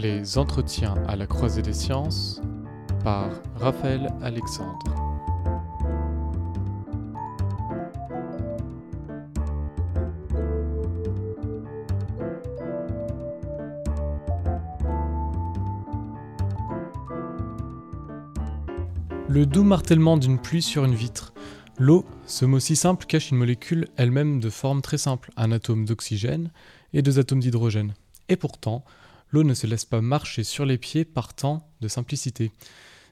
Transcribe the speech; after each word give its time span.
Les 0.00 0.38
entretiens 0.38 0.94
à 1.08 1.16
la 1.16 1.26
croisée 1.26 1.60
des 1.60 1.72
sciences 1.72 2.40
par 3.02 3.30
Raphaël 3.56 4.14
Alexandre. 4.22 4.78
Le 19.28 19.46
doux 19.46 19.64
martèlement 19.64 20.16
d'une 20.16 20.38
pluie 20.38 20.62
sur 20.62 20.84
une 20.84 20.94
vitre. 20.94 21.32
L'eau, 21.76 22.04
ce 22.24 22.44
mot 22.44 22.60
si 22.60 22.76
simple, 22.76 23.04
cache 23.06 23.32
une 23.32 23.38
molécule 23.38 23.88
elle-même 23.96 24.38
de 24.38 24.48
forme 24.48 24.80
très 24.80 24.98
simple, 24.98 25.32
un 25.36 25.50
atome 25.50 25.86
d'oxygène 25.86 26.52
et 26.92 27.02
deux 27.02 27.18
atomes 27.18 27.40
d'hydrogène. 27.40 27.94
Et 28.28 28.36
pourtant, 28.36 28.84
l'eau 29.30 29.44
ne 29.44 29.54
se 29.54 29.66
laisse 29.66 29.84
pas 29.84 30.00
marcher 30.00 30.44
sur 30.44 30.64
les 30.64 30.78
pieds 30.78 31.04
par 31.04 31.34
tant 31.34 31.68
de 31.80 31.88
simplicité. 31.88 32.52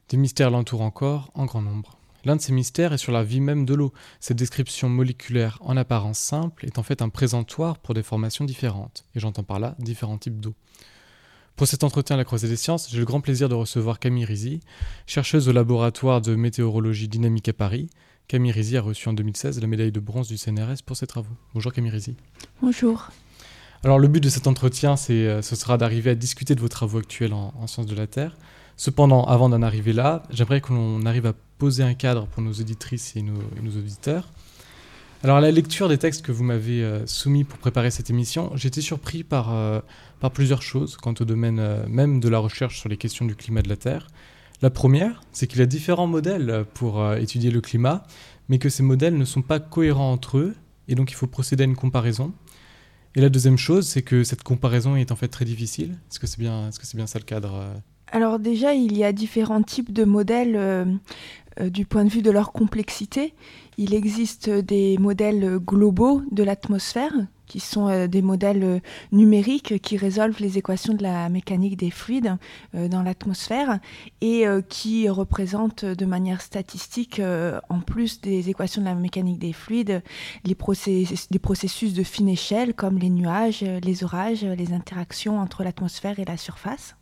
Des 0.08 0.16
mystères 0.16 0.50
l'entourent 0.50 0.82
encore 0.82 1.30
en 1.34 1.44
grand 1.44 1.62
nombre. 1.62 1.98
L'un 2.24 2.36
de 2.36 2.40
ces 2.40 2.52
mystères 2.52 2.92
est 2.92 2.98
sur 2.98 3.12
la 3.12 3.22
vie 3.22 3.40
même 3.40 3.64
de 3.64 3.74
l'eau. 3.74 3.92
Cette 4.18 4.36
description 4.36 4.88
moléculaire 4.88 5.58
en 5.60 5.76
apparence 5.76 6.18
simple 6.18 6.66
est 6.66 6.78
en 6.78 6.82
fait 6.82 7.00
un 7.00 7.08
présentoir 7.08 7.78
pour 7.78 7.94
des 7.94 8.02
formations 8.02 8.44
différentes, 8.44 9.04
et 9.14 9.20
j'entends 9.20 9.44
par 9.44 9.60
là 9.60 9.76
différents 9.78 10.18
types 10.18 10.40
d'eau. 10.40 10.54
Pour 11.54 11.68
cet 11.68 11.84
entretien 11.84 12.14
à 12.14 12.16
la 12.16 12.24
Croisée 12.24 12.48
des 12.48 12.56
Sciences, 12.56 12.90
j'ai 12.90 12.98
le 12.98 13.04
grand 13.04 13.20
plaisir 13.20 13.48
de 13.48 13.54
recevoir 13.54 13.98
Camille 13.98 14.24
Rizy, 14.24 14.60
chercheuse 15.06 15.48
au 15.48 15.52
laboratoire 15.52 16.20
de 16.20 16.34
météorologie 16.34 17.08
dynamique 17.08 17.48
à 17.48 17.52
Paris. 17.52 17.88
Camille 18.28 18.52
Rizy 18.52 18.76
a 18.76 18.82
reçu 18.82 19.08
en 19.08 19.12
2016 19.12 19.60
la 19.60 19.66
médaille 19.68 19.92
de 19.92 20.00
bronze 20.00 20.28
du 20.28 20.36
CNRS 20.36 20.82
pour 20.84 20.96
ses 20.96 21.06
travaux. 21.06 21.34
Bonjour 21.54 21.72
Camille 21.72 21.92
Rizy. 21.92 22.16
Bonjour. 22.60 23.10
Alors 23.86 24.00
le 24.00 24.08
but 24.08 24.20
de 24.20 24.28
cet 24.28 24.48
entretien, 24.48 24.96
c'est, 24.96 25.12
euh, 25.12 25.42
ce 25.42 25.54
sera 25.54 25.78
d'arriver 25.78 26.10
à 26.10 26.16
discuter 26.16 26.56
de 26.56 26.60
vos 26.60 26.66
travaux 26.66 26.98
actuels 26.98 27.32
en, 27.32 27.68
sciences 27.68 27.86
de 27.86 27.94
la 27.94 28.08
Terre. 28.08 28.36
Cependant, 28.76 29.22
avant 29.22 29.48
d'en 29.48 29.62
arriver 29.62 29.92
là, 29.92 30.24
j'aimerais 30.28 30.60
qu'on 30.60 31.06
arrive 31.06 31.24
à 31.26 31.34
poser 31.58 31.84
un 31.84 31.94
cadre 31.94 32.26
pour 32.26 32.42
nos 32.42 32.50
auditrices 32.50 33.14
et 33.14 33.22
nos, 33.22 33.38
auditeurs. 33.64 34.28
Alors 35.22 35.36
à 35.36 35.40
la 35.40 35.52
lecture 35.52 35.88
des 35.88 35.98
textes 35.98 36.26
que 36.26 36.32
vous 36.32 36.42
m'avez 36.42 36.82
euh, 36.82 37.06
soumis 37.06 37.44
pour 37.44 37.60
préparer 37.60 37.92
cette 37.92 38.10
émission, 38.10 38.50
j'ai 38.56 38.66
été 38.66 38.80
surpris 38.80 39.22
par, 39.22 39.54
euh, 39.54 39.80
par 40.18 40.32
plusieurs 40.32 40.62
choses 40.62 40.96
quant 40.96 41.14
au 41.20 41.24
domaine 41.24 41.86
même 41.86 42.18
de 42.18 42.28
la 42.28 42.40
recherche 42.40 42.80
sur 42.80 42.88
les 42.88 42.96
questions 42.96 43.24
du 43.24 43.36
climat 43.36 43.62
de 43.62 43.68
la 43.68 43.76
Terre. 43.76 44.08
La 44.62 44.70
première, 44.70 45.22
c'est 45.30 45.46
qu'il 45.46 45.60
y 45.60 45.62
a 45.62 45.66
différents 45.66 46.08
modèles 46.08 46.64
pour 46.74 47.08
étudier 47.14 47.52
le 47.52 47.60
climat, 47.60 48.02
mais 48.48 48.58
que 48.58 48.68
ces 48.68 48.82
modèles 48.82 49.16
ne 49.16 49.24
sont 49.24 49.42
pas 49.42 49.60
cohérents 49.60 50.10
entre 50.10 50.38
eux, 50.38 50.56
et 50.88 50.96
donc 50.96 51.12
il 51.12 51.14
faut 51.14 51.28
procéder 51.28 51.62
à 51.62 51.66
une 51.66 51.76
comparaison. 51.76 52.32
Et 53.16 53.22
la 53.22 53.30
deuxième 53.30 53.56
chose, 53.56 53.88
c'est 53.88 54.02
que 54.02 54.24
cette 54.24 54.42
comparaison 54.42 54.94
est 54.94 55.10
en 55.10 55.16
fait 55.16 55.28
très 55.28 55.46
difficile. 55.46 55.96
Est-ce 56.10 56.20
que 56.20 56.26
c'est 56.26 56.38
bien, 56.38 56.68
que 56.68 56.86
c'est 56.86 56.98
bien 56.98 57.06
ça 57.06 57.18
le 57.18 57.24
cadre 57.24 57.54
euh? 57.54 57.74
Alors 58.12 58.38
déjà, 58.38 58.74
il 58.74 58.96
y 58.96 59.04
a 59.04 59.12
différents 59.12 59.62
types 59.62 59.90
de 59.90 60.04
modèles 60.04 60.54
euh, 60.54 60.84
du 61.60 61.86
point 61.86 62.04
de 62.04 62.10
vue 62.10 62.22
de 62.22 62.30
leur 62.30 62.52
complexité. 62.52 63.34
Il 63.78 63.94
existe 63.94 64.48
des 64.50 64.98
modèles 64.98 65.58
globaux 65.58 66.22
de 66.30 66.42
l'atmosphère 66.42 67.12
qui 67.46 67.60
sont 67.60 67.88
euh, 67.88 68.06
des 68.06 68.22
modèles 68.22 68.64
euh, 68.64 68.80
numériques 69.12 69.80
qui 69.80 69.96
résolvent 69.96 70.40
les 70.40 70.58
équations 70.58 70.94
de 70.94 71.02
la 71.02 71.28
mécanique 71.28 71.76
des 71.76 71.90
fluides 71.90 72.36
euh, 72.74 72.88
dans 72.88 73.02
l'atmosphère 73.02 73.78
et 74.20 74.44
qui 74.68 75.08
représentent 75.08 75.84
de 75.84 76.04
manière 76.04 76.40
statistique, 76.40 77.20
en 77.68 77.80
plus 77.80 78.20
des 78.20 78.50
équations 78.50 78.80
de 78.80 78.86
la 78.86 78.94
mécanique 78.94 79.38
des 79.38 79.52
fluides, 79.52 80.02
les, 80.44 80.54
processus 80.54 81.92
de 81.94 82.02
fine 82.02 82.28
échelle 82.28 82.74
comme 82.74 82.98
les 82.98 83.10
nuages, 83.10 83.62
les 83.62 84.04
orages, 84.04 84.44
les 84.44 84.72
interactions 84.72 85.38
entre 85.38 85.62
l'atmosphère 85.62 86.18
et 86.18 86.24
la 86.24 86.36
surface. 86.36 86.96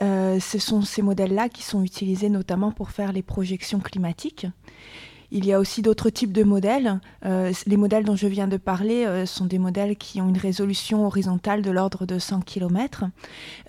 Ce 0.00 0.58
sont 0.58 0.82
ces 0.82 1.02
modèles-là 1.02 1.48
qui 1.48 1.62
sont 1.62 1.82
utilisés 1.82 2.30
notamment 2.30 2.72
pour 2.72 2.90
faire 2.90 3.12
les 3.12 3.22
projections 3.22 3.80
climatiques. 3.80 4.46
Il 5.32 5.46
y 5.46 5.52
a 5.52 5.60
aussi 5.60 5.80
d'autres 5.80 6.10
types 6.10 6.32
de 6.32 6.42
modèles. 6.42 6.98
Euh, 7.24 7.52
les 7.66 7.76
modèles 7.76 8.04
dont 8.04 8.16
je 8.16 8.26
viens 8.26 8.48
de 8.48 8.56
parler 8.56 9.06
euh, 9.06 9.26
sont 9.26 9.46
des 9.46 9.58
modèles 9.58 9.96
qui 9.96 10.20
ont 10.20 10.28
une 10.28 10.38
résolution 10.38 11.06
horizontale 11.06 11.62
de 11.62 11.70
l'ordre 11.70 12.04
de 12.04 12.18
100 12.18 12.40
km. 12.40 13.04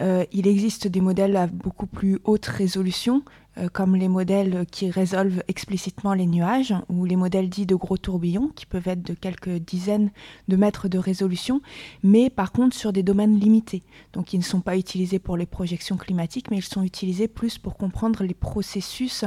Euh, 0.02 0.26
il 0.32 0.48
existe 0.48 0.88
des 0.88 1.02
modèles 1.02 1.38
à 1.38 1.46
beaucoup 1.46 1.86
plus 1.86 2.20
haute 2.24 2.48
résolution, 2.48 3.18
euh, 3.18 3.41
comme 3.74 3.96
les 3.96 4.08
modèles 4.08 4.66
qui 4.72 4.90
résolvent 4.90 5.44
explicitement 5.48 6.14
les 6.14 6.26
nuages 6.26 6.74
ou 6.90 7.06
les 7.06 7.18
modèles 7.18 7.50
dits 7.50 7.66
de 7.66 7.76
gros 7.76 7.98
tourbillons 7.98 8.50
qui 8.56 8.66
peuvent 8.66 8.88
être 8.88 9.04
de 9.04 9.14
quelques 9.14 9.58
dizaines 9.58 10.12
de 10.48 10.56
mètres 10.56 10.88
de 10.88 10.98
résolution, 10.98 11.62
mais 12.04 12.30
par 12.30 12.52
contre 12.52 12.76
sur 12.76 12.94
des 12.94 13.04
domaines 13.04 13.38
limités. 13.38 13.84
Donc 14.14 14.34
ils 14.34 14.38
ne 14.38 14.44
sont 14.44 14.62
pas 14.62 14.78
utilisés 14.78 15.20
pour 15.20 15.38
les 15.38 15.46
projections 15.46 15.98
climatiques, 15.98 16.50
mais 16.50 16.58
ils 16.58 16.64
sont 16.64 16.84
utilisés 16.84 17.28
plus 17.28 17.58
pour 17.58 17.76
comprendre 17.76 18.24
les 18.24 18.34
processus 18.34 19.26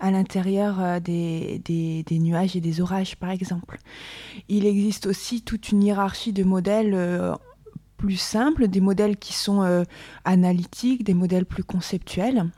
à 0.00 0.10
l'intérieur 0.10 0.80
euh, 0.80 1.00
des, 1.00 1.60
des, 1.64 2.18
nuages 2.18 2.56
et 2.56 2.60
des 2.60 2.80
orages 2.80 3.16
par 3.16 3.30
exemple. 3.30 3.78
Il 4.48 4.64
existe 4.64 5.06
aussi 5.06 5.42
toute 5.42 5.70
une 5.70 5.82
hiérarchie 5.82 6.32
de 6.32 6.44
modèles 6.44 6.94
euh, 6.94 7.34
plus 7.96 8.16
simples, 8.16 8.68
des 8.68 8.80
modèles 8.80 9.16
qui 9.16 9.32
sont 9.32 9.84
analytiques, 10.24 11.02
des 11.02 11.14
modèles 11.14 11.46
plus 11.46 11.64
conceptuels. 11.64 12.50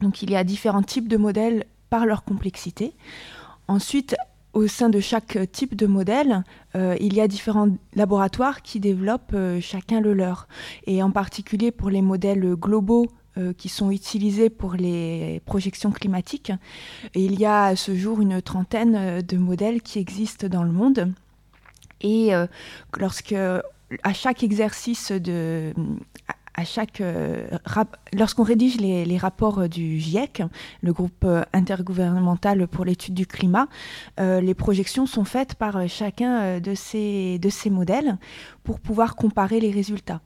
Donc 0.00 0.22
il 0.22 0.30
y 0.30 0.36
a 0.36 0.44
différents 0.44 0.82
types 0.82 1.08
de 1.08 1.16
modèles 1.16 1.64
par 1.90 2.06
leur 2.06 2.24
complexité. 2.24 2.92
Ensuite, 3.68 4.16
au 4.54 4.68
sein 4.68 4.88
de 4.88 5.00
chaque 5.00 5.38
type 5.50 5.74
de 5.74 5.86
modèle, 5.86 6.44
euh, 6.76 6.96
il 7.00 7.14
y 7.14 7.20
a 7.20 7.28
différents 7.28 7.68
laboratoires 7.94 8.62
qui 8.62 8.80
développent 8.80 9.34
euh, 9.34 9.60
chacun 9.60 10.00
le 10.00 10.14
leur. 10.14 10.46
Et 10.86 11.02
en 11.02 11.10
particulier 11.10 11.72
pour 11.72 11.90
les 11.90 12.02
modèles 12.02 12.54
globaux 12.54 13.08
euh, 13.36 13.52
qui 13.52 13.68
sont 13.68 13.90
utilisés 13.90 14.50
pour 14.50 14.74
les 14.74 15.42
projections 15.44 15.90
climatiques, 15.90 16.52
il 17.14 17.38
y 17.38 17.44
a 17.44 17.64
à 17.64 17.76
ce 17.76 17.94
jour 17.96 18.20
une 18.20 18.40
trentaine 18.40 19.22
de 19.22 19.36
modèles 19.36 19.82
qui 19.82 19.98
existent 19.98 20.46
dans 20.46 20.62
le 20.62 20.72
monde. 20.72 21.12
Et 22.00 22.32
lorsque 22.98 23.34
à 24.02 24.12
chaque 24.12 24.42
exercice 24.42 25.10
de 25.10 25.72
à 26.54 26.64
chaque 26.64 27.00
euh, 27.00 27.46
lorsqu'on 28.12 28.44
rédige 28.44 28.76
les, 28.80 29.18
rapports 29.18 29.60
euh, 29.60 29.68
du 29.68 29.98
GIEC, 29.98 30.42
le 30.82 30.92
groupe 30.92 31.24
euh, 31.24 31.42
intergouvernemental 31.52 32.66
pour 32.68 32.84
l'étude 32.84 33.14
du 33.14 33.26
climat, 33.26 33.68
les 34.18 34.54
projections 34.54 35.06
sont 35.06 35.24
faites 35.24 35.54
par 35.54 35.88
chacun 35.88 36.60
de 36.60 36.74
ces 36.74 37.38
de 37.38 37.48
ces 37.48 37.70
modèles 37.70 38.16
pour 38.62 38.80
pouvoir 38.80 39.16
comparer 39.16 39.60
les 39.60 39.70
résultats. 39.70 40.20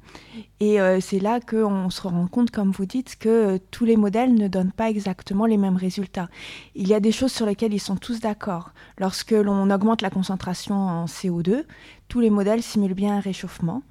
Et 0.61 0.79
c'est 1.01 1.19
là 1.19 1.41
qu'on 1.41 1.91
se 1.91 2.03
rend 2.03 2.27
compte, 2.27 2.51
comme 2.51 2.71
vous 2.71 2.87
dites, 2.87 3.17
que 3.17 3.59
tous 3.71 3.85
les 3.85 3.97
modèles 3.97 4.35
ne 4.35 4.49
donnent 4.49 4.73
pas 4.73 4.91
exactement 4.91 5.47
les 5.47 5.57
mêmes 5.57 5.77
résultats. 5.77 6.29
Il 6.75 6.89
y 6.89 6.95
a 6.95 7.01
des 7.01 7.13
choses 7.13 7.33
sur 7.33 7.47
lesquelles 7.47 7.75
ils 7.75 7.81
sont 7.81 7.97
tous 7.97 8.21
d'accord. 8.21 8.71
Lorsque 8.99 9.33
l'on 9.33 9.71
augmente 9.71 10.03
la 10.03 10.11
concentration 10.11 10.77
en 10.77 11.07
CO2, 11.07 11.65
tous 12.09 12.21
les 12.21 12.31
modèles 12.31 12.63
simulent 12.63 12.95
bien 12.95 13.17
un 13.17 13.21
réchauffement. 13.21 13.83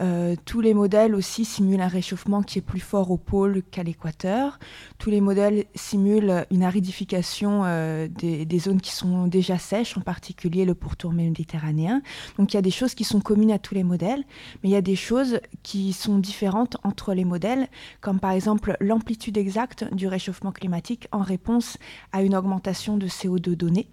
Euh, 0.00 0.34
tous 0.44 0.60
les 0.60 0.74
modèles 0.74 1.14
aussi 1.14 1.44
simulent 1.44 1.80
un 1.80 1.88
réchauffement 1.88 2.42
qui 2.42 2.58
est 2.58 2.62
plus 2.62 2.80
fort 2.80 3.10
au 3.10 3.18
pôle 3.18 3.62
qu'à 3.70 3.82
l'équateur. 3.82 4.58
Tous 4.98 5.10
les 5.10 5.20
modèles 5.20 5.64
simulent 5.74 6.46
une 6.50 6.62
aridification 6.62 7.62
euh, 7.64 8.08
des, 8.08 8.58
zones 8.58 8.80
qui 8.80 8.92
sont 8.92 9.26
déjà 9.26 9.58
sèches, 9.58 9.96
en 9.96 10.00
particulier 10.00 10.64
le 10.64 10.74
pourtour 10.74 11.12
méditerranéen. 11.12 12.02
Donc 12.38 12.52
il 12.52 12.56
y 12.56 12.58
a 12.58 12.62
des 12.62 12.70
choses 12.70 12.94
qui 12.94 13.04
sont 13.04 13.20
communes 13.20 13.52
à 13.52 13.58
tous 13.58 13.74
les 13.74 13.84
modèles, 13.84 14.24
mais 14.62 14.70
il 14.70 14.72
y 14.72 14.76
a 14.76 14.82
des 14.82 14.96
choses 14.96 15.40
qui 15.62 15.92
sont 15.92 16.18
différentes 16.18 16.76
entre 16.84 17.14
les 17.14 17.24
modèles, 17.24 17.68
comme 18.00 18.18
par 18.18 18.32
exemple 18.32 18.76
l'amplitude 18.80 19.36
exacte 19.36 19.92
du 19.92 20.08
réchauffement 20.08 20.52
climatique 20.52 21.08
en 21.12 21.22
réponse 21.22 21.76
à 22.12 22.22
une 22.22 22.34
augmentation 22.34 22.96
de 22.96 23.06
CO2 23.06 23.54
donnée. 23.54 23.88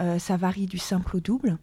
Euh, 0.00 0.18
ça 0.18 0.36
varie 0.36 0.66
du 0.66 0.78
simple 0.78 1.16
au 1.16 1.20
double 1.20 1.58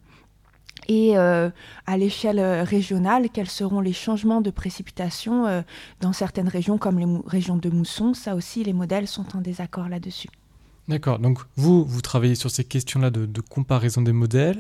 et 0.88 1.18
euh, 1.18 1.50
à 1.86 1.98
l'échelle 1.98 2.40
euh, 2.40 2.64
régionale, 2.64 3.30
quels 3.32 3.50
seront 3.50 3.80
les 3.80 3.94
changements 3.94 4.42
de 4.42 4.50
précipitation 4.50 5.46
euh, 5.46 5.62
dans 6.02 6.14
certaines 6.14 6.48
régions, 6.48 6.78
comme 6.78 7.00
les 7.00 7.08
régions 7.26 7.58
de 7.58 7.70
mousson? 7.70 8.14
Ça 8.14 8.36
aussi, 8.36 8.64
les 8.64 8.74
modèles 8.74 9.08
sont 9.08 9.26
en 9.36 9.42
désaccord 9.42 9.90
là-dessus. 9.90 10.30
D'accord, 10.88 11.20
donc 11.20 11.40
vous, 11.56 11.84
vous 11.84 12.02
travaillez 12.02 12.36
sur 12.36 12.50
ces 12.50 12.64
questions-là 12.64 13.10
de, 13.10 13.42
comparaison 13.42 14.02
des 14.02 14.14
modèles. 14.14 14.60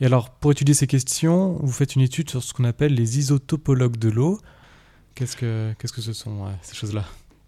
Et 0.00 0.06
alors, 0.06 0.30
pour 0.30 0.52
étudier 0.52 0.74
ces 0.74 0.86
questions, 0.86 1.58
vous 1.60 1.72
faites 1.72 1.94
une 1.94 2.02
étude 2.02 2.30
sur 2.30 2.42
ce 2.42 2.52
qu'on 2.52 2.64
appelle 2.64 2.94
les 2.94 3.18
isotopologues 3.18 3.96
de 3.96 4.08
l'eau. 4.08 4.40
Qu'est-ce 5.14 5.36
que, 5.36 5.72
qu'est-ce 5.78 5.92
que 5.92 6.00
ce 6.00 6.12
sont, 6.12 6.46
ces 6.62 6.74
choses-là? 6.74 7.04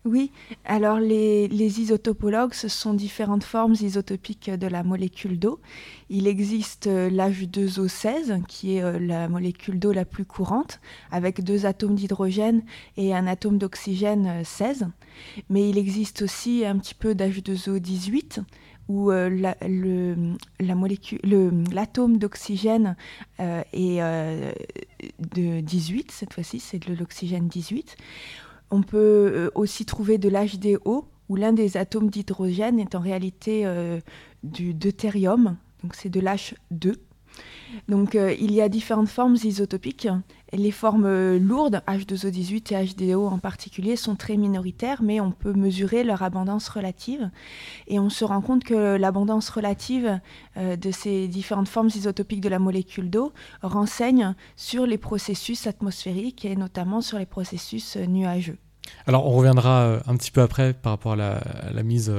Oui, 0.07 0.33
alors 0.65 0.99
les, 0.99 1.47
isotopologues, 1.53 2.55
ce 2.55 2.69
sont 2.69 2.95
différentes 2.95 3.45
formes 3.45 3.75
isotopiques 3.75 4.49
de 4.49 4.67
la 4.67 4.83
molécule 4.83 5.39
d'eau. 5.39 5.61
Il 6.09 6.27
existe 6.27 6.87
euh, 6.87 7.11
l'H2O16, 7.11 8.43
qui 8.47 8.77
est 8.77 8.83
euh, 8.83 8.99
la 8.99 9.29
molécule 9.29 9.79
d'eau 9.79 9.93
la 9.93 10.07
plus 10.07 10.25
courante, 10.25 10.81
avec 11.11 11.45
deux 11.45 11.67
atomes 11.67 11.97
d'hydrogène 11.97 12.63
et 12.97 13.15
un 13.15 13.27
atome 13.27 13.59
d'oxygène 13.59 14.43
16. 14.43 14.85
Euh, 14.85 14.87
Mais 15.51 15.69
il 15.69 15.77
existe 15.77 16.23
aussi 16.23 16.65
un 16.65 16.79
petit 16.79 16.95
peu 16.95 17.15
d'H2O18, 17.15 18.39
où 18.89 19.11
l'atome 19.11 20.39
d'oxygène 22.19 22.97
est 23.39 24.01
de 25.37 25.61
18, 25.61 26.11
cette 26.11 26.33
fois-ci 26.33 26.59
c'est 26.59 26.89
de 26.89 26.95
l'oxygène 26.95 27.47
18 27.47 27.97
On 28.71 28.83
peut 28.83 29.51
aussi 29.55 29.85
trouver 29.85 30.19
de 30.19 30.29
l'HDO, 30.29 31.09
où 31.29 31.37
l'un 31.37 31.53
des 31.53 31.77
atomes 31.77 32.11
d'hydrogène 32.11 32.79
est 32.79 32.95
en 32.95 33.01
réalité 33.01 33.65
du 34.43 34.75
deutérium, 34.75 35.57
donc 35.83 35.95
c'est 35.95 36.09
de 36.09 36.21
l'H2. 36.21 36.95
Donc 37.89 38.15
euh, 38.15 38.35
il 38.39 38.53
y 38.53 38.61
a 38.61 38.69
différentes 38.69 39.09
formes 39.09 39.37
isotopiques. 39.43 40.09
Les 40.53 40.71
formes 40.71 41.07
euh, 41.07 41.39
lourdes, 41.39 41.83
H2O18 41.87 42.75
et 42.75 43.13
HDO 43.13 43.27
en 43.27 43.39
particulier, 43.39 43.97
sont 43.97 44.17
très 44.17 44.37
minoritaires, 44.37 45.03
mais 45.03 45.21
on 45.21 45.31
peut 45.31 45.53
mesurer 45.53 46.05
leur 46.05 46.23
abondance 46.23 46.69
relative. 46.69 47.31
Et 47.87 47.99
on 47.99 48.11
se 48.11 48.25
rend 48.25 48.41
compte 48.41 48.65
que 48.65 48.97
l'abondance 48.97 49.51
relative 49.51 50.21
euh, 50.57 50.77
de 50.77 50.91
ces 50.91 51.29
différentes 51.29 51.69
formes 51.69 51.91
isotopiques 51.95 52.41
de 52.41 52.49
la 52.49 52.59
molécule 52.59 53.11
d'eau 53.11 53.33
renseigne 53.63 54.35
sur 54.57 54.87
les 54.87 54.99
processus 54.99 55.67
atmosphériques 55.67 56.45
et 56.45 56.57
notamment 56.57 57.01
sur 57.01 57.19
les 57.19 57.27
processus 57.27 57.97
nuageux. 57.97 58.59
Alors 59.07 59.27
on 59.27 59.31
reviendra 59.31 60.01
un 60.07 60.17
petit 60.17 60.31
peu 60.31 60.41
après 60.41 60.73
par 60.73 60.93
rapport 60.93 61.13
à 61.13 61.17
la, 61.17 61.83
mise 61.83 62.13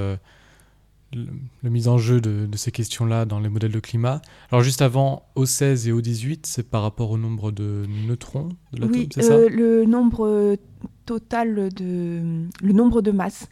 la 1.14 1.70
mise 1.70 1.88
en 1.88 1.98
jeu 1.98 2.20
de, 2.20 2.48
ces 2.56 2.70
questions-là 2.70 3.24
dans 3.24 3.40
les 3.40 3.48
modèles 3.48 3.72
de 3.72 3.80
climat. 3.80 4.22
Alors 4.50 4.62
juste 4.62 4.82
avant, 4.82 5.26
O16 5.36 5.88
et 5.88 5.92
O18, 5.92 6.40
c'est 6.44 6.68
par 6.68 6.82
rapport 6.82 7.10
au 7.10 7.18
nombre 7.18 7.50
de 7.50 7.86
neutrons 8.06 8.50
de 8.72 8.80
l'atome, 8.80 8.96
oui, 8.96 9.08
c'est 9.14 9.22
ça? 9.22 9.34
euh, 9.34 9.48
le 9.48 9.84
nombre 9.84 10.56
total 11.06 11.70
de 11.74 12.46
le 12.62 12.72
nombre 12.72 13.02
de 13.02 13.10
masses 13.10 13.48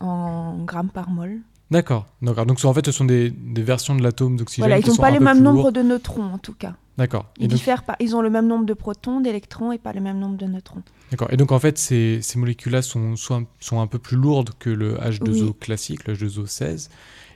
en 0.00 0.62
grammes 0.64 0.90
par 0.90 1.10
mol. 1.10 1.40
D'accord. 1.70 2.06
Donc 2.22 2.38
en 2.64 2.74
fait, 2.74 2.86
ce 2.86 2.92
sont 2.92 3.04
des, 3.04 3.32
versions 3.56 3.96
de 3.96 4.02
l'atome 4.02 4.36
d'oxygène. 4.36 4.68
Voilà, 4.68 4.78
ils 4.78 4.88
n'ont 4.88 4.96
pas 4.96 5.10
le 5.10 5.20
même 5.20 5.42
nombre 5.42 5.72
de 5.72 5.82
neutrons 5.82 6.32
en 6.32 6.38
tout 6.38 6.54
cas. 6.54 6.74
D'accord. 6.98 7.26
Ils 7.38 7.48
diffèrent 7.48 7.84
pas. 7.84 7.96
Ils 8.00 8.16
ont 8.16 8.22
le 8.22 8.30
même 8.30 8.46
nombre 8.46 8.64
de 8.64 8.74
protons, 8.74 9.20
d'électrons 9.20 9.72
et 9.72 9.78
pas 9.78 9.92
le 9.92 10.00
même 10.00 10.18
nombre 10.18 10.36
de 10.36 10.46
neutrons. 10.46 10.82
D'accord. 11.10 11.28
Et 11.30 11.36
donc 11.36 11.52
en 11.52 11.58
fait, 11.58 11.78
ces, 11.78 12.20
ces 12.22 12.38
molécules-là 12.38 12.82
sont, 12.82 13.16
sont, 13.16 13.46
sont, 13.60 13.80
un 13.80 13.86
peu 13.86 13.98
plus 13.98 14.16
lourdes 14.16 14.50
que 14.58 14.70
le 14.70 14.96
H2O 14.96 15.52
classique, 15.58 16.06
le 16.06 16.14
H2O16. 16.14 16.88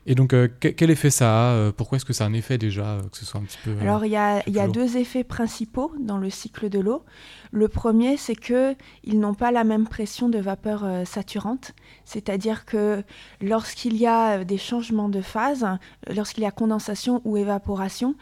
Et 0.06 0.14
donc, 0.14 0.32
euh, 0.32 0.48
quel 0.60 0.90
effet 0.90 1.10
ça 1.10 1.30
a 1.30 1.52
euh, 1.52 1.72
Pourquoi 1.72 1.96
est-ce 1.96 2.04
que 2.04 2.12
ça 2.12 2.24
a 2.24 2.26
un 2.26 2.32
effet 2.32 2.56
déjà, 2.56 2.86
euh, 2.86 3.02
que 3.02 3.18
ce 3.18 3.26
soit 3.26 3.38
un 3.38 3.44
petit 3.44 3.58
peu. 3.62 3.76
Alors, 3.80 4.04
il 4.04 4.10
y 4.10 4.16
a, 4.16 4.42
y 4.48 4.58
a 4.58 4.66
deux 4.66 4.96
effets 4.96 5.24
principaux 5.24 5.92
dans 6.00 6.16
le 6.16 6.30
cycle 6.30 6.70
de 6.70 6.78
l'eau. 6.78 7.04
Le 7.52 7.68
premier, 7.68 8.16
c'est 8.16 8.34
que 8.34 8.74
ils 9.04 9.20
n'ont 9.20 9.34
pas 9.34 9.52
la 9.52 9.62
même 9.62 9.86
pression 9.86 10.28
de 10.28 10.38
vapeur 10.38 10.86
saturante. 11.04 11.72
C'est-à-dire 12.04 12.64
que 12.64 13.02
lorsqu'il 13.40 13.96
y 13.96 14.06
a 14.06 14.44
des 14.44 14.58
changements 14.58 15.08
de 15.08 15.20
phase, 15.20 15.66
lorsqu'il 16.08 16.44
y 16.44 16.46
a 16.46 16.50
condensation 16.50 17.20
ou 17.24 17.36
évaporation, 17.36 18.14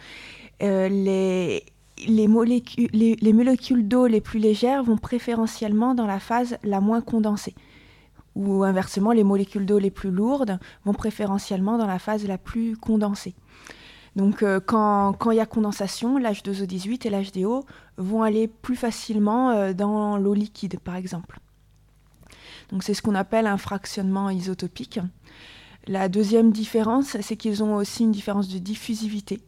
molécules, 0.60 1.62
les, 2.93 3.32
molécules 3.32 3.88
d'eau 3.88 4.06
les 4.06 4.20
plus 4.20 4.38
légères 4.38 4.82
vont 4.82 4.96
préférentiellement 4.96 5.94
dans 5.94 6.06
la 6.06 6.20
phase 6.20 6.58
la 6.62 6.81
moins 6.81 7.00
condensée. 7.00 7.55
Ou 8.34 8.62
inversement, 8.62 9.12
les 9.12 9.25
molécules 9.25 9.66
d'eau 9.66 9.78
les 9.78 9.90
plus 9.90 10.10
lourdes 10.10 10.58
vont 10.84 10.94
préférentiellement 10.94 11.76
dans 11.76 11.87
la 11.87 11.99
phase 11.99 12.26
la 12.26 12.38
plus 12.38 12.76
condensée. 12.76 13.34
Donc 14.16 14.43
euh, 14.43 14.60
quand, 14.60 15.16
il 15.31 15.37
y 15.37 15.40
a 15.40 15.46
condensation, 15.46 16.19
l'H2O18 16.19 17.06
et 17.06 17.11
l'HDO 17.11 17.64
vont 17.99 18.22
aller 18.22 18.49
plus 18.49 18.76
facilement 18.76 19.50
euh, 19.50 19.72
dans 19.72 20.16
l'eau 20.16 20.34
liquide, 20.34 20.78
par 20.81 20.96
exemple. 20.96 21.40
Donc 22.70 22.82
c'est 22.82 22.94
ce 22.94 23.02
qu'on 23.02 23.14
appelle 23.14 23.46
un 23.46 23.58
fractionnement 23.58 24.31
isotopique. 24.31 25.00
La 25.87 26.08
deuxième 26.08 26.52
différence, 26.52 27.16
c'est 27.20 27.37
qu'ils 27.37 27.62
ont 27.62 27.76
aussi 27.76 28.02
une 28.02 28.12
différence 28.12 28.49
de 28.49 28.58
diffusivité. 28.58 29.40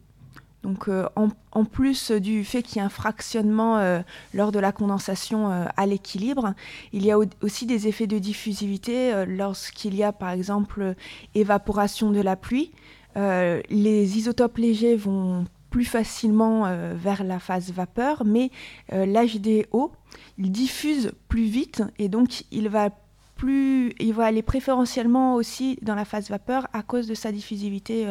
Donc 0.63 0.87
euh, 0.87 1.07
en, 1.15 1.65
plus 1.65 2.11
du 2.11 2.43
fait 2.43 2.61
qu'il 2.61 2.77
y 2.77 2.79
a 2.81 2.85
un 2.85 2.89
fractionnement 2.89 3.77
euh, 3.77 4.01
lors 4.33 4.51
de 4.51 4.59
la 4.59 4.71
condensation 4.71 5.51
euh, 5.51 5.65
à 5.75 5.85
l'équilibre, 5.87 6.53
il 6.93 7.03
y 7.03 7.11
a 7.11 7.17
aussi 7.17 7.65
des 7.65 7.87
effets 7.87 8.07
de 8.07 8.19
diffusivité 8.19 9.25
lorsqu'il 9.25 9.95
y 9.95 10.03
a 10.03 10.11
par 10.11 10.29
exemple 10.29 10.95
évaporation 11.33 12.11
de 12.11 12.21
la 12.21 12.35
pluie. 12.35 12.71
les 13.15 14.17
isotopes 14.17 14.57
légers 14.57 14.95
vont 14.95 15.45
plus 15.69 15.85
facilement 15.85 16.63
vers 16.95 17.23
la 17.23 17.39
phase 17.39 17.71
vapeur, 17.71 18.23
mais 18.25 18.51
l'HDO, 18.91 19.91
il 20.37 20.51
diffuse 20.51 21.11
plus 21.27 21.45
vite 21.45 21.83
et 21.97 22.09
donc 22.09 22.43
il 22.51 22.69
va 22.69 22.89
plus, 23.35 23.93
il 23.99 24.13
va 24.13 24.25
aller 24.25 24.43
préférentiellement 24.43 25.35
aussi 25.35 25.79
dans 25.81 25.95
la 25.95 26.05
phase 26.05 26.29
vapeur 26.29 26.67
à 26.73 26.83
cause 26.83 27.07
de 27.07 27.15
sa 27.15 27.31
diffusivité 27.31 28.05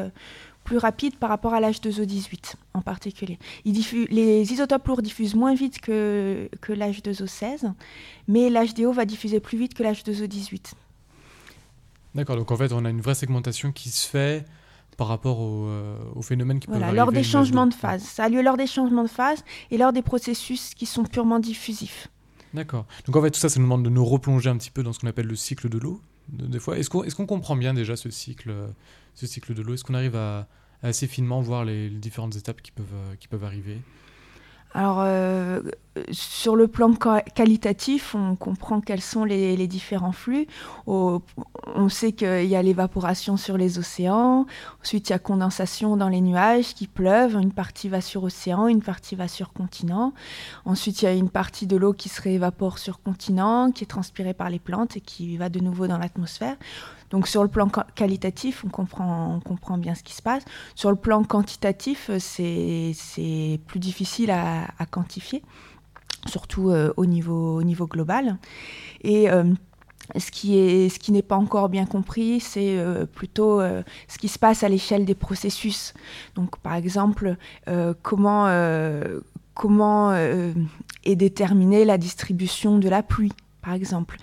plus 0.65 0.79
rapide 0.79 1.17
par 1.17 1.29
rapport 1.29 1.55
à 1.55 1.61
l'H2O18 1.61 2.55
en 2.75 2.83
particulier. 2.83 3.39
les 3.65 4.53
isotopes 4.53 4.87
lourds 4.87 5.03
diffusent 5.03 5.35
moins 5.35 5.55
vite 5.55 5.81
que, 5.81 6.49
que 6.61 6.73
l'H2O16, 6.73 7.73
mais 8.29 8.51
l'HDO 8.51 8.93
va 8.93 9.05
diffuser 9.05 9.41
plus 9.41 9.59
vite 9.59 9.75
que 9.75 9.83
l'H2O18. 9.83 10.73
D'accord, 12.15 12.37
donc 12.37 12.51
en 12.51 12.57
fait 12.57 12.73
on 12.73 12.85
a 12.85 12.91
une 12.91 13.01
vraie 13.01 13.15
segmentation 13.15 13.73
qui 13.73 13.91
se 13.91 14.07
fait 14.07 14.45
par 14.97 15.09
rapport 15.09 15.41
au, 15.41 15.67
euh, 15.67 15.97
au 16.15 16.23
phénomène 16.23 16.61
qui 16.61 16.67
peut 16.67 16.75
voilà, 16.75 16.93
lors 16.93 17.11
des 17.13 17.23
changements 17.23 17.67
de 17.67 17.75
phase. 17.75 18.03
Ça 18.03 18.25
a 18.25 18.29
lieu 18.29 18.43
lors 18.43 18.57
des 18.57 18.67
changements 18.67 19.05
de 19.05 19.09
phase 19.09 19.45
et 19.71 19.79
lors 19.79 19.93
des 19.93 20.03
processus 20.03 20.75
qui 20.75 20.87
sont 20.87 21.05
purement 21.05 21.39
diffusifs. 21.39 22.09
D'accord. 22.53 22.85
Donc 23.07 23.17
en 23.17 23.23
fait 23.23 23.31
tout 23.31 23.41
ça, 23.41 23.49
ça 23.49 23.59
nous 23.61 23.67
demande 23.67 23.85
de 23.85 23.91
nous 23.91 24.05
replonger 24.05 24.51
un 24.51 24.57
petit 24.57 24.71
peu 24.71 24.83
dans 24.83 24.93
ce 24.93 24.99
qu'on 24.99 25.07
appelle 25.07 25.27
le 25.27 25.37
cycle 25.37 25.69
de 25.69 25.79
l'eau. 25.79 26.01
Des 26.29 26.61
fois, 26.61 26.79
est-ce 26.79 26.89
qu'on 26.91 27.27
comprend 27.27 27.57
bien 27.57 27.75
déjà 27.75 27.97
ce 27.97 28.11
cycle 28.11 28.53
ce 29.15 29.27
cycle 29.27 29.55
de 29.55 29.63
l'eau? 29.63 29.75
Est-ce 29.75 29.85
qu'on 29.85 29.95
arrive 29.95 30.17
à, 30.17 30.47
assez 30.83 31.07
finement 31.07 31.41
voir 31.41 31.65
les, 31.65 31.89
les, 31.89 31.99
différentes 31.99 32.37
étapes 32.37 32.63
qui 32.63 32.71
peuvent, 32.71 32.87
euh, 32.95 33.17
qui 33.17 33.29
peuvent 33.29 33.45
arriver? 33.45 33.79
Alors, 34.73 35.01
euh, 35.01 35.63
sur 36.13 36.55
le 36.55 36.69
plan 36.69 36.93
qualitatif, 37.35 38.15
on 38.15 38.37
comprend 38.37 38.81
quels 38.81 39.01
sont 39.01 39.25
les, 39.25 39.67
différents 39.67 40.13
flux. 40.13 40.47
on 40.87 41.21
sait 41.89 42.13
qu'il 42.13 42.47
y 42.47 42.57
a 42.57 42.63
l'évaporation 42.63 43.37
sur 43.37 43.57
les 43.57 43.79
océans, 43.79 44.47
ensuite 44.83 45.09
il 45.09 45.13
y 45.13 45.15
a 45.15 45.19
condensation 45.19 45.97
dans 45.97 46.09
les 46.09 46.21
nuages 46.21 46.75
qui 46.75 46.87
pleuvent, 46.87 47.35
une 47.35 47.53
partie 47.53 47.89
va 47.89 48.01
sur 48.01 48.23
océan, 48.23 48.69
une 48.69 48.83
partie 48.83 49.17
va 49.17 49.29
sur 49.29 49.53
continent. 49.53 50.13
Ensuite, 50.65 51.03
il 51.03 51.05
y 51.05 51.09
a 51.09 51.13
une 51.13 51.31
partie 51.31 51.67
de 51.67 51.77
l'eau 51.77 51.93
qui 51.93 52.09
se 52.09 52.21
réévapore 52.23 52.79
sur 52.79 53.03
continent, 53.03 53.73
qui 53.73 53.85
est 53.85 53.89
transpirée 53.89 54.35
par 54.35 54.51
les 54.51 54.59
plantes 54.59 54.97
et 54.97 55.01
qui 55.01 55.37
va 55.37 55.49
de 55.49 55.61
nouveau 55.61 55.87
dans 55.87 55.99
l'atmosphère. 55.99 56.57
Donc 57.11 57.27
sur 57.27 57.43
le 57.43 57.49
plan 57.49 57.69
qualitatif, 57.69 58.65
on 58.65 58.69
comprend, 58.69 59.35
on 59.35 59.41
comprend 59.41 59.79
bien 59.79 59.95
ce 59.95 60.03
qui 60.03 60.15
se 60.15 60.23
passe. 60.23 60.45
Sur 60.75 60.91
le 60.91 60.97
plan 60.97 61.25
quantitatif, 61.25 62.11
c'est 62.19 63.61
plus 63.67 63.81
difficile 63.81 64.31
à, 64.31 64.87
quantifier, 64.91 65.43
surtout 66.27 66.71
euh, 66.71 66.93
au, 66.97 67.07
niveau, 67.07 67.57
au 67.57 67.63
niveau 67.63 67.87
global. 67.87 68.39
Et 69.03 69.31
euh, 69.31 69.45
ce 70.17 70.31
qui 70.31 71.13
n'est 71.13 71.23
pas 71.23 71.37
encore 71.37 71.69
bien 71.69 71.87
compris, 71.87 72.41
c'est 72.41 72.79
euh, 72.79 73.07
plutôt 73.07 73.61
ce 73.61 74.19
qui 74.19 74.29
se 74.29 74.39
passe 74.39 74.65
à 74.65 74.69
l'échelle 74.69 75.05
des 75.05 75.15
processus. 75.15 75.95
Donc, 76.35 76.59
par 76.59 76.75
exemple, 76.75 77.37
comment 78.03 78.49
comment 79.55 80.15
est 80.15 81.17
déterminée 81.17 81.85
la 81.85 81.99
distribution 81.99 82.79
de 82.79 82.89
la 82.89 83.03
pluie 83.03 83.33
par 83.63 83.75
exemple. 83.75 84.17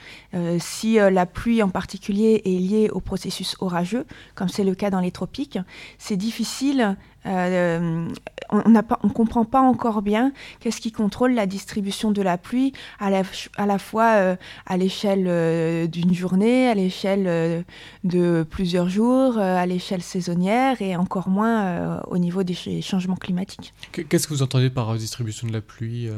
Si 0.58 0.96
la 0.96 1.28
pluie 1.28 1.62
en 1.62 1.70
particulier 1.70 2.42
est 2.44 2.60
liée 2.60 2.90
au 2.92 3.00
processus 3.00 3.56
orageux, 3.60 4.08
comme 4.34 4.50
c'est 4.50 4.64
le 4.64 4.74
cas 4.74 4.90
dans 4.90 5.00
les 5.00 5.12
tropiques, 5.12 5.60
c'est 6.00 6.18
difficile 6.18 6.98
euh, 7.28 8.08
on 8.50 8.70
ne 8.70 9.14
comprend 9.14 9.44
pas 9.44 9.60
encore 9.60 10.02
bien 10.02 10.32
qu'est-ce 10.60 10.80
qui 10.80 10.92
contrôle 10.92 11.34
la 11.34 11.46
distribution 11.46 12.12
de 12.12 12.22
la 12.22 12.38
pluie 12.38 12.72
à 13.00 13.10
la, 13.10 13.24
à 13.58 13.66
la 13.66 13.78
fois 13.78 14.16
euh, 14.16 14.36
à 14.66 14.78
l'échelle 14.78 15.26
euh, 15.28 15.88
d'une 15.88 16.14
journée, 16.14 16.70
à 16.70 16.74
l'échelle 16.74 17.66
de 18.04 18.46
plusieurs 18.50 18.90
jours, 18.90 19.38
à 19.38 19.66
l'échelle 19.66 20.02
saisonnière 20.02 20.82
et 20.82 20.96
encore 20.96 21.30
moins 21.30 22.02
au 22.08 22.18
niveau 22.18 22.44
des 22.44 22.82
changements 22.82 23.16
climatiques. 23.16 23.74
Qu'est-ce 23.92 24.28
que 24.28 24.34
vous 24.34 24.44
entendez 24.44 24.70
par 24.70 24.94
distribution 24.96 25.48
de 25.48 25.54
la 25.54 25.62
pluie 25.62 26.10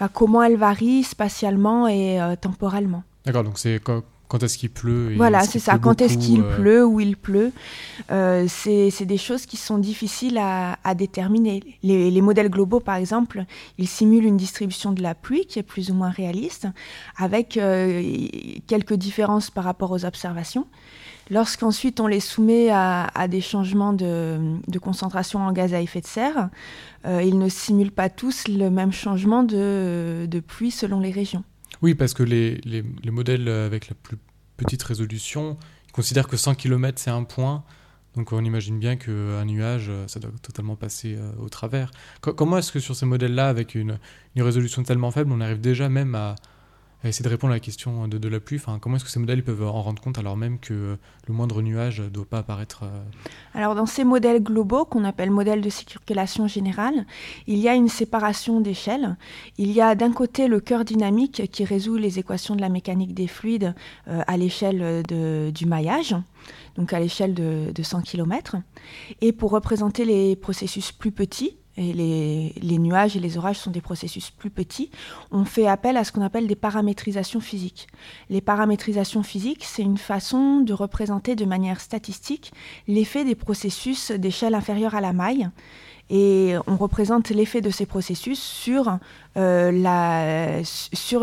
bah, 0.00 0.08
Comment 0.12 0.42
elle 0.42 0.56
varie 0.56 1.04
spatialement 1.04 1.86
et 1.86 2.18
temporellement. 2.40 3.04
D'accord, 3.24 3.44
donc 3.44 3.58
c'est 3.58 3.80
quand 4.30 4.44
est-ce 4.44 4.58
qu'il 4.58 4.70
pleut 4.70 5.14
Voilà, 5.16 5.42
c'est 5.42 5.58
ça. 5.58 5.80
Quand 5.80 6.00
est-ce 6.00 6.16
qu'il 6.16 6.42
euh, 6.42 6.56
pleut, 6.56 6.86
où 6.86 7.00
il 7.00 7.16
pleut. 7.16 7.50
Euh, 8.12 8.46
c'est 8.48 9.04
des 9.04 9.16
choses 9.18 9.44
qui 9.44 9.56
sont 9.56 9.76
difficiles 9.76 10.38
à, 10.38 10.94
déterminer. 10.94 11.60
Les, 11.82 12.20
modèles 12.20 12.48
globaux, 12.48 12.78
par 12.78 12.94
exemple, 12.94 13.44
ils 13.76 13.88
simulent 13.88 14.24
une 14.24 14.36
distribution 14.36 14.92
de 14.92 15.02
la 15.02 15.16
pluie 15.16 15.46
qui 15.46 15.58
est 15.58 15.64
plus 15.64 15.90
ou 15.90 15.94
moins 15.94 16.10
réaliste, 16.10 16.68
avec 17.16 17.56
euh, 17.56 18.02
quelques 18.68 18.94
différences 18.94 19.50
par 19.50 19.64
rapport 19.64 19.90
aux 19.90 20.04
observations. 20.04 20.68
Lorsqu'ensuite 21.28 21.98
on 22.00 22.06
les 22.06 22.20
soumet 22.20 22.70
à, 22.70 23.26
des 23.28 23.40
changements 23.40 23.92
de, 23.92 24.38
concentration 24.80 25.40
en 25.40 25.52
gaz 25.52 25.74
à 25.74 25.80
effet 25.80 26.00
de 26.00 26.06
serre, 26.06 26.50
ils 27.04 27.38
ne 27.38 27.48
simulent 27.48 27.92
pas 27.92 28.08
tous 28.08 28.48
le 28.48 28.68
même 28.68 28.92
changement 28.92 29.44
de 29.44 30.40
pluie 30.46 30.72
selon 30.72 30.98
les 30.98 31.12
régions. 31.12 31.44
Oui, 31.82 31.94
parce 31.94 32.14
que 32.14 32.22
les, 32.22 32.60
les, 32.64 33.10
modèles 33.10 33.48
avec 33.48 33.88
la 33.88 33.94
plus 33.94 34.18
petite 34.56 34.82
résolution 34.82 35.56
ils 35.88 35.92
considèrent 35.92 36.28
que 36.28 36.36
100 36.36 36.54
km 36.54 37.00
c'est 37.00 37.10
un 37.10 37.24
point. 37.24 37.64
Donc 38.16 38.32
on 38.32 38.44
imagine 38.44 38.78
bien 38.78 38.96
qu'un 38.96 39.44
nuage, 39.44 39.90
ça 40.06 40.20
doit 40.20 40.32
totalement 40.42 40.76
passer 40.76 41.14
euh, 41.14 41.30
au 41.38 41.48
travers. 41.48 41.90
comment 42.20 42.58
est-ce 42.58 42.72
que 42.72 42.80
sur 42.80 42.96
ces 42.96 43.06
modèles-là, 43.06 43.48
avec 43.48 43.74
une, 43.74 43.98
une, 44.34 44.42
résolution 44.42 44.82
tellement 44.82 45.10
faible, 45.10 45.32
on 45.32 45.40
arrive 45.40 45.60
déjà 45.60 45.88
même 45.88 46.14
à, 46.14 46.34
à 47.02 47.08
essayer 47.08 47.24
de 47.24 47.28
répondre 47.28 47.52
à 47.52 47.56
la 47.56 47.60
question 47.60 48.08
de, 48.08 48.28
la 48.28 48.40
pluie. 48.40 48.60
Comment 48.80 48.96
est-ce 48.96 49.04
que 49.04 49.10
ces 49.10 49.20
modèles 49.20 49.42
peuvent 49.42 49.62
en 49.62 49.82
rendre 49.82 50.02
compte 50.02 50.18
alors 50.18 50.36
même 50.36 50.58
que 50.58 50.96
le 51.26 51.34
moindre 51.34 51.62
nuage 51.62 52.00
ne 52.00 52.08
doit 52.08 52.26
pas 52.26 52.38
apparaître 52.38 52.84
Alors 53.54 53.74
dans 53.74 53.86
ces 53.86 54.04
modèles 54.04 54.42
globaux 54.42 54.84
qu'on 54.84 55.04
appelle 55.04 55.30
modèles 55.30 55.62
de 55.62 55.70
circulation 55.70 56.46
générale, 56.46 57.06
il 57.46 57.58
y 57.58 57.68
a 57.68 57.74
une 57.74 57.88
séparation 57.88 58.60
d'échelles. 58.60 59.16
Il 59.58 59.72
y 59.72 59.80
a 59.80 59.94
d'un 59.94 60.12
côté 60.12 60.48
le 60.48 60.60
cœur 60.60 60.84
dynamique 60.84 61.50
qui 61.50 61.64
résout 61.64 61.96
les 61.96 62.18
équations 62.18 62.54
de 62.54 62.60
la 62.60 62.68
mécanique 62.68 63.14
des 63.14 63.26
fluides 63.26 63.74
à 64.06 64.36
l'échelle 64.36 65.02
du 65.04 65.66
maillage 65.66 66.14
donc 66.76 66.92
à 66.92 67.00
l'échelle 67.00 67.34
de, 67.34 67.82
100 67.82 68.02
km. 68.02 68.56
Et 69.20 69.32
pour 69.32 69.50
représenter 69.50 70.04
les 70.04 70.36
processus 70.36 70.92
plus 70.92 71.12
petits, 71.12 71.56
les, 71.80 72.78
nuages 72.78 73.16
et 73.16 73.20
les 73.20 73.38
orages 73.38 73.58
sont 73.58 73.70
des 73.70 73.80
processus 73.80 74.30
plus 74.30 74.50
petits, 74.50 74.90
on 75.30 75.44
fait 75.44 75.66
appel 75.66 75.96
à 75.96 76.04
ce 76.04 76.12
qu'on 76.12 76.22
appelle 76.22 76.46
des 76.46 76.56
paramétrisations 76.56 77.40
physiques. 77.40 77.88
Les 78.28 78.40
paramétrisations 78.40 79.22
physiques, 79.22 79.64
c'est 79.64 79.82
une 79.82 79.98
façon 79.98 80.60
de 80.60 80.72
représenter 80.72 81.34
de 81.36 81.44
manière 81.44 81.80
statistique 81.80 82.52
l'effet 82.86 83.24
des 83.24 83.34
processus 83.34 84.10
d'échelle 84.10 84.54
inférieure 84.54 84.94
à 84.94 85.00
la 85.00 85.12
maille. 85.12 85.48
Et 86.12 86.54
on 86.66 86.76
représente 86.76 87.30
l'effet 87.30 87.60
de 87.60 87.70
ces 87.70 87.86
processus 87.86 88.40
sur, 88.40 88.98
euh, 89.36 89.70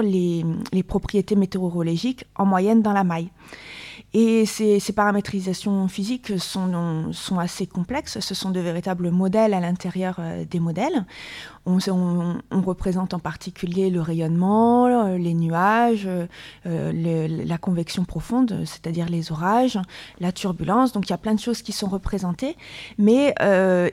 les 0.01 0.83
propriétés 0.83 1.35
météorologiques 1.35 2.25
en 2.35 2.45
moyenne 2.45 2.81
dans 2.81 2.93
la 2.93 3.03
maille. 3.03 3.29
Et 4.13 4.45
ces, 4.45 4.79
paramétrisations 4.95 5.87
physiques 5.87 6.39
sont, 6.39 7.11
assez 7.37 7.67
complexes. 7.67 8.19
Ce 8.19 8.33
sont 8.33 8.51
de 8.51 8.59
véritables 8.59 9.11
modèles 9.11 9.53
à 9.53 9.59
l'intérieur 9.59 10.15
euh, 10.19 10.45
des 10.45 10.59
modèles. 10.59 11.05
On, 11.67 12.61
représente 12.61 13.13
en 13.13 13.19
particulier 13.19 13.89
le 13.89 14.01
rayonnement, 14.01 14.87
euh, 14.87 15.17
les 15.17 15.33
nuages, 15.33 16.07
euh, 16.07 17.27
la 17.45 17.57
convection 17.57 18.03
profonde, 18.03 18.63
c'est-à-dire 18.65 19.07
les 19.09 19.31
orages, 19.31 19.79
la 20.19 20.31
turbulence. 20.31 20.91
Donc 20.91 21.07
il 21.07 21.11
y 21.11 21.13
a 21.13 21.17
plein 21.17 21.35
de 21.35 21.39
choses 21.39 21.61
qui 21.61 21.71
sont 21.71 21.87
représentées, 21.87 22.57
mais 22.97 23.33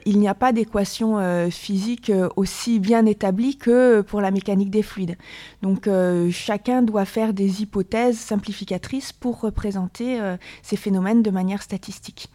il 0.05 0.19
n'y 0.19 0.27
a 0.27 0.33
pas 0.33 0.51
d'équation 0.51 1.49
physique 1.51 2.11
aussi 2.35 2.79
bien 2.79 3.05
établie 3.05 3.57
que 3.57 4.01
pour 4.01 4.21
la 4.21 4.31
mécanique 4.31 4.71
des 4.71 4.83
fluides. 4.83 5.17
Donc 5.61 5.87
chacun 6.31 6.81
doit 6.81 7.05
faire 7.05 7.33
des 7.33 7.61
hypothèses 7.61 8.17
simplificatrices 8.17 9.13
pour 9.13 9.41
représenter 9.41 10.19
euh, 10.19 10.37
ces 10.61 10.77
phénomènes 10.77 11.21
de 11.21 11.31
manière 11.31 11.61
statistique. 11.61 12.29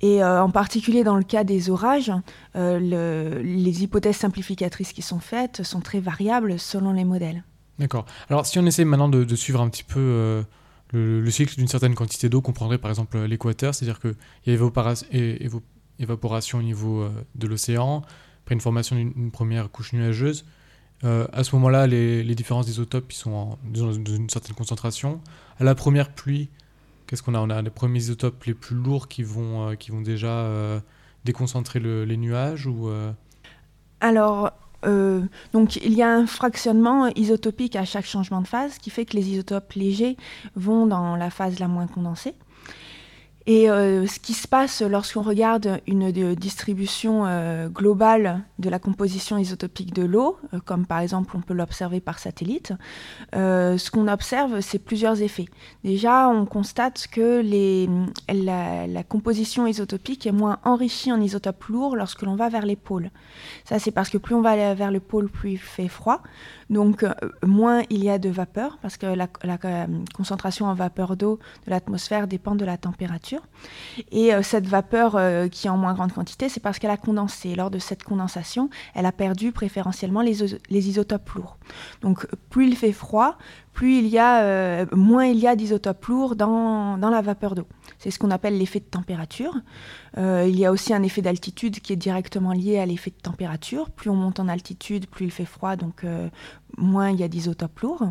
Et 0.00 0.22
euh, 0.22 0.42
en 0.42 0.50
particulier 0.50 1.04
dans 1.04 1.16
le 1.16 1.22
cas 1.22 1.44
des 1.44 1.70
orages, 1.70 2.12
euh, 2.56 3.42
les 3.42 3.82
hypothèses 3.82 4.16
simplificatrices 4.16 4.92
qui 4.92 5.02
sont 5.02 5.20
faites 5.20 5.62
sont 5.62 5.80
très 5.80 6.00
variables 6.00 6.58
selon 6.58 6.92
les 6.92 7.04
modèles. 7.04 7.44
D'accord. 7.78 8.06
Alors 8.30 8.46
si 8.46 8.58
on 8.58 8.66
essaie 8.66 8.84
maintenant 8.84 9.08
de, 9.08 9.36
suivre 9.36 9.60
un 9.60 9.68
petit 9.68 9.84
peu 9.84 10.44
le, 10.92 11.30
cycle 11.30 11.56
d'une 11.56 11.68
certaine 11.68 11.94
quantité 11.94 12.28
d'eau, 12.28 12.40
qu'on 12.40 12.52
prendrait 12.52 12.78
par 12.78 12.90
exemple 12.90 13.18
l'équateur, 13.24 13.74
c'est-à-dire 13.74 14.00
qu'il 14.00 14.14
y 14.46 14.50
a 14.50 14.54
évaporation 15.98 16.58
au 16.58 16.62
niveau 16.62 17.08
de 17.34 17.46
l'océan, 17.48 18.02
après 18.44 18.54
une 18.54 18.60
formation 18.60 18.94
d'une 18.94 19.32
première 19.32 19.70
couche 19.72 19.92
nuageuse. 19.92 20.44
à 21.02 21.42
ce 21.42 21.56
moment-là, 21.56 21.88
les, 21.88 22.34
différences 22.36 22.66
d'isotopes 22.66 23.12
sont 23.12 23.58
dans 23.64 23.92
une 23.92 24.30
certaine 24.30 24.54
concentration. 24.54 25.20
À 25.58 25.64
la 25.64 25.74
première 25.74 26.12
pluie, 26.12 26.50
Qu'est-ce 27.06 27.22
qu'on 27.22 27.34
a? 27.34 27.38
On 27.38 27.50
a 27.50 27.60
les 27.62 27.70
premiers 27.70 27.98
isotopes 27.98 28.44
les 28.44 28.54
plus 28.54 28.76
lourds 28.76 29.08
qui 29.08 29.22
vont, 29.22 29.68
euh, 29.68 30.02
déjà 30.02 30.28
euh, 30.28 30.80
déconcentrer 31.24 31.80
les 31.80 32.16
nuages 32.16 32.66
ou 32.66 32.88
euh? 32.88 33.12
Alors, 34.00 34.52
il 34.86 35.94
y 35.94 36.02
a 36.02 36.10
un 36.10 36.26
fractionnement 36.26 37.08
isotopique 37.14 37.76
à 37.76 37.84
chaque 37.84 38.04
changement 38.04 38.42
de 38.42 38.46
phase 38.46 38.78
qui 38.78 38.90
fait 38.90 39.06
que 39.06 39.16
les 39.16 39.28
isotopes 39.30 39.72
légers 39.72 40.16
vont 40.56 40.86
dans 40.86 41.16
la 41.16 41.30
phase 41.30 41.58
la 41.58 41.68
moins 41.68 41.86
condensée. 41.86 42.34
Et 43.46 43.68
euh, 43.68 44.06
ce 44.06 44.18
qui 44.18 44.32
se 44.32 44.48
passe 44.48 44.80
lorsqu'on 44.80 45.20
regarde 45.20 45.80
une 45.86 46.10
distribution 46.34 47.26
euh, 47.26 47.68
globale 47.68 48.42
de 48.58 48.70
la 48.70 48.78
composition 48.78 49.36
isotopique 49.36 49.92
de 49.92 50.02
l'eau, 50.02 50.38
euh, 50.54 50.60
comme 50.64 50.86
par 50.86 51.00
exemple 51.00 51.36
on 51.36 51.42
peut 51.42 51.52
l'observer 51.52 52.00
par 52.00 52.18
satellite, 52.18 52.72
ce 53.34 53.90
qu'on 53.90 54.08
observe, 54.08 54.60
c'est 54.60 54.78
plusieurs 54.78 55.20
effets. 55.20 55.46
Déjà, 55.82 56.28
on 56.28 56.46
constate 56.46 57.06
que 57.08 57.42
la, 58.28 59.02
composition 59.02 59.66
isotopique 59.66 60.26
est 60.26 60.32
moins 60.32 60.58
enrichie 60.64 61.12
en 61.12 61.20
isotopes 61.20 61.64
lourds 61.64 61.96
lorsque 61.96 62.22
l'on 62.22 62.36
va 62.36 62.48
vers 62.48 62.64
les 62.64 62.76
pôles. 62.76 63.10
Ça, 63.64 63.78
c'est 63.78 63.90
parce 63.90 64.08
que 64.08 64.18
plus 64.18 64.34
on 64.34 64.40
va 64.40 64.74
vers 64.74 64.90
le 64.90 65.00
pôle, 65.00 65.28
plus 65.28 65.52
il 65.52 65.58
fait 65.58 65.88
froid. 65.88 66.22
Donc, 66.70 67.04
moins 67.44 67.82
il 67.90 68.02
y 68.02 68.08
a 68.08 68.18
de 68.18 68.30
vapeur, 68.30 68.78
parce 68.80 68.96
que 68.96 69.06
la 69.06 69.26
concentration 70.16 70.66
en 70.66 70.74
vapeur 70.74 71.16
d'eau 71.16 71.38
de 71.66 71.70
l'atmosphère 71.70 72.26
dépend 72.26 72.54
de 72.54 72.64
la 72.64 72.78
température. 72.78 73.33
Et 74.10 74.34
euh, 74.34 74.42
cette 74.42 74.66
vapeur 74.66 75.16
euh, 75.16 75.48
qui 75.48 75.66
est 75.66 75.70
en 75.70 75.76
moins 75.76 75.94
grande 75.94 76.12
quantité, 76.12 76.48
c'est 76.48 76.60
parce 76.60 76.78
qu'elle 76.78 76.90
a 76.90 76.96
condensé. 76.96 77.54
Lors 77.54 77.70
de 77.70 77.78
cette 77.78 78.02
condensation, 78.02 78.70
elle 78.94 79.06
a 79.06 79.12
perdu 79.12 79.52
préférentiellement 79.52 80.20
les, 80.20 80.42
isotopes 80.70 81.28
lourds. 81.30 81.58
Donc 82.02 82.26
plus 82.50 82.68
il 82.68 82.76
fait 82.76 82.92
froid, 82.92 83.36
plus 83.72 83.98
il 83.98 84.06
y 84.06 84.18
a, 84.18 84.42
euh, 84.42 84.86
moins 84.92 85.26
il 85.26 85.38
y 85.38 85.46
a 85.46 85.56
d'isotopes 85.56 86.04
lourds 86.06 86.36
dans, 86.36 86.96
la 86.96 87.22
vapeur 87.22 87.54
d'eau. 87.54 87.66
C'est 87.98 88.10
ce 88.10 88.18
qu'on 88.18 88.30
appelle 88.30 88.58
l'effet 88.58 88.80
de 88.80 88.84
température. 88.84 89.54
il 90.16 90.58
y 90.58 90.64
a 90.64 90.72
aussi 90.72 90.92
un 90.92 91.02
effet 91.02 91.22
d'altitude 91.22 91.80
qui 91.80 91.92
est 91.92 91.96
directement 91.96 92.52
lié 92.52 92.78
à 92.78 92.86
l'effet 92.86 93.10
de 93.10 93.20
température. 93.22 93.90
Plus 93.90 94.10
on 94.10 94.16
monte 94.16 94.40
en 94.40 94.48
altitude, 94.48 95.06
plus 95.06 95.26
il 95.26 95.30
fait 95.30 95.44
froid, 95.44 95.76
donc 95.76 96.04
moins 96.76 97.10
il 97.10 97.20
y 97.20 97.22
a 97.22 97.28
d'isotopes 97.28 97.78
lourds. 97.80 98.04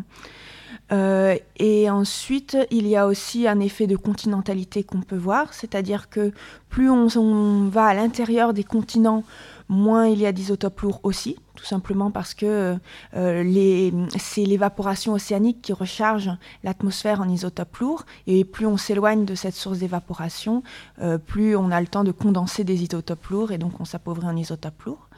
Euh, 0.92 1.36
et 1.56 1.88
ensuite, 1.88 2.56
il 2.70 2.86
y 2.86 2.96
a 2.96 3.06
aussi 3.06 3.48
un 3.48 3.60
effet 3.60 3.86
de 3.86 3.96
continentalité 3.96 4.82
qu'on 4.82 5.00
peut 5.00 5.16
voir, 5.16 5.54
c'est-à-dire 5.54 6.10
que 6.10 6.32
plus 6.68 6.90
on, 6.90 7.68
va 7.68 7.86
à 7.86 7.94
l'intérieur 7.94 8.52
des 8.52 8.64
continents, 8.64 9.24
moins 9.68 10.06
il 10.06 10.20
y 10.20 10.26
a 10.26 10.32
d'isotopes 10.32 10.80
lourds 10.82 11.00
aussi, 11.02 11.36
tout 11.54 11.64
simplement 11.64 12.10
parce 12.10 12.34
que 12.34 12.76
euh, 13.16 14.06
c'est 14.18 14.44
l'évaporation 14.44 15.14
océanique 15.14 15.62
qui 15.62 15.72
recharge 15.72 16.30
l'atmosphère 16.64 17.22
en 17.22 17.28
isotopes 17.30 17.78
lourds, 17.78 18.04
et 18.26 18.44
plus 18.44 18.66
on 18.66 18.76
s'éloigne 18.76 19.24
de 19.24 19.34
cette 19.34 19.54
source 19.54 19.78
d'évaporation, 19.78 20.62
euh, 21.00 21.16
plus 21.16 21.56
on 21.56 21.70
a 21.70 21.80
le 21.80 21.86
temps 21.86 22.04
de 22.04 22.12
condenser 22.12 22.62
des 22.62 22.82
isotopes 22.82 23.26
lourds, 23.28 23.52
et 23.52 23.58
donc 23.58 23.80
on 23.80 23.86
s'appauvrit 23.86 24.26
en 24.26 24.36
isotopes 24.36 24.82
lourds. 24.82 25.08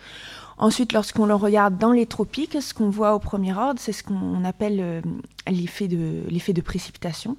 Ensuite, 0.58 0.92
lorsqu'on 0.94 1.26
le 1.26 1.34
regarde 1.34 1.76
dans 1.76 1.92
les 1.92 2.06
tropiques, 2.06 2.56
ce 2.60 2.72
qu'on 2.72 2.88
voit 2.88 3.14
au 3.14 3.18
premier 3.18 3.52
ordre, 3.52 3.78
c'est 3.78 3.92
ce 3.92 4.02
qu'on 4.02 4.42
appelle 4.44 4.78
euh, 4.80 5.00
l'effet 5.46 5.86
de, 5.86 6.22
de 6.28 6.60
précipitation. 6.62 7.36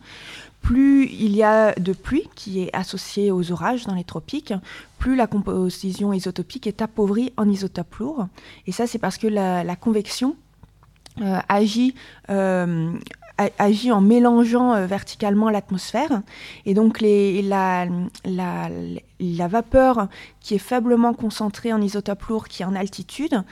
Plus 0.61 1.07
il 1.07 1.35
y 1.35 1.41
a 1.41 1.73
de 1.73 1.93
pluie 1.93 2.29
qui 2.35 2.61
est 2.61 2.75
associée 2.75 3.31
aux 3.31 3.51
orages 3.51 3.85
dans 3.85 3.95
les 3.95 4.03
tropiques, 4.03 4.53
plus 4.99 5.15
la 5.15 5.25
composition 5.25 6.13
isotopique 6.13 6.67
est 6.67 6.81
appauvrie 6.81 7.33
en 7.37 7.49
isotopes 7.49 7.95
lourds. 7.95 8.27
Et 8.67 8.71
ça, 8.71 8.85
c'est 8.85 8.99
parce 8.99 9.17
que 9.17 9.27
la, 9.27 9.75
convection 9.75 10.35
euh, 11.21 11.39
agit 11.49 11.95
euh, 12.29 12.91
agit 13.57 13.91
en 13.91 14.01
mélangeant 14.01 14.85
verticalement 14.85 15.49
l'atmosphère. 15.49 16.21
Et 16.65 16.73
donc 16.73 16.99
les, 17.01 17.41
la, 17.43 17.87
la, 18.25 18.69
la, 19.19 19.47
vapeur 19.47 20.07
qui 20.39 20.55
est 20.55 20.59
faiblement 20.59 21.13
concentrée 21.13 21.73
en 21.73 21.81
isotope 21.81 22.23
lourd, 22.23 22.47
qui 22.47 22.61
est 22.61 22.65
en 22.65 22.75
altitude, 22.75 23.43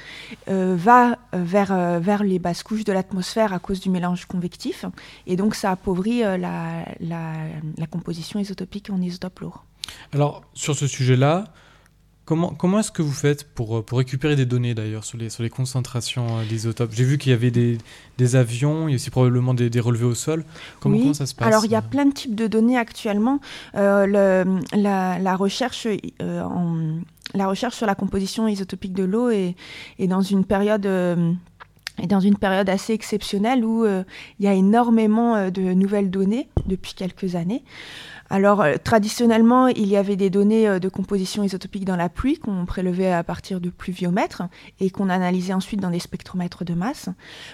euh, 0.48 0.76
va 0.78 1.12
euh, 1.12 1.44
vers, 1.44 2.00
vers 2.00 2.24
les 2.24 2.40
basses 2.40 2.64
couches 2.64 2.84
de 2.84 2.94
l'atmosphère 2.94 3.54
à 3.54 3.60
cause 3.60 3.80
du 3.80 3.90
mélange 3.90 4.26
convectif. 4.26 4.86
Et 5.28 5.36
donc 5.36 5.56
ça 5.56 5.72
appauvrit 5.72 6.22
la, 6.22 6.86
la, 7.00 7.88
composition 7.90 8.40
isotopique 8.40 8.90
en 8.90 9.02
isotope 9.02 9.40
lourd. 9.40 9.66
Alors 10.12 10.44
sur 10.54 10.76
ce 10.76 10.88
sujet-là, 10.88 11.46
Comment, 12.26 12.56
comment 12.56 12.80
est-ce 12.80 12.92
que 12.92 13.04
vous 13.04 13.12
faites 13.12 13.44
pour, 13.44 13.78
euh, 13.78 13.82
pour 13.84 14.00
récupérer 14.00 14.36
des 14.36 14.48
données 14.48 14.74
d'ailleurs 14.74 15.04
sur 15.04 15.16
les, 15.20 15.30
sur 15.30 15.44
les 15.44 15.52
concentrations 15.52 16.40
euh, 16.40 16.46
d'isotopes 16.46 16.90
J'ai 16.92 17.04
vu 17.04 17.20
qu'il 17.20 17.32
y 17.32 17.36
avait 17.36 17.52
des, 17.52 17.78
des, 18.18 18.36
avions, 18.36 18.88
il 18.88 18.92
y 18.92 18.94
a 18.94 18.96
aussi 18.96 19.12
probablement 19.12 19.54
des, 19.54 19.70
des 19.70 19.80
relevés 19.80 20.06
au 20.06 20.16
sol. 20.16 20.44
Comment, 20.80 21.14
ça 21.14 21.28
se 21.28 21.36
passe 21.36 21.48
Alors 21.48 21.66
il 21.66 21.72
y 21.72 21.76
a 21.76 21.84
plein 21.84 22.08
de 22.08 22.14
types 22.14 22.34
de 22.34 22.48
données 22.48 22.80
actuellement. 22.80 23.40
Euh, 23.76 24.08
le, 24.08 24.60
la, 24.76 25.20
la, 25.20 25.36
recherche, 25.36 25.88
en, 26.20 26.98
la 27.36 27.48
recherche 27.48 27.76
sur 27.76 27.86
la 27.86 27.96
composition 27.96 28.48
isotopique 28.48 28.94
de 28.94 29.04
l'eau 29.04 29.30
est, 29.30 29.56
est, 30.00 30.08
dans 30.08 30.22
une 30.22 30.46
période... 30.46 30.88
est 30.88 32.08
dans 32.08 32.20
une 32.20 32.38
période 32.38 32.70
assez 32.70 32.94
exceptionnelle 32.94 33.64
où 33.64 33.86
il 33.86 34.46
y 34.46 34.48
a 34.48 34.54
énormément 34.54 35.52
de 35.52 35.74
nouvelles 35.74 36.10
données 36.10 36.50
depuis 36.66 36.96
quelques 36.96 37.36
années. 37.36 37.64
Alors, 38.30 38.62
euh, 38.62 38.76
traditionnellement, 38.84 39.68
il 39.68 39.88
y 39.88 39.98
avait 39.98 40.16
des 40.16 40.32
données 40.32 40.68
euh, 40.68 40.80
de 40.80 40.90
composition 40.90 41.44
isotopique 41.44 41.86
dans 41.86 41.96
la 41.96 42.10
pluie 42.10 42.40
qu'on 42.40 42.66
prélevait 42.66 43.12
à 43.12 43.24
partir 43.24 43.62
de 43.62 43.70
pluviomètres 43.70 44.44
et 44.80 44.90
qu'on 44.90 45.10
analysait 45.10 45.54
ensuite 45.54 45.80
dans 45.80 45.92
des 45.92 46.00
spectromètres 46.00 46.66
de 46.66 46.74
masse. 46.74 47.10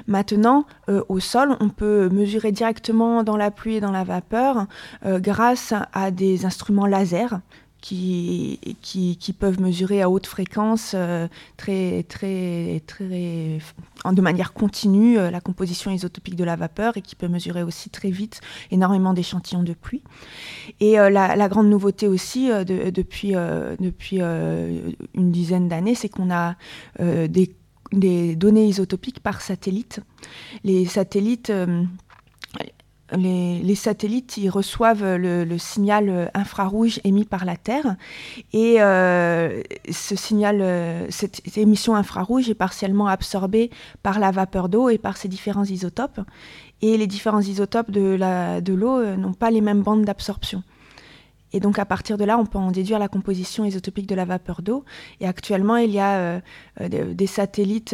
Maintenant, 0.08 0.66
euh, 0.88 1.04
au 1.10 1.20
sol, 1.20 1.58
on 1.60 1.68
peut 1.68 2.10
mesurer 2.10 2.54
directement 2.54 3.24
dans 3.24 3.36
la 3.36 3.52
pluie 3.52 3.76
et 3.76 3.82
dans 3.82 3.92
la 3.92 4.04
vapeur 4.04 4.68
grâce 5.06 5.74
à 5.94 6.12
des 6.12 6.46
instruments 6.46 6.86
laser 6.86 7.42
qui, 7.82 9.36
peuvent 9.40 9.60
mesurer 9.60 10.02
à 10.02 10.10
haute 10.10 10.28
fréquence, 10.28 10.94
euh, 10.96 11.28
très, 11.58 12.04
très, 12.04 12.82
très, 12.86 13.60
de 14.12 14.22
manière 14.22 14.54
continue, 14.54 15.18
euh, 15.18 15.32
la 15.32 15.42
composition 15.42 15.92
isotopique 15.92 16.36
de 16.36 16.44
la 16.44 16.56
vapeur 16.56 16.98
et 16.98 17.02
qui 17.02 17.16
peut 17.16 17.28
mesurer 17.28 17.64
aussi 17.64 17.90
très 17.90 18.12
vite 18.12 18.42
énormément 18.70 19.14
d'échantillons 19.14 19.64
de 19.64 19.74
pluie. 19.74 20.04
Et 20.80 21.00
euh, 21.00 21.10
la, 21.10 21.50
grande 21.50 21.70
nouveauté 21.70 22.08
aussi 22.08 22.50
depuis, 22.66 23.32
depuis 23.32 24.20
une 24.22 25.32
dizaine 25.32 25.68
d'années, 25.68 25.96
c'est 25.96 26.08
qu'on 26.08 26.32
a 26.32 26.56
des, 27.00 27.54
des, 27.92 28.36
données 28.36 28.68
isotopiques 28.68 29.20
par 29.20 29.42
satellite. 29.42 30.00
Les 30.64 30.86
satellites 30.86 31.52
les, 33.12 33.76
satellites 33.76 34.38
ils 34.38 34.50
reçoivent 34.50 35.16
le, 35.16 35.58
signal 35.58 36.32
infrarouge 36.34 37.00
émis 37.04 37.26
par 37.26 37.46
la 37.46 37.56
Terre 37.56 37.96
et 38.54 38.82
euh, 38.82 39.62
ce 39.90 40.16
signal, 40.16 40.60
euh, 40.62 41.08
cette, 41.10 41.58
émission 41.58 41.96
infrarouge 41.96 42.50
est 42.50 42.56
partiellement 42.56 43.08
absorbée 43.08 43.70
par 44.04 44.20
la 44.20 44.32
vapeur 44.32 44.70
d'eau 44.70 44.90
et 44.90 44.98
par 44.98 45.18
ses 45.18 45.28
différents 45.28 45.66
isotopes. 45.66 46.20
Et 46.82 46.98
les 46.98 47.08
différents 47.08 47.42
isotopes 47.42 47.92
de 47.92 48.74
l'eau 48.74 49.00
euh, 49.00 49.16
n'ont 49.16 49.34
pas 49.34 49.52
les 49.52 49.62
mêmes 49.62 49.82
bandes 49.82 50.04
d'absorption. 50.04 50.64
Et 51.54 51.60
donc 51.60 51.80
à 51.80 51.86
partir 51.86 52.18
de 52.18 52.24
là, 52.24 52.38
on 52.38 52.46
peut 52.46 52.58
en 52.58 52.72
déduire 52.72 52.98
la 52.98 53.10
composition 53.10 53.66
isotopique 53.66 54.08
de 54.08 54.16
la 54.16 54.26
vapeur 54.26 54.62
d'eau. 54.62 54.86
Et 55.20 55.28
actuellement, 55.28 55.76
il 55.76 55.92
y 55.92 56.00
a 56.00 56.42
des 56.80 57.28
satellites 57.28 57.94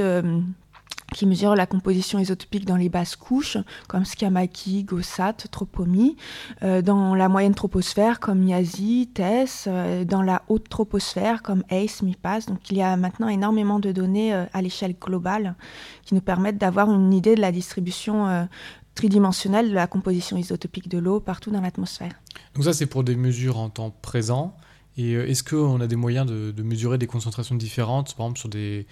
qui 1.14 1.26
mesure 1.26 1.56
la 1.56 1.66
composition 1.66 2.20
isotopique 2.20 2.66
dans 2.66 2.76
les 2.76 2.90
basses 2.90 3.16
couches, 3.16 3.58
comme 3.88 4.04
Skamaki, 4.04 4.84
Gossat, 4.84 5.34
Tropomi, 5.34 6.18
euh, 6.64 6.82
dans 6.82 7.16
la 7.16 7.30
moyenne 7.30 7.56
troposphère, 7.56 8.20
comme 8.20 8.44
Yazi, 8.46 9.10
TESS, 9.14 9.66
euh, 9.68 10.06
dans 10.06 10.22
la 10.22 10.44
haute 10.50 10.68
troposphère, 10.68 11.44
comme 11.44 11.64
ACE, 11.70 12.02
MIPAS. 12.02 12.48
Donc 12.48 12.70
il 12.70 12.78
y 12.78 12.82
a 12.82 12.98
maintenant 12.98 13.30
énormément 13.30 13.80
de 13.80 13.92
données 13.92 14.34
euh, 14.34 14.46
à 14.54 14.62
l'échelle 14.62 14.96
globale 15.00 15.56
qui 16.04 16.14
nous 16.14 16.22
permettent 16.22 16.58
d'avoir 16.58 16.92
une 16.92 17.14
idée 17.14 17.36
de 17.36 17.42
la 17.42 17.52
distribution 17.52 18.48
tridimensionnelle 18.96 19.70
de 19.70 19.76
la 19.76 19.88
composition 19.88 20.38
isotopique 20.38 20.90
de 20.90 20.98
l'eau 20.98 21.20
partout 21.20 21.52
dans 21.52 21.62
l'atmosphère. 21.62 22.14
Donc 22.56 22.64
ça, 22.64 22.74
c'est 22.74 22.86
pour 22.86 23.04
des 23.04 23.16
mesures 23.16 23.58
en 23.58 23.70
temps 23.70 23.92
présent. 24.02 24.56
Et 24.98 25.14
est-ce 25.14 25.44
qu'on 25.44 25.80
a 25.82 25.88
des 25.88 25.96
moyens 25.96 26.26
de, 26.26 26.52
de 26.52 26.64
mesurer 26.64 26.98
des 26.98 27.08
concentrations 27.08 27.56
différentes, 27.56 28.16
par 28.16 28.26
exemple 28.26 28.40
sur 28.40 28.50
des 28.50 28.88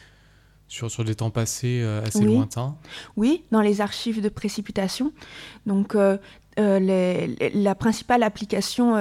sur, 0.75 0.91
sur 0.91 1.05
des 1.05 1.15
temps 1.15 1.29
passés 1.29 1.82
euh, 1.82 2.03
assez 2.03 2.24
lointains 2.24 2.75
Oui, 3.15 3.44
dans 3.51 3.62
les 3.62 3.79
archives 3.79 4.22
de 4.22 4.29
précipitation. 4.29 5.13
Donc, 5.65 5.96
euh, 5.96 6.17
euh, 6.60 7.27
la 7.53 7.75
principale 7.75 8.24
application 8.24 8.96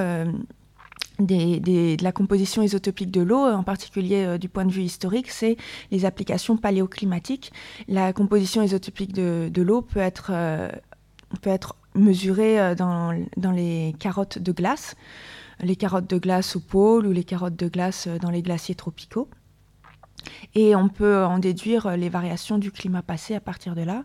des, 1.19 1.61
de 1.61 2.03
la 2.03 2.13
composition 2.13 2.63
isotopique 2.63 3.11
de 3.11 3.23
l'eau, 3.23 3.45
en 3.45 3.65
particulier 3.65 4.39
du 4.39 4.49
point 4.49 4.65
de 4.65 4.73
vue 4.73 4.83
historique, 4.83 5.31
c'est 5.31 5.57
les 5.91 6.05
applications 6.05 6.57
paléoclimatiques. 6.57 7.53
La 7.89 8.13
composition 8.13 8.63
isotopique 8.63 9.13
de, 9.13 9.51
de 9.53 9.63
l'eau 9.63 9.83
peut 9.83 10.01
être, 10.01 10.33
peut 11.43 11.51
être 11.51 11.77
mesurée 11.95 12.75
dans, 12.75 13.17
dans 13.37 13.53
les 13.53 13.95
carottes 14.01 14.39
de 14.39 14.51
glace, 14.51 14.97
les 15.61 15.77
carottes 15.77 16.11
de 16.11 16.19
glace 16.19 16.57
au 16.57 16.61
pôle 16.61 17.07
ou 17.07 17.13
les 17.13 17.25
carottes 17.25 17.57
de 17.57 17.69
glace 17.69 18.09
dans 18.21 18.31
les 18.31 18.43
glaciers 18.43 18.75
tropicaux. 18.75 19.29
Et 20.55 20.75
on 20.77 20.89
peut 20.89 21.25
en 21.25 21.39
déduire 21.39 21.97
les 21.97 22.09
variations 22.09 22.59
du 22.59 22.71
climat 22.71 23.03
passé 23.03 23.35
à 23.35 23.41
partir 23.41 23.75
de 23.75 23.83
là. 23.83 24.03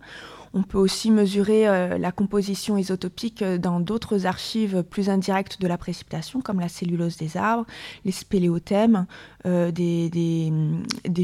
On 0.54 0.64
peut 0.64 0.78
aussi 0.78 1.12
mesurer 1.12 1.68
euh, 1.68 1.98
la 1.98 2.12
composition 2.12 2.78
isotopique 2.78 3.44
dans 3.44 3.80
d'autres 3.80 4.26
archives 4.26 4.84
plus 4.84 5.10
indirectes 5.10 5.62
de 5.62 5.68
la 5.68 5.78
précipitation, 5.78 6.42
comme 6.42 6.60
la 6.60 6.70
cellulose 6.70 7.18
des 7.18 7.38
arbres, 7.38 7.66
les 8.04 8.12
spéléothèmes, 8.12 9.06
euh, 9.46 9.72
des, 9.72 10.52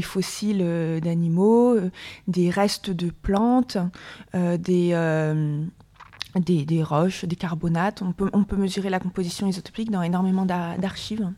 fossiles 0.02 0.60
euh, 0.62 1.00
d'animaux, 1.00 1.76
des 2.28 2.50
restes 2.50 2.90
de 2.90 3.10
plantes, 3.10 3.78
des, 4.34 4.94
roches, 6.82 7.24
des 7.24 7.36
carbonates. 7.36 8.02
On 8.02 8.12
peut, 8.12 8.30
on 8.32 8.44
peut 8.44 8.56
mesurer 8.56 8.90
la 8.90 9.00
composition 9.00 9.48
isotopique 9.48 9.90
dans 9.90 10.02
énormément 10.02 10.46
d'archives. 10.46 11.28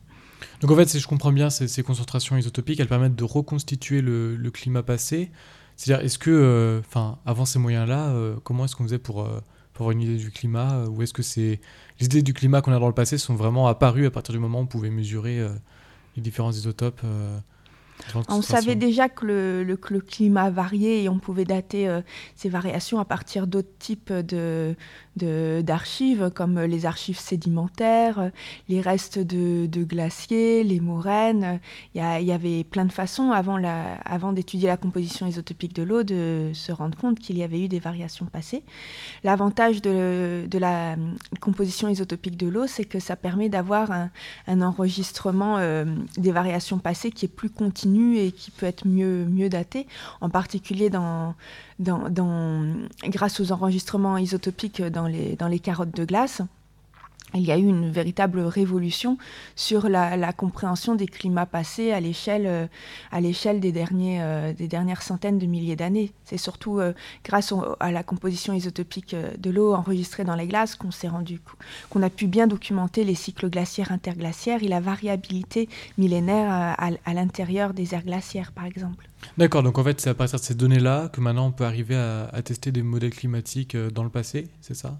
Donc 0.60 0.70
en 0.70 0.76
fait, 0.76 0.88
si 0.88 1.00
je 1.00 1.06
comprends 1.06 1.32
bien, 1.32 1.50
ces, 1.50 1.82
concentrations 1.82 2.36
isotopiques, 2.36 2.80
elles 2.80 2.88
permettent 2.88 3.16
de 3.16 3.24
reconstituer 3.24 4.00
le, 4.00 4.50
climat 4.52 4.82
passé. 4.82 5.30
C'est-à-dire, 5.76 6.04
est-ce 6.04 6.18
que, 6.18 6.30
euh, 6.30 6.80
enfin, 6.80 7.18
avant 7.24 7.44
ces 7.44 7.58
moyens-là, 7.58 8.08
euh, 8.08 8.36
comment 8.42 8.64
est-ce 8.64 8.74
qu'on 8.74 8.84
faisait 8.84 8.98
pour, 8.98 9.22
euh, 9.22 9.40
pour, 9.72 9.84
avoir 9.84 9.92
une 9.92 10.02
idée 10.02 10.16
du 10.16 10.30
climat 10.30 10.84
Ou 10.88 11.02
est-ce 11.02 11.12
que 11.12 11.22
c'est 11.22 11.60
les 12.00 12.06
idées 12.06 12.22
du 12.22 12.34
climat 12.34 12.62
qu'on 12.62 12.72
a 12.72 12.78
dans 12.78 12.88
le 12.88 12.94
passé 12.94 13.18
sont 13.18 13.34
vraiment 13.34 13.68
apparues 13.68 14.06
à 14.06 14.10
partir 14.10 14.32
du 14.32 14.40
moment 14.40 14.58
où 14.58 14.62
on 14.62 14.66
pouvait 14.66 14.90
mesurer 14.90 15.46
les 16.16 16.22
différents 16.22 16.50
isotopes 16.50 17.00
on 18.28 18.42
savait 18.42 18.74
déjà 18.74 19.08
que 19.08 19.24
le, 19.26 20.00
climat 20.00 20.50
variait 20.50 21.02
et 21.02 21.08
on 21.08 21.18
pouvait 21.18 21.44
dater 21.44 21.88
euh, 21.88 22.00
ces 22.34 22.48
variations 22.48 22.98
à 22.98 23.04
partir 23.04 23.46
d'autres 23.46 23.76
types 23.78 24.12
de, 24.12 24.74
d'archives, 25.16 26.30
comme 26.34 26.60
les 26.60 26.86
archives 26.86 27.18
sédimentaires, 27.18 28.30
les 28.68 28.80
restes 28.80 29.18
de, 29.18 29.84
glaciers, 29.84 30.64
les 30.64 30.80
moraines. 30.80 31.60
Il 31.94 32.02
y, 32.02 32.32
avait 32.32 32.64
plein 32.64 32.84
de 32.84 32.92
façons 32.92 33.32
avant, 33.32 33.56
la, 33.56 33.94
avant 34.04 34.32
d'étudier 34.32 34.68
la 34.68 34.76
composition 34.76 35.26
isotopique 35.26 35.74
de 35.74 35.82
l'eau 35.82 36.02
de 36.02 36.50
se 36.54 36.72
rendre 36.72 36.96
compte 36.96 37.18
qu'il 37.18 37.38
y 37.38 37.42
avait 37.42 37.60
eu 37.60 37.68
des 37.68 37.78
variations 37.78 38.26
passées. 38.26 38.62
L'avantage 39.24 39.82
de, 39.82 40.46
la 40.58 40.96
composition 41.40 41.88
isotopique 41.88 42.36
de 42.36 42.48
l'eau, 42.48 42.66
c'est 42.66 42.84
que 42.84 42.98
ça 42.98 43.16
permet 43.16 43.48
d'avoir 43.48 43.90
un, 43.90 44.62
enregistrement 44.62 45.56
euh, 45.58 45.84
des 46.16 46.32
variations 46.32 46.78
passées 46.78 47.10
qui 47.10 47.26
est 47.26 47.28
plus 47.28 47.50
continu 47.50 47.97
et 48.16 48.32
qui 48.32 48.50
peut 48.50 48.66
être 48.66 48.86
mieux, 48.86 49.24
mieux 49.24 49.48
daté, 49.48 49.86
en 50.20 50.30
particulier 50.30 50.90
grâce 53.04 53.40
aux 53.40 53.52
enregistrements 53.52 54.18
isotopiques 54.18 54.82
dans 54.82 55.06
les 55.06 55.58
carottes 55.60 55.94
de 55.94 56.04
glace 56.04 56.42
il 57.34 57.42
y 57.42 57.52
a 57.52 57.58
eu 57.58 57.66
une 57.66 57.90
véritable 57.90 58.40
révolution 58.40 59.18
sur 59.54 59.88
la, 59.88 60.32
compréhension 60.32 60.94
des 60.94 61.06
climats 61.06 61.46
passés 61.46 61.92
à 61.92 62.00
l'échelle 62.00 62.46
euh, 62.46 62.66
à 63.10 63.20
l'échelle 63.20 63.60
des 63.60 63.72
derniers 63.72 64.22
euh, 64.22 64.52
des 64.52 64.68
dernières 64.68 65.02
centaines 65.02 65.38
de 65.38 65.46
milliers 65.46 65.76
d'années. 65.76 66.12
C'est 66.24 66.38
surtout 66.38 66.78
euh, 66.78 66.92
grâce 67.24 67.52
à 67.80 67.90
la 67.90 68.02
composition 68.02 68.52
isotopique 68.52 69.14
de 69.14 69.50
l'eau 69.50 69.74
enregistrée 69.74 70.24
dans 70.24 70.36
les 70.36 70.46
glaces 70.46 70.74
qu'on 70.74 70.90
s'est 70.90 71.08
rendu 71.08 71.40
qu'on 71.90 72.02
a 72.02 72.10
pu 72.10 72.26
bien 72.26 72.46
documenter 72.46 73.04
les 73.04 73.14
cycles 73.14 73.50
glaciaires 73.50 73.92
interglaciaires 73.92 74.62
et 74.62 74.68
la 74.68 74.80
variabilité 74.80 75.68
millénaire 75.96 76.76
à, 76.78 77.14
l'intérieur 77.14 77.74
des 77.74 77.94
aires 77.94 78.04
glaciaires, 78.04 78.52
par 78.52 78.64
exemple. 78.64 79.08
D'accord, 79.36 79.62
donc 79.62 79.78
en 79.78 79.84
fait 79.84 80.00
c'est 80.00 80.10
à 80.10 80.14
partir 80.14 80.38
de 80.38 80.44
ces 80.44 80.54
données-là 80.54 81.08
que 81.08 81.20
maintenant 81.20 81.46
on 81.46 81.52
peut 81.52 81.64
arriver 81.64 81.96
à 81.96 82.42
tester 82.42 82.72
des 82.72 82.82
modèles 82.82 83.14
climatiques 83.14 83.76
dans 83.76 84.04
le 84.04 84.10
passé, 84.10 84.48
c'est 84.60 84.74
ça? 84.74 84.98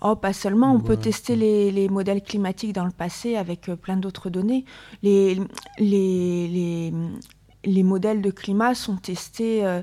Oh, 0.00 0.14
pas 0.14 0.32
seulement, 0.32 0.72
on 0.72 0.80
peut 0.80 0.96
tester 0.96 1.34
les, 1.34 1.88
modèles 1.88 2.22
climatiques 2.22 2.72
dans 2.72 2.84
le 2.84 2.92
passé 2.92 3.36
avec 3.36 3.68
euh, 3.68 3.76
plein 3.76 3.96
d'autres 3.96 4.30
données. 4.30 4.64
Les, 5.02 5.40
les, 5.78 6.92
les, 7.64 7.82
modèles 7.82 8.22
de 8.22 8.30
climat 8.30 8.76
sont 8.76 8.96
testés, 8.96 9.66
euh, 9.66 9.82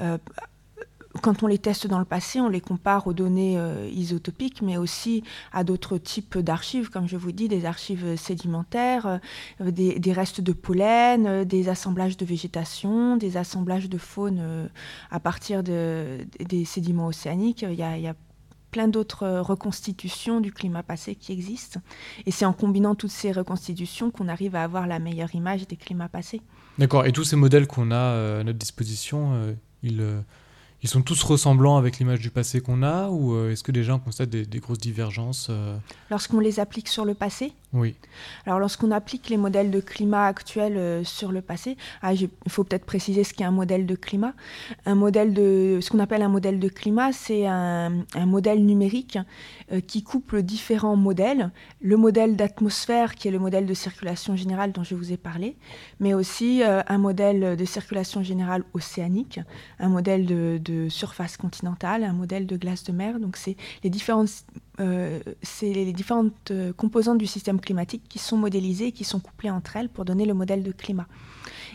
euh, 0.00 0.18
quand 1.20 1.42
on 1.42 1.48
les 1.48 1.58
teste 1.58 1.88
dans 1.88 1.98
le 1.98 2.04
passé, 2.04 2.40
on 2.40 2.48
les 2.48 2.60
compare 2.60 3.06
aux 3.06 3.14
données 3.14 3.58
isotopiques, 3.90 4.60
mais 4.60 4.76
aussi 4.76 5.24
à 5.50 5.64
d'autres 5.64 5.96
types 5.96 6.36
d'archives, 6.36 6.90
comme 6.90 7.08
je 7.08 7.16
vous 7.16 7.32
dis, 7.32 7.48
des 7.48 7.64
archives 7.64 8.16
sédimentaires, 8.16 9.20
des, 9.58 9.98
des, 9.98 10.12
restes 10.12 10.42
de 10.42 10.52
pollen, 10.52 11.44
des 11.44 11.70
assemblages 11.70 12.18
de 12.18 12.26
végétation, 12.26 13.16
des 13.16 13.38
assemblages 13.38 13.88
de 13.88 13.96
faune 13.96 14.68
à 15.10 15.18
partir 15.18 15.62
de, 15.62 16.18
des 16.38 16.66
sédiments 16.66 17.06
océaniques. 17.06 17.62
Il 17.62 17.76
y 17.76 17.82
a, 17.82 17.96
il 17.96 18.02
y 18.02 18.08
a 18.08 18.14
plein 18.76 18.88
d'autres 18.88 19.22
euh, 19.22 19.40
reconstitutions 19.40 20.42
du 20.42 20.52
climat 20.52 20.82
passé 20.82 21.14
qui 21.14 21.32
existent. 21.32 21.80
Et 22.26 22.30
c'est 22.30 22.44
en 22.44 22.52
combinant 22.52 22.94
toutes 22.94 23.10
ces 23.10 23.32
reconstitutions 23.32 24.10
qu'on 24.10 24.28
arrive 24.28 24.54
à 24.54 24.62
avoir 24.62 24.86
la 24.86 24.98
meilleure 24.98 25.34
image 25.34 25.66
des 25.66 25.76
climats 25.76 26.10
passés. 26.10 26.42
D'accord. 26.76 27.06
Et 27.06 27.12
tous 27.12 27.24
ces 27.24 27.36
modèles 27.36 27.66
qu'on 27.66 27.90
a 27.90 27.94
euh, 27.94 28.42
à 28.42 28.44
notre 28.44 28.58
disposition, 28.58 29.32
euh, 29.32 29.54
ils, 29.82 30.04
ils 30.82 30.90
sont 30.90 31.00
tous 31.00 31.22
ressemblants 31.22 31.78
avec 31.78 31.98
l'image 31.98 32.20
du 32.20 32.28
passé 32.28 32.60
qu'on 32.60 32.82
a 32.82 33.08
ou 33.08 33.48
est-ce 33.48 33.64
que 33.64 33.72
déjà 33.72 33.94
on 33.94 33.98
constate 33.98 34.28
des, 34.28 34.60
grosses 34.60 34.76
divergences 34.76 35.50
Lorsqu'on 36.10 36.38
les 36.38 36.60
applique 36.60 36.88
sur 36.88 37.06
le 37.06 37.14
passé 37.14 37.54
Oui. 37.72 37.94
Alors 38.46 38.58
lorsqu'on 38.58 38.90
applique 38.90 39.28
les 39.28 39.36
modèles 39.36 39.70
de 39.70 39.80
climat 39.80 40.26
actuels 40.26 40.76
euh, 40.76 41.04
sur 41.04 41.32
le 41.32 41.42
passé, 41.42 41.76
ah, 42.02 42.14
il 42.14 42.28
faut 42.48 42.64
peut-être 42.64 42.86
préciser 42.86 43.24
ce 43.24 43.34
qu'est 43.34 43.44
un 43.44 43.50
modèle 43.50 43.86
de 43.86 43.94
climat. 43.94 44.34
Un 44.86 44.94
modèle 44.94 45.34
de, 45.34 45.78
ce 45.80 45.90
qu'on 45.90 45.98
appelle 45.98 46.22
un 46.22 46.28
modèle 46.28 46.58
de 46.58 46.68
climat, 46.68 47.12
c'est 47.12 47.46
un, 47.46 48.04
modèle 48.24 48.64
numérique 48.64 49.18
qui 49.86 50.02
couple 50.02 50.42
différents 50.42 50.96
modèles. 50.96 51.50
Le 51.80 51.96
modèle 51.96 52.36
d'atmosphère 52.36 53.14
qui 53.14 53.28
est 53.28 53.30
le 53.30 53.38
modèle 53.38 53.66
de 53.66 53.74
circulation 53.74 54.36
générale 54.36 54.72
dont 54.72 54.84
je 54.84 54.94
vous 54.94 55.12
ai 55.12 55.16
parlé, 55.16 55.56
mais 56.00 56.14
aussi 56.14 56.62
un 56.64 56.98
modèle 56.98 57.56
de 57.56 57.64
circulation 57.64 58.22
générale 58.22 58.64
océanique, 58.74 59.40
un 59.78 59.88
modèle 59.88 60.26
de 60.26 60.46
de 60.58 60.88
surface 60.88 61.36
continentale, 61.36 62.04
un 62.04 62.12
modèle 62.12 62.46
de 62.46 62.56
glace 62.56 62.84
de 62.84 62.92
mer. 62.92 63.18
Donc 63.20 63.36
c'est 63.36 63.56
les 63.82 63.90
différentes, 63.90 64.44
euh, 64.80 65.20
les 65.62 65.92
différentes 65.92 66.50
euh, 66.50 66.72
composantes 66.72 67.18
du 67.18 67.26
système 67.26 67.55
climatiques 67.60 68.04
qui 68.08 68.18
sont 68.18 68.36
modélisées, 68.36 68.92
qui 68.92 69.04
sont 69.04 69.20
couplées 69.20 69.50
entre 69.50 69.76
elles 69.76 69.88
pour 69.88 70.04
donner 70.04 70.24
le 70.24 70.34
modèle 70.34 70.62
de 70.62 70.72
climat. 70.72 71.06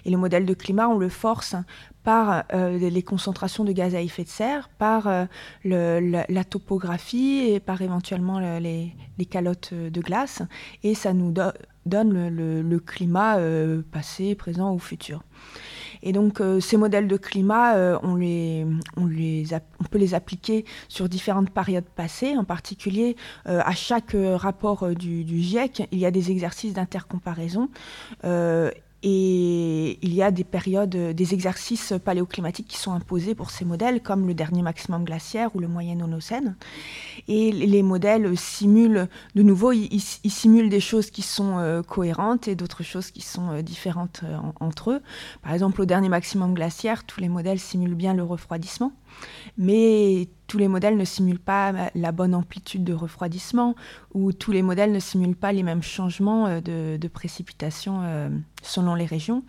Et 0.06 0.10
le 0.10 0.18
modèle 0.18 0.46
de 0.46 0.54
climat, 0.54 0.88
on 0.90 0.98
le 0.98 1.10
force 1.10 1.56
par 2.04 2.44
euh, 2.54 2.78
les 2.78 3.04
concentrations 3.04 3.64
de 3.64 3.72
gaz 3.72 3.94
à 3.94 4.02
effet 4.02 4.24
de 4.24 4.30
serre, 4.30 4.70
par 4.70 5.08
euh, 5.08 5.26
la, 5.64 6.44
topographie 6.44 7.50
et 7.50 7.60
par 7.60 7.82
éventuellement 7.82 8.40
les, 8.40 8.94
calottes 9.30 9.74
de 9.74 10.02
glace. 10.02 10.42
Et 10.84 10.96
ça 10.96 11.14
nous 11.14 11.32
donne 11.86 12.30
le, 12.30 12.80
climat 12.80 13.38
euh, 13.38 13.82
passé, 13.92 14.36
présent 14.36 14.74
ou 14.74 14.80
futur. 14.80 15.24
Et 16.04 16.12
donc 16.12 16.42
ces 16.60 16.78
modèles 16.78 17.08
de 17.08 17.18
climat, 17.18 18.00
on, 18.04 18.16
les, 18.16 18.66
on, 18.98 19.08
peut 19.90 19.98
les 19.98 20.14
appliquer 20.14 20.66
sur 20.88 21.10
différentes 21.10 21.50
périodes 21.50 21.86
passées. 21.96 22.36
En 22.38 22.44
particulier, 22.44 23.16
à 23.46 23.74
chaque 23.74 24.16
rapport 24.16 24.90
du, 24.96 25.26
GIEC, 25.28 25.88
il 25.92 26.00
y 26.00 26.06
a 26.06 26.12
des 26.12 26.32
exercices 26.32 26.74
d'intercomparaison 26.74 27.70
et 29.04 29.98
il 30.04 30.14
y 30.14 30.22
a 30.22 30.30
des 30.30 30.44
périodes, 30.44 30.96
des 30.96 31.34
exercices 31.34 31.94
paléoclimatiques 32.04 32.68
qui 32.68 32.78
sont 32.78 32.92
imposés 32.92 33.34
pour 33.34 33.50
ces 33.50 33.66
modèles, 33.66 34.02
comme 34.02 34.28
le 34.28 34.36
dernier 34.36 34.62
maximum 34.62 35.06
glaciaire 35.06 35.56
ou 35.56 35.60
le 35.60 35.68
moyen 35.68 36.00
Holocène. 36.02 36.56
Et 37.28 37.52
les 37.52 37.82
modèles 37.82 38.38
simulent, 38.38 39.08
de 39.36 39.42
nouveau, 39.42 39.72
ils, 39.72 40.00
simulent 40.00 40.70
des 40.70 40.80
choses 40.80 41.10
qui 41.10 41.24
sont 41.24 41.58
euh, 41.58 41.82
cohérentes 41.82 42.48
et 42.48 42.56
d'autres 42.56 42.84
choses 42.84 43.10
qui 43.10 43.22
sont 43.22 43.50
euh, 43.50 43.62
différentes 43.64 44.22
euh, 44.24 44.38
entre 44.60 44.92
eux. 44.92 45.02
Par 45.42 45.54
exemple, 45.54 45.82
au 45.82 45.86
dernier 45.86 46.10
maximum 46.10 46.54
glaciaire, 46.54 47.04
tous 47.04 47.22
les 47.22 47.30
modèles 47.30 47.60
simulent 47.60 47.96
bien 47.96 48.14
le 48.14 48.24
refroidissement. 48.24 48.94
Mais 49.58 50.30
tous 50.52 50.58
les 50.58 50.68
modèles 50.68 50.98
ne 50.98 51.06
simulent 51.06 51.40
pas 51.40 51.72
la 51.96 52.12
bonne 52.12 52.36
amplitude 52.36 52.84
de 52.84 52.92
refroidissement 52.92 53.74
ou 54.14 54.34
tous 54.34 54.52
les 54.52 54.62
modèles 54.62 54.92
ne 54.92 55.00
simulent 55.00 55.38
pas 55.38 55.54
les 55.54 55.64
mêmes 55.64 55.82
changements 55.82 56.46
euh, 56.46 56.98
de, 56.98 57.08
précipitation 57.08 58.02
euh, 58.04 58.28
selon 58.62 58.94
les 58.94 59.06
régions. 59.06 59.46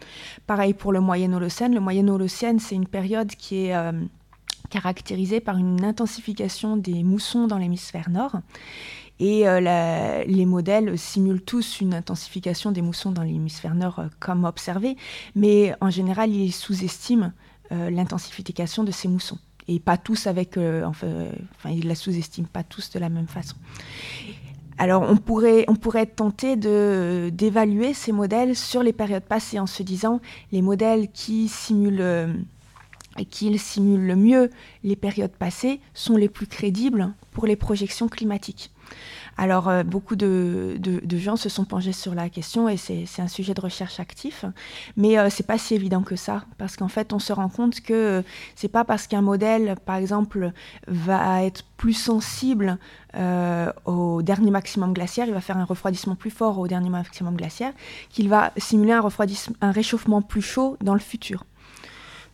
Pareil 0.46 0.74
pour 0.74 0.92
le 0.92 1.00
Moyen 1.00 1.32
Holocène. 1.32 1.74
Le 1.74 1.80
Moyen 1.80 2.06
Holocène, 2.06 2.60
c'est 2.60 2.76
une 2.76 2.86
période 2.86 3.32
qui 3.34 3.66
est 3.66 3.74
euh, 3.74 3.90
caractérisée 4.70 5.40
par 5.40 5.56
une 5.56 5.84
intensification 5.84 6.76
des 6.76 7.02
moussons 7.02 7.48
dans 7.48 7.58
l'hémisphère 7.58 8.08
nord. 8.08 8.36
Et 9.18 9.44
les 9.44 10.46
modèles 10.46 10.98
simulent 10.98 11.42
tous 11.42 11.80
une 11.80 11.94
intensification 11.94 12.72
des 12.72 12.82
moussons 12.82 13.12
dans 13.12 13.22
l'hémisphère 13.22 13.76
nord 13.76 14.02
comme 14.18 14.44
observé, 14.44 14.96
mais 15.36 15.76
en 15.80 15.90
général, 15.90 16.30
ils 16.30 16.50
sous-estiment 16.50 17.30
l'intensification 17.70 18.82
de 18.82 18.90
ces 18.90 19.06
moussons 19.06 19.38
et 19.68 19.81
pas 19.81 19.96
tous 19.96 20.27
avec, 20.27 20.57
euh, 20.57 20.85
enfin, 20.85 21.70
ils 21.70 21.87
la 21.87 21.94
sous-estiment 21.94 22.48
pas 22.53 22.62
tous 22.64 22.90
de 22.90 22.98
la 22.98 23.09
même 23.09 23.29
façon. 23.29 23.57
Alors 24.79 25.03
on 25.03 25.16
pourrait, 25.16 25.64
on 25.68 25.77
pourrait 25.77 26.03
être 26.03 26.16
tenté 26.16 26.57
d'évaluer 26.57 27.94
ces 27.94 28.12
modèles 28.12 28.57
sur 28.57 28.83
les 28.83 28.92
périodes 28.92 29.22
passées 29.22 29.59
en 29.59 29.66
se 29.66 29.83
disant 29.83 30.20
les 30.51 30.62
modèles 30.62 31.09
qui 31.12 31.48
simulent, 31.48 32.01
euh, 32.01 32.33
qui 33.31 33.57
simulent 33.59 34.07
le 34.07 34.16
mieux 34.16 34.51
les 34.83 34.96
périodes 34.96 35.37
passées 35.37 35.81
sont 35.94 36.16
les 36.16 36.29
plus 36.29 36.46
crédibles 36.46 37.12
pour 37.33 37.46
les 37.46 37.57
projections 37.57 38.09
climatiques. 38.09 38.70
Alors, 39.36 39.68
euh, 39.68 39.82
beaucoup 39.82 40.16
de, 40.16 40.78
gens 41.10 41.36
se 41.36 41.48
sont 41.48 41.64
penchés 41.64 41.92
sur 41.92 42.14
la 42.14 42.28
question 42.28 42.68
et 42.68 42.76
c'est 42.76 43.06
un 43.18 43.28
sujet 43.28 43.54
de 43.54 43.60
recherche 43.60 44.00
actif. 44.00 44.44
Mais 44.96 45.18
euh, 45.18 45.30
ce 45.30 45.42
n'est 45.42 45.46
pas 45.46 45.58
si 45.58 45.74
évident 45.74 46.02
que 46.02 46.16
ça, 46.16 46.44
parce 46.58 46.76
qu'en 46.76 46.88
fait, 46.88 47.12
on 47.12 47.18
se 47.18 47.32
rend 47.32 47.48
compte 47.48 47.80
que 47.80 47.92
euh, 47.92 48.22
c'est 48.56 48.68
pas 48.68 48.84
parce 48.84 49.06
qu'un 49.06 49.22
modèle, 49.22 49.76
par 49.84 49.96
exemple, 49.96 50.52
va 50.86 51.42
être 51.44 51.64
plus 51.76 51.94
sensible 51.94 52.78
au 53.84 54.22
dernier 54.22 54.50
maximum 54.50 54.94
glaciaire, 54.94 55.26
il 55.26 55.34
va 55.34 55.42
faire 55.42 55.58
un 55.58 55.66
refroidissement 55.66 56.14
plus 56.14 56.30
fort 56.30 56.58
au 56.58 56.66
dernier 56.66 56.88
maximum 56.88 57.36
glaciaire, 57.36 57.74
qu'il 58.08 58.30
va 58.30 58.52
simuler 58.56 58.94
un 59.60 59.70
réchauffement 59.70 60.22
plus 60.22 60.40
chaud 60.40 60.78
dans 60.80 60.94
le 60.94 61.00
futur 61.00 61.44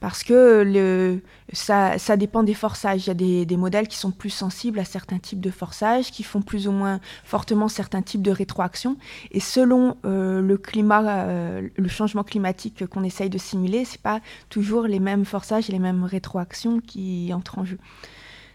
parce 0.00 0.22
que 0.22 1.20
ça, 1.52 2.16
dépend 2.16 2.42
des 2.42 2.54
forçages. 2.54 3.06
Il 3.06 3.08
y 3.08 3.10
a 3.10 3.44
des, 3.44 3.56
modèles 3.56 3.88
qui 3.88 3.96
sont 3.96 4.12
plus 4.12 4.30
sensibles 4.30 4.78
à 4.78 4.84
certains 4.84 5.18
types 5.18 5.40
de 5.40 5.50
forçages, 5.50 6.12
qui 6.12 6.22
font 6.22 6.40
plus 6.40 6.68
ou 6.68 6.72
moins 6.72 7.00
fortement 7.24 7.68
certains 7.68 8.02
types 8.02 8.22
de 8.22 8.30
rétroaction. 8.30 8.96
Et 9.32 9.40
selon 9.40 9.96
euh, 10.04 10.40
le 10.40 10.56
climat, 10.56 11.26
euh, 11.26 11.68
le 11.76 11.88
changement 11.88 12.22
climatique 12.22 12.86
qu'on 12.86 13.02
essaye 13.02 13.30
de 13.30 13.38
simuler, 13.38 13.84
c'est 13.84 14.00
pas 14.00 14.20
toujours 14.48 14.82
les 14.82 15.00
mêmes 15.00 15.24
forçages 15.24 15.68
et 15.68 15.72
les 15.72 15.80
mêmes 15.80 16.04
rétroactions 16.04 16.80
qui 16.80 17.32
entrent 17.34 17.58
en 17.58 17.64
jeu. 17.64 17.78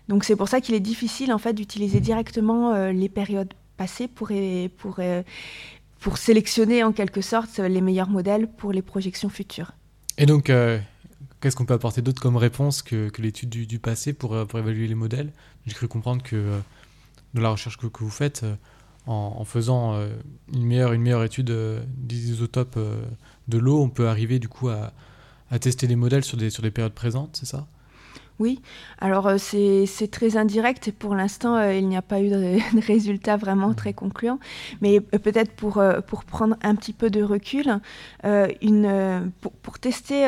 Donc 0.07 0.23
c'est 0.23 0.35
pour 0.35 0.47
ça 0.47 0.61
qu'il 0.61 0.75
est 0.75 0.81
difficile 0.81 1.33
en 1.33 1.37
fait 1.37 1.53
d'utiliser 1.53 1.99
directement 1.99 2.73
euh, 2.73 2.91
les 2.91 3.09
périodes 3.09 3.53
passées 3.77 4.07
pour 4.07 4.29
sélectionner 6.17 6.83
en 6.83 6.91
quelque 6.91 7.21
sorte 7.21 7.57
les 7.59 7.81
meilleurs 7.81 8.09
modèles 8.09 8.47
pour 8.47 8.71
les 8.71 8.81
projections 8.81 9.29
futures. 9.29 9.71
Et 10.17 10.25
donc 10.25 10.51
Qu'est-ce 11.43 11.57
qu'on 11.57 11.65
peut 11.65 11.73
apporter 11.73 12.01
d'autre 12.01 12.21
comme 12.21 12.37
réponse 12.37 12.81
que, 12.81 13.11
l'étude 13.19 13.49
du, 13.49 13.77
passé 13.77 14.13
pour, 14.13 14.33
euh, 14.33 14.45
pour, 14.45 14.59
évaluer 14.59 14.87
les 14.87 14.95
modèles? 14.95 15.33
J'ai 15.67 15.73
cru 15.73 15.89
comprendre 15.89 16.23
que 16.23 16.37
euh, 16.37 16.59
dans 17.33 17.41
la 17.41 17.49
recherche 17.49 17.75
que, 17.77 17.87
vous 17.99 18.09
faites, 18.09 18.43
euh, 18.43 18.55
en, 19.07 19.43
faisant 19.43 19.93
une, 20.53 20.63
meilleure, 20.65 20.93
une 20.93 21.01
meilleure 21.01 21.25
étude 21.25 21.53
des 21.97 22.29
isotopes 22.29 22.79
de 23.49 23.57
l'eau, 23.57 23.81
on 23.81 23.89
peut 23.89 24.07
arriver 24.07 24.39
du 24.39 24.47
coup 24.47 24.69
à, 24.69 24.93
à, 25.51 25.59
tester 25.59 25.85
les 25.85 25.97
modèles 25.97 26.23
sur 26.23 26.37
des, 26.37 26.49
sur 26.49 26.63
des 26.63 26.71
périodes 26.71 26.93
présentes, 26.93 27.35
c'est 27.37 27.45
ça? 27.45 27.67
Oui, 28.39 28.61
alors 28.99 29.31
c'est 29.37 30.09
très 30.09 30.37
indirect. 30.37 30.87
Et 30.87 30.91
pour 30.93 31.13
l'instant 31.13 31.61
il 31.69 31.89
n'y 31.89 31.97
a 31.97 32.01
pas 32.01 32.21
eu 32.21 32.29
de, 32.29 32.57
résultats 32.87 33.35
vraiment 33.35 33.73
très 33.73 33.91
concluants. 33.91 34.39
Mais 34.79 35.01
peut-être 35.01 35.51
pour, 35.51 35.83
pour 36.07 36.23
prendre 36.23 36.55
un 36.63 36.75
petit 36.75 36.93
peu 36.93 37.09
de 37.09 37.21
recul, 37.21 37.81
une, 38.23 39.31
pour, 39.41 39.51
pour, 39.51 39.79
tester, 39.79 40.25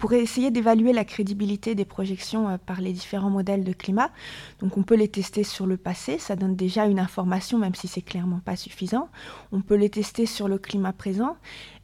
pour 0.00 0.14
essayer 0.14 0.50
d'évaluer 0.50 0.94
la 0.94 1.04
crédibilité 1.04 1.74
des 1.74 1.84
projections 1.84 2.48
euh, 2.48 2.56
par 2.56 2.80
les 2.80 2.92
différents 2.92 3.30
modèles 3.30 3.62
de 3.62 3.72
climat. 3.72 4.10
Donc 4.58 4.76
on 4.78 4.82
peut 4.82 4.96
les 4.96 5.08
tester 5.08 5.44
sur 5.44 5.66
le 5.66 5.76
passé, 5.76 6.18
ça 6.18 6.34
donne 6.34 6.56
déjà 6.56 6.86
une 6.86 6.98
information 6.98 7.58
même 7.58 7.74
si 7.74 7.86
c'est 7.86 8.00
clairement 8.00 8.40
pas 8.44 8.56
suffisant. 8.56 9.10
On 9.52 9.60
peut 9.60 9.76
les 9.76 9.90
tester 9.90 10.24
sur 10.24 10.48
le 10.48 10.58
climat 10.58 10.94
présent, 10.94 11.36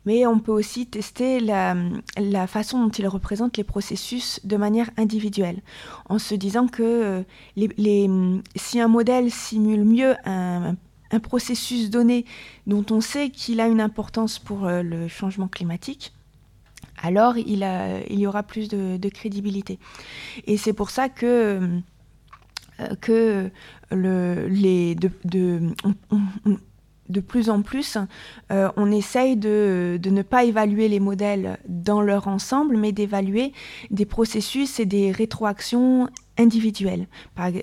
mais 0.06 0.26
on 0.26 0.38
peut 0.38 0.52
aussi 0.52 0.86
tester 0.86 1.40
la, 1.40 1.76
façon 2.46 2.82
dont 2.82 2.90
ils 2.90 3.06
représentent 3.06 3.58
les 3.58 3.64
processus 3.64 4.40
de 4.44 4.56
manière 4.56 4.90
individuelle, 4.96 5.60
en 6.08 6.18
se 6.18 6.34
disant 6.34 6.68
que 6.68 6.82
euh, 6.82 7.22
les, 7.56 8.10
si 8.54 8.80
un 8.80 8.88
modèle 8.88 9.30
simule 9.30 9.84
mieux 9.84 10.14
un, 10.24 10.74
un 11.10 11.20
processus 11.20 11.90
donné 11.90 12.24
dont 12.66 12.84
on 12.90 13.02
sait 13.02 13.28
qu'il 13.28 13.60
a 13.60 13.66
une 13.66 13.80
importance 13.80 14.38
pour 14.38 14.64
euh, 14.66 14.82
le 14.82 15.06
changement 15.06 15.48
climatique, 15.48 16.12
alors 17.02 17.36
il, 17.36 17.64
y 18.10 18.26
aura 18.26 18.42
plus 18.42 18.68
de, 18.68 19.08
crédibilité. 19.08 19.78
Et 20.46 20.56
c'est 20.56 20.72
pour 20.72 20.90
ça 20.90 21.08
que, 21.08 21.80
euh, 22.80 23.48
de, 27.08 27.20
plus 27.20 27.50
en 27.50 27.62
plus, 27.62 27.98
euh, 28.50 28.70
on 28.76 28.90
essaye 28.90 29.36
de, 29.36 29.98
ne 30.04 30.22
pas 30.22 30.44
évaluer 30.44 30.88
les 30.88 31.00
modèles 31.00 31.58
dans 31.68 32.00
leur 32.02 32.28
ensemble, 32.28 32.76
mais 32.76 32.92
d'évaluer 32.92 33.52
des 33.90 34.06
processus 34.06 34.80
et 34.80 34.86
des 34.86 35.12
rétroactions 35.12 36.08
individuelles. 36.38 37.06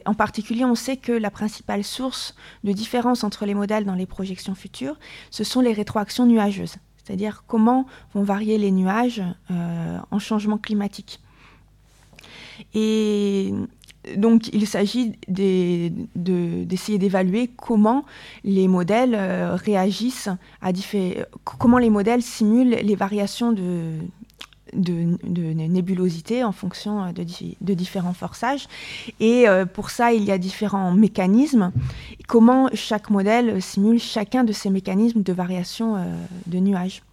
en 0.06 0.14
particulier, 0.16 0.66
on 0.66 0.74
sait 0.74 0.98
que 0.98 1.12
la 1.12 1.30
principale 1.30 1.84
source 1.84 2.34
de 2.64 2.72
différence 2.72 3.24
entre 3.24 3.46
les 3.46 3.54
modèles 3.54 3.86
dans 3.86 3.94
les 3.94 4.08
projections 4.08 4.56
futures, 4.56 4.98
ce 5.30 5.44
sont 5.44 5.62
les 5.62 5.74
rétroactions 5.74 6.26
nuageuses 6.26 6.78
c'est-à-dire 7.04 7.44
comment 7.48 7.86
vont 8.14 8.24
varier 8.24 8.58
les 8.58 8.72
nuages 8.72 9.22
euh, 9.52 9.98
en 10.12 10.20
changement 10.20 10.58
climatique. 10.58 11.20
Et 12.74 13.54
donc 14.18 14.50
il 14.54 14.68
s'agit 14.68 15.14
d'essayer 15.28 16.98
d'évaluer 16.98 17.50
comment 17.56 18.06
les 18.44 18.68
modèles 18.68 19.16
euh, 19.16 19.56
réagissent 19.56 20.30
à 20.62 20.72
comment 21.44 21.78
les 21.78 21.90
modèles 21.90 22.22
simulent 22.22 22.78
les 22.82 22.96
variations 22.96 23.52
de, 23.54 23.98
de, 24.76 25.18
nébulosité 25.68 26.44
en 26.44 26.52
fonction 26.52 27.12
de, 27.12 27.26
de, 27.62 27.74
différents 27.74 28.14
forçages. 28.14 28.68
Et 29.20 29.48
euh, 29.48 29.66
pour 29.66 29.90
ça, 29.90 30.14
il 30.14 30.24
y 30.24 30.32
a 30.32 30.38
différents 30.38 30.92
mécanismes. 30.92 31.72
Comment 32.28 32.70
chaque 32.74 33.10
modèle 33.10 33.62
simule 33.62 34.00
chacun 34.00 34.44
de 34.44 34.54
ces 34.54 34.70
mécanismes 34.70 35.24
de 35.24 35.34
variation 35.34 35.96
euh, 35.96 36.00
de 36.48 36.60
nuages. 36.60 37.04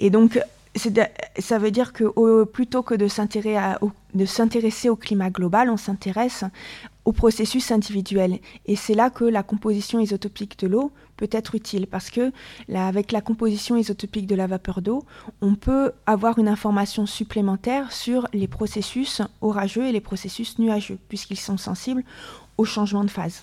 Et 0.00 0.10
donc, 0.10 0.40
ça 1.38 1.58
veut 1.58 1.70
dire 1.70 1.92
que 1.92 2.44
plutôt 2.44 2.82
que 2.82 2.94
de 2.94 3.06
s'intéresser 4.26 4.88
au 4.88 4.96
climat 4.96 5.30
global, 5.30 5.70
on 5.70 5.76
s'intéresse 5.76 6.44
au 7.04 7.12
processus 7.12 7.70
individuel. 7.70 8.38
Et 8.66 8.76
c'est 8.76 8.94
là 8.94 9.10
que 9.10 9.24
la 9.24 9.42
composition 9.42 10.00
isotopique 10.00 10.58
de 10.58 10.66
l'eau 10.66 10.92
peut 11.16 11.28
être 11.30 11.54
utile 11.54 11.86
parce 11.86 12.10
que 12.10 12.32
avec 12.74 13.12
la 13.12 13.20
composition 13.20 13.76
isotopique 13.76 14.26
de 14.26 14.34
la 14.34 14.46
vapeur 14.46 14.82
d'eau, 14.82 15.04
on 15.40 15.54
peut 15.54 15.92
avoir 16.06 16.38
une 16.38 16.48
information 16.48 17.06
supplémentaire 17.06 17.92
sur 17.92 18.26
les 18.32 18.48
processus 18.48 19.22
orageux 19.40 19.86
et 19.86 19.92
les 19.92 20.00
processus 20.00 20.58
nuageux 20.58 20.98
puisqu'ils 21.08 21.38
sont 21.38 21.56
sensibles 21.56 22.04
au 22.58 22.64
changement 22.64 23.04
de 23.04 23.10
phase. 23.10 23.42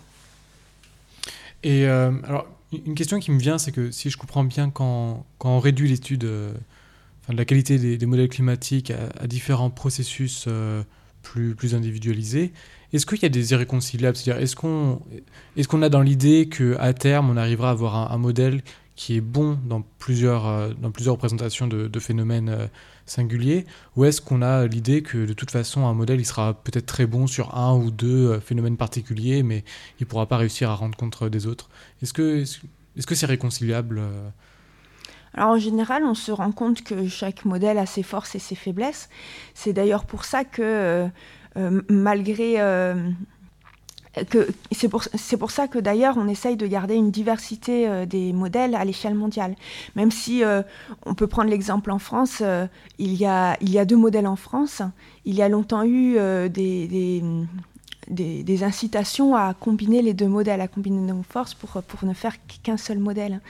Et 1.64 1.86
euh, 1.86 2.12
alors, 2.24 2.48
une 2.72 2.96
question 2.96 3.20
qui 3.20 3.32
me 3.32 3.40
vient, 3.40 3.58
c'est 3.58 3.72
que 3.72 3.92
si 3.92 4.10
je 4.10 4.18
comprends 4.18 4.44
bien, 4.44 4.70
quand, 4.70 5.26
quand 5.38 5.50
on 5.50 5.60
réduit 5.60 5.90
l'étude 5.90 6.22
de 6.22 6.54
la 7.30 7.46
qualité 7.46 7.98
des, 7.98 8.06
modèles 8.06 8.30
climatiques 8.30 8.92
à, 8.92 9.28
différents 9.28 9.70
processus 9.70 10.48
plus, 11.22 11.56
plus 11.56 11.76
individualisés, 11.76 12.52
est-ce 12.94 13.06
qu'il 13.06 13.22
y 13.22 13.26
a 13.26 13.30
des 13.30 13.52
irréconciliables? 13.52 14.18
C'est-à-dire, 14.18 14.44
est-ce 14.44 14.56
qu'on 14.56 15.02
est 15.56 15.86
a 15.86 15.90
dans 15.90 16.02
l'idée 16.02 16.50
qu'à 16.50 16.94
terme, 16.94 17.30
on 17.30 17.38
arrivera 17.38 17.70
à 17.70 17.72
avoir 17.72 18.12
un, 18.12 18.18
modèle 18.18 18.62
qui 18.96 19.16
est 19.16 19.22
bon 19.22 19.58
dans 19.66 19.82
plusieurs, 19.98 20.48
euh, 20.48 20.74
dans 20.74 20.92
plusieurs 20.92 21.16
représentations 21.16 21.68
de, 21.68 22.00
phénomènes 22.00 22.50
euh, 22.50 22.68
singuliers? 23.06 23.66
Ou 23.96 24.06
est-ce 24.06 24.20
qu'on 24.20 24.42
a 24.42 24.68
l'idée 24.68 25.04
que 25.04 25.26
de 25.26 25.34
toute 25.34 25.52
façon, 25.52 25.88
un 25.88 25.94
modèle, 25.94 26.20
il 26.20 26.26
sera 26.26 26.54
peut-être 26.54 26.86
très 26.86 27.06
bon 27.06 27.28
sur 27.28 27.56
un 27.56 27.74
ou 27.76 27.92
deux 27.92 28.32
euh, 28.32 28.40
phénomènes 28.42 28.78
particuliers, 28.78 29.42
mais 29.42 29.64
il 30.00 30.04
ne 30.04 30.06
pourra 30.06 30.26
pas 30.26 30.38
réussir 30.38 30.70
à 30.70 30.76
rendre 30.76 30.98
compte 30.98 31.24
des 31.24 31.48
autres? 31.48 31.70
Est-ce 32.02 32.14
que 32.14 33.16
c'est 33.16 33.26
réconciliable 33.26 34.02
alors 35.34 35.52
en 35.52 35.58
général, 35.58 36.04
on 36.04 36.14
se 36.14 36.32
rend 36.32 36.52
compte 36.52 36.84
que 36.84 37.08
chaque 37.08 37.46
modèle 37.46 37.78
a 37.78 37.86
ses 37.86 38.04
forces 38.04 38.36
et 38.36 38.40
ses 38.40 38.56
faiblesses. 38.56 39.10
C'est 39.54 39.74
d'ailleurs 39.74 40.06
pour 40.06 40.26
ça 40.26 40.44
que 40.44 41.10
euh, 41.58 41.82
malgré 41.90 42.62
euh, 42.62 43.10
c'est 44.72 44.88
pour, 44.88 45.04
pour, 45.40 45.52
ça 45.52 45.68
que 45.68 45.80
d'ailleurs 45.80 46.16
on 46.18 46.28
essaye 46.28 46.56
de 46.56 46.66
garder 46.66 46.96
une 46.96 47.12
diversité 47.12 47.88
euh, 47.88 48.06
des 48.06 48.34
modèles 48.34 48.76
à 48.76 48.86
l'échelle 48.86 49.16
mondiale. 49.16 49.56
Même 49.96 50.12
si 50.12 50.44
on 51.06 51.14
peut 51.14 51.28
prendre 51.28 51.50
l'exemple 51.50 51.92
en 51.92 52.00
France, 52.00 52.44
il, 53.00 53.14
y 53.14 53.26
a, 53.26 53.58
il 53.62 53.70
y 53.70 53.80
a 53.80 53.86
deux 53.86 53.96
modèles 53.98 54.28
en 54.28 54.36
France. 54.36 54.82
Il 55.26 55.36
y 55.36 55.42
a 55.42 55.50
longtemps 55.50 55.86
eu 55.86 56.16
des, 56.50 57.24
incitations 58.64 59.36
à 59.36 59.54
combiner 59.54 60.02
les 60.02 60.14
deux 60.14 60.28
modèles, 60.28 60.62
à 60.62 60.68
combiner 60.68 61.02
nos 61.14 61.24
forces 61.24 61.54
pour, 61.54 61.82
pour 61.84 62.08
ne 62.08 62.14
faire 62.14 62.36
qu'un 62.64 62.78
seul 62.78 63.00
modèle. 63.00 63.42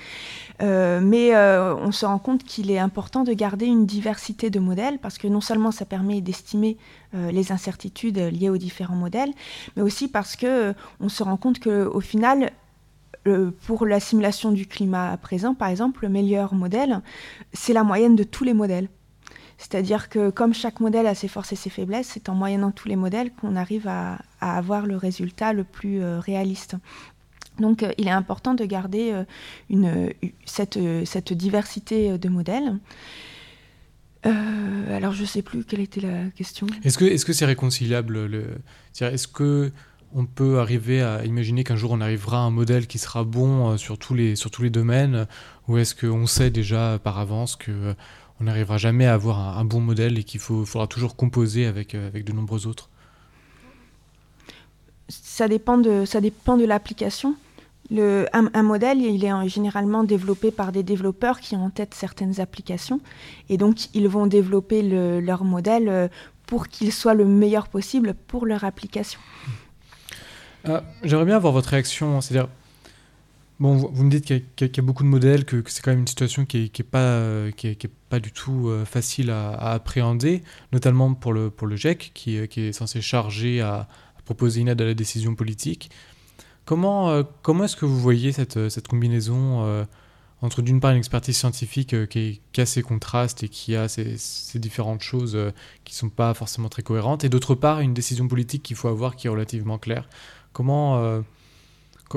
Euh, 0.61 0.99
mais 1.01 1.35
euh, 1.35 1.75
on 1.75 1.91
se 1.91 2.05
rend 2.05 2.19
compte 2.19 2.43
qu'il 2.43 2.69
est 2.69 2.79
important 2.79 3.23
de 3.23 3.33
garder 3.33 3.65
une 3.65 3.85
diversité 3.85 4.49
de 4.49 4.59
modèles 4.59 4.99
parce 4.99 5.17
que 5.17 5.27
non 5.27 5.41
seulement 5.41 5.71
ça 5.71 5.85
permet 5.85 6.21
d'estimer 6.21 6.77
euh, 7.15 7.31
les 7.31 7.51
incertitudes 7.51 8.17
liées 8.17 8.49
aux 8.49 8.57
différents 8.57 8.95
modèles, 8.95 9.31
mais 9.75 9.81
aussi 9.81 10.07
parce 10.07 10.35
que 10.35 10.73
on 10.99 11.09
se 11.09 11.23
rend 11.23 11.37
compte 11.37 11.59
qu'au 11.59 11.99
final, 11.99 12.51
pour 13.67 13.85
la 13.85 13.99
simulation 13.99 14.51
du 14.51 14.65
climat 14.65 15.15
présent, 15.17 15.53
par 15.53 15.67
exemple, 15.67 16.03
le 16.03 16.09
meilleur 16.09 16.55
modèle, 16.55 17.01
c'est 17.53 17.73
la 17.73 17.83
moyenne 17.83 18.15
de 18.15 18.23
tous 18.23 18.43
les 18.43 18.55
modèles. 18.55 18.89
C'est-à-dire 19.61 20.09
que 20.09 20.31
comme 20.31 20.55
chaque 20.55 20.79
modèle 20.79 21.05
a 21.05 21.13
ses 21.13 21.27
forces 21.27 21.53
et 21.53 21.55
ses 21.55 21.69
faiblesses, 21.69 22.09
c'est 22.13 22.29
en 22.29 22.33
moyennant 22.33 22.71
tous 22.71 22.87
les 22.87 22.95
modèles 22.95 23.31
qu'on 23.31 23.55
arrive 23.55 23.87
à, 23.87 24.17
avoir 24.39 24.87
le 24.87 24.97
résultat 24.97 25.53
le 25.53 25.63
plus 25.63 26.01
euh, 26.01 26.19
réaliste. 26.19 26.77
Donc 27.59 27.83
euh, 27.83 27.91
il 27.99 28.07
est 28.07 28.11
important 28.11 28.55
de 28.55 28.65
garder 28.65 29.23
euh, 29.69 30.09
cette, 30.45 31.33
diversité 31.33 32.17
de 32.17 32.27
modèles. 32.27 32.79
alors 34.23 35.13
je 35.13 35.21
ne 35.21 35.27
sais 35.27 35.43
plus 35.43 35.63
quelle 35.63 35.81
était 35.81 36.01
la 36.01 36.31
question. 36.35 36.65
Est-ce 36.83 36.97
que 37.25 37.33
c'est 37.33 37.45
réconciliable 37.45 38.25
le... 38.25 38.45
Est-ce 38.99 39.27
que 39.27 39.71
on 40.13 40.25
peut 40.25 40.59
arriver 40.59 41.01
à 41.01 41.23
imaginer 41.23 41.63
qu'un 41.63 41.77
jour 41.77 41.91
on 41.91 42.01
arrivera 42.01 42.37
à 42.37 42.41
un 42.41 42.49
modèle 42.49 42.87
qui 42.87 42.97
sera 42.97 43.23
bon 43.23 43.77
sur 43.77 43.99
tous 43.99 44.15
les 44.15 44.69
domaines, 44.71 45.27
ou 45.67 45.77
est-ce 45.77 45.93
qu'on 45.93 46.25
sait 46.25 46.49
déjà 46.49 46.99
par 47.01 47.19
avance 47.19 47.55
que 47.55 47.95
on 48.41 48.45
n'arrivera 48.45 48.77
jamais 48.77 49.05
à 49.05 49.13
avoir 49.13 49.57
un, 49.57 49.63
bon 49.63 49.79
modèle 49.79 50.17
et 50.17 50.23
qu'il 50.23 50.39
faudra 50.39 50.87
toujours 50.87 51.15
composer 51.15 51.67
avec, 51.67 51.95
euh, 51.95 52.07
avec 52.07 52.25
de 52.25 52.33
nombreux 52.33 52.67
autres 52.67 52.89
ça 55.11 55.47
dépend 55.47 55.77
de, 55.77 56.05
ça 56.05 56.21
dépend 56.21 56.57
de 56.57 56.65
l'application. 56.65 57.35
Le, 57.89 58.27
un, 58.31 58.63
modèle, 58.63 59.01
il 59.01 59.25
est 59.25 59.49
généralement 59.49 60.05
développé 60.05 60.49
par 60.49 60.71
des 60.71 60.83
développeurs 60.83 61.41
qui 61.41 61.55
ont 61.55 61.65
en 61.65 61.69
tête 61.69 61.93
certaines 61.93 62.39
applications. 62.39 63.01
Et 63.49 63.57
donc, 63.57 63.93
ils 63.93 64.07
vont 64.07 64.27
développer 64.27 64.81
leur 64.81 65.43
modèle 65.43 65.89
euh, 65.89 66.07
pour 66.45 66.69
qu'il 66.69 66.93
soit 66.93 67.13
le 67.13 67.25
meilleur 67.25 67.67
possible 67.67 68.13
pour 68.27 68.45
leur 68.45 68.63
application. 68.63 69.19
Ah, 70.63 70.83
j'aimerais 71.03 71.25
bien 71.25 71.35
avoir 71.35 71.51
votre 71.51 71.69
réaction. 71.69 72.21
C'est-à-dire, 72.21 72.47
Bon, 73.61 73.75
vous 73.75 74.03
me 74.03 74.09
dites 74.09 74.25
qu'il 74.25 74.41
y, 74.59 74.79
a 74.79 74.81
beaucoup 74.81 75.03
de 75.03 75.07
modèles, 75.07 75.45
que, 75.45 75.61
c'est 75.67 75.83
quand 75.83 75.91
même 75.91 75.99
une 75.99 76.07
situation 76.07 76.47
qui 76.47 76.57
n'est 76.57 76.65
est 76.65 77.87
pas, 78.09 78.19
du 78.19 78.31
tout 78.31 78.69
euh, 78.69 78.85
facile 78.85 79.29
à, 79.29 79.51
appréhender, 79.73 80.41
notamment 80.73 81.13
pour 81.13 81.31
le, 81.31 81.51
pour 81.51 81.67
le 81.67 81.75
GIEC, 81.75 82.09
qui, 82.15 82.37
est 82.37 82.71
censé 82.71 83.01
charger 83.01 83.61
à, 83.61 83.87
proposer 84.25 84.61
une 84.61 84.67
aide 84.67 84.81
à 84.81 84.85
la 84.85 84.95
décision 84.95 85.35
politique. 85.35 85.91
Comment, 86.65 87.11
euh, 87.11 87.21
comment 87.43 87.65
est-ce 87.65 87.75
que 87.75 87.85
vous 87.85 87.99
voyez 87.99 88.31
cette, 88.31 88.87
combinaison 88.87 89.63
euh, 89.63 89.85
entre 90.41 90.63
d'une 90.63 90.79
part 90.79 90.89
une 90.89 90.97
expertise 90.97 91.37
scientifique 91.37 92.09
qui, 92.09 92.41
a 92.57 92.65
ses 92.65 92.81
contrastes 92.81 93.43
et 93.43 93.47
qui 93.47 93.75
a 93.75 93.87
ces, 93.87 94.17
différentes 94.55 95.03
choses 95.03 95.37
qui 95.83 95.93
ne 95.93 95.97
sont 95.97 96.09
pas 96.09 96.33
forcément 96.33 96.69
très 96.69 96.81
cohérentes, 96.81 97.25
et 97.25 97.29
d'autre 97.29 97.53
part 97.53 97.81
une 97.81 97.93
décision 97.93 98.27
politique 98.27 98.63
qu'il 98.63 98.75
faut 98.75 98.87
avoir 98.87 99.15
qui 99.15 99.27
est 99.27 99.29
relativement 99.29 99.77
claire? 99.77 100.09
Comment 100.51 101.21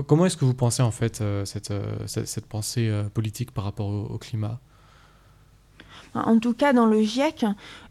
Comment 0.02 0.26
est-ce 0.26 0.36
que 0.36 0.44
vous 0.44 0.54
pensez 0.54 0.82
en 0.82 0.90
fait 0.90 1.20
euh, 1.20 1.44
euh, 1.70 2.06
cette, 2.06 2.26
cette, 2.26 2.46
pensée 2.46 2.88
euh, 2.88 3.04
politique 3.04 3.52
par 3.52 3.64
rapport 3.64 3.88
au, 3.88 4.18
climat? 4.18 4.60
En 6.14 6.38
tout 6.38 6.54
cas, 6.54 6.72
dans 6.72 6.86
le 6.86 7.02
GIEC, 7.02 7.44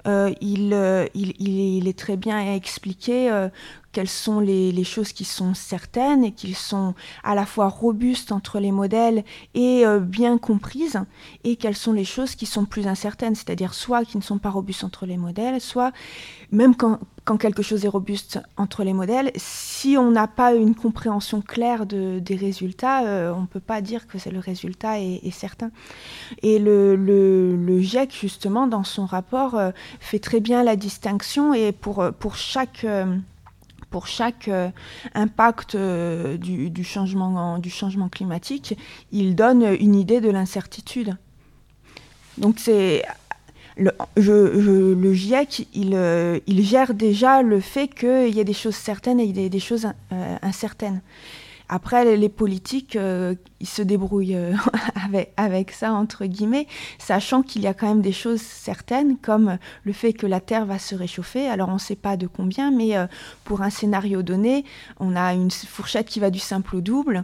il, 0.06 1.10
il, 1.14 1.88
est 1.90 2.00
très 2.00 2.16
bien 2.16 2.54
expliqué 2.54 3.50
quelles 3.92 4.08
sont 4.08 4.40
les, 4.40 4.84
choses 4.86 5.12
qui 5.12 5.26
sont 5.26 5.54
certaines 5.54 6.24
et 6.24 6.32
qui 6.32 6.54
sont 6.54 6.94
à 7.26 7.36
la 7.36 7.46
fois 7.46 7.68
robustes 7.68 8.32
entre 8.32 8.60
les 8.60 8.72
modèles 8.72 9.26
et 9.56 9.84
bien 10.00 10.38
comprises, 10.38 11.02
et 11.44 11.58
quelles 11.58 11.76
sont 11.76 11.92
les 11.92 12.06
choses 12.06 12.36
qui 12.36 12.46
sont 12.46 12.64
plus 12.64 12.88
incertaines, 12.88 13.36
c'est-à-dire 13.36 13.74
soit 13.74 14.06
qui 14.06 14.16
ne 14.16 14.24
sont 14.24 14.38
pas 14.38 14.52
robustes 14.52 14.86
entre 14.86 15.06
les 15.06 15.18
modèles, 15.18 15.60
soit 15.60 15.92
même 16.50 16.78
quand, 16.78 17.00
quelque 17.26 17.64
chose 17.64 17.86
est 17.86 17.90
robuste 17.90 18.40
entre 18.58 18.84
les 18.84 18.94
modèles, 18.94 19.32
si 19.36 19.96
on 19.98 20.12
n'a 20.12 20.28
pas 20.28 20.54
une 20.54 20.76
compréhension 20.76 21.42
claire 21.42 21.86
de, 21.86 22.20
des 22.20 22.36
résultats, 22.36 23.06
euh, 23.06 23.34
on 23.34 23.42
ne 23.42 23.48
peut 23.48 23.60
pas 23.60 23.82
dire 23.82 24.08
que 24.08 24.18
le 24.30 24.40
résultat 24.40 25.00
est, 25.00 25.32
certain. 25.32 25.72
Et 26.42 26.60
le, 26.60 26.96
le, 26.96 27.80
GIEC, 27.80 28.14
justement, 28.14 28.68
dans 28.68 28.84
son 28.84 29.06
rapport, 29.06 29.56
euh, 29.56 29.72
fait 30.00 30.20
très 30.20 30.40
bien 30.40 30.64
la 30.64 30.76
distinction 30.76 31.54
et 31.54 31.72
pour, 31.72 32.06
pour 32.20 32.36
chaque 32.36 32.86
euh, 34.48 34.70
impact 35.14 35.76
euh, 35.76 36.38
du, 36.38 36.84
changement, 36.84 37.60
du 37.60 37.70
changement 37.70 38.10
climatique, 38.10 38.76
il 39.12 39.36
donne 39.36 39.64
une 39.80 39.96
idée 39.96 40.22
de 40.22 40.30
l'incertitude. 40.30 41.16
Donc 42.38 42.56
c'est 42.58 43.04
le, 43.78 43.92
le, 44.16 45.14
GIEC, 45.14 45.68
il, 45.74 45.94
euh, 45.94 46.40
il, 46.48 46.64
gère 46.64 46.94
déjà 46.94 47.42
le 47.42 47.60
fait 47.60 47.88
qu'il 47.88 48.36
y 48.36 48.40
ait 48.40 48.46
des 48.46 48.54
choses 48.54 48.76
certaines 48.76 49.20
et 49.20 49.32
des, 49.34 49.50
des 49.50 49.60
choses 49.60 49.88
incertaines. 50.42 51.02
Après, 51.70 52.18
les 52.18 52.30
politiques, 52.30 52.96
euh, 52.96 53.36
ils 53.60 53.68
se 53.68 53.82
débrouillent 53.82 54.36
euh, 54.36 54.54
avec, 55.38 55.72
ça, 55.72 55.94
entre 55.94 56.26
guillemets, 56.26 56.68
sachant 57.00 57.42
qu'il 57.42 57.64
y 57.64 57.68
a 57.68 57.74
quand 57.74 57.88
même 57.88 58.02
des 58.02 58.12
choses 58.12 58.42
certaines, 58.42 59.18
comme 59.18 59.58
le 59.84 59.94
fait 59.94 60.14
que 60.14 60.28
la 60.28 60.40
Terre 60.40 60.68
va 60.68 60.78
se 60.78 60.94
réchauffer. 60.94 61.48
Alors, 61.48 61.70
on 61.70 61.74
ne 61.74 61.80
sait 61.80 61.96
pas 61.96 62.18
de 62.18 62.28
combien, 62.28 62.70
mais 62.70 62.96
euh, 62.96 63.08
pour 63.44 63.62
un 63.62 63.70
scénario 63.70 64.22
donné, 64.22 64.66
on 65.00 65.16
a 65.16 65.34
une 65.34 65.50
fourchette 65.50 66.08
qui 66.08 66.20
va 66.20 66.30
du 66.30 66.40
simple 66.40 66.76
au 66.76 66.82
double. 66.82 67.24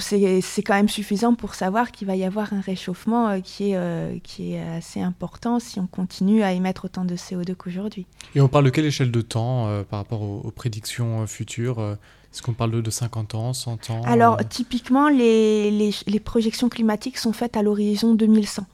C'est 0.00 0.62
quand 0.62 0.74
même 0.74 0.88
suffisant 0.88 1.34
pour 1.34 1.54
savoir 1.54 1.92
qu'il 1.92 2.06
va 2.06 2.16
y 2.16 2.24
avoir 2.24 2.52
un 2.52 2.60
réchauffement 2.60 3.40
qui, 3.40 3.72
est, 3.72 4.20
qui 4.22 4.54
est 4.54 4.60
assez 4.60 5.00
important 5.00 5.60
si 5.60 5.78
on 5.78 5.86
continue 5.86 6.42
à 6.42 6.52
émettre 6.52 6.86
autant 6.86 7.04
de 7.04 7.14
CO2 7.14 7.54
qu'aujourd'hui. 7.54 8.06
Et 8.34 8.40
on 8.40 8.48
parle 8.48 8.64
de 8.64 8.70
quelle 8.70 8.86
échelle 8.86 9.12
de 9.12 9.20
temps 9.20 9.68
par 9.88 10.00
rapport 10.00 10.22
aux 10.22 10.50
prédictions 10.50 11.26
futures 11.26 11.96
est-ce 12.36 12.42
qu'on 12.42 12.52
parle 12.52 12.82
de 12.82 12.90
50 12.90 13.34
ans, 13.34 13.54
100 13.54 13.88
ans 13.88 14.02
Alors, 14.04 14.36
euh 14.38 14.44
typiquement, 14.46 15.08
les, 15.08 15.70
les, 15.70 16.20
projections 16.20 16.68
climatiques 16.68 17.16
sont 17.16 17.32
faites 17.32 17.56
à 17.56 17.62
l'horizon 17.62 18.14
2100. 18.14 18.66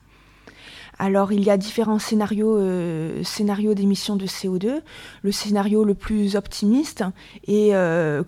Alors, 0.99 1.31
il 1.31 1.45
y 1.45 1.51
a 1.51 1.57
différents 1.57 2.01
scénarios, 2.01 2.57
euh, 2.57 3.23
scénarios 3.23 3.75
d'émissions 3.75 4.17
de 4.17 4.27
CO2. 4.27 4.81
Le 5.23 5.31
scénario 5.31 5.85
le 5.85 5.95
plus 5.95 6.35
optimiste 6.35 7.05
euh, 7.49 8.25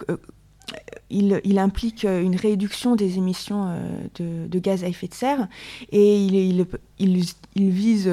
il, 1.10 1.58
implique 1.58 2.04
une 2.04 2.36
réduction 2.36 2.96
des 2.96 3.18
émissions 3.18 3.76
de, 4.16 4.46
de, 4.46 4.58
gaz 4.58 4.84
à 4.84 4.88
effet 4.88 5.08
de 5.08 5.14
serre 5.14 5.48
et 5.92 6.16
il, 6.16 7.70
vise 7.70 8.10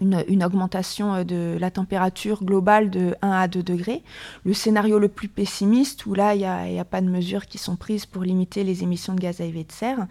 une, 0.00 0.44
augmentation 0.44 1.14
euh, 1.14 1.24
de 1.24 1.56
la 1.58 1.70
température 1.70 2.44
globale 2.44 2.90
de 2.90 3.14
1 3.22 3.30
à 3.30 3.48
2 3.48 3.62
degrés. 3.62 4.02
Le 4.44 4.52
scénario 4.52 4.98
le 4.98 5.08
plus 5.08 5.28
pessimiste, 5.28 6.06
où 6.06 6.14
là, 6.14 6.34
il 6.34 6.38
n'y 6.38 6.80
a, 6.80 6.84
pas 6.84 7.00
de 7.00 7.08
mesures 7.08 7.46
qui 7.46 7.58
sont 7.58 7.76
prises 7.76 8.06
pour 8.06 8.22
limiter 8.22 8.64
les 8.64 8.82
émissions 8.82 9.14
de 9.14 9.20
gaz 9.20 9.40
à 9.40 9.44
effet 9.44 9.64
de 9.64 9.72
serre, 9.72 10.06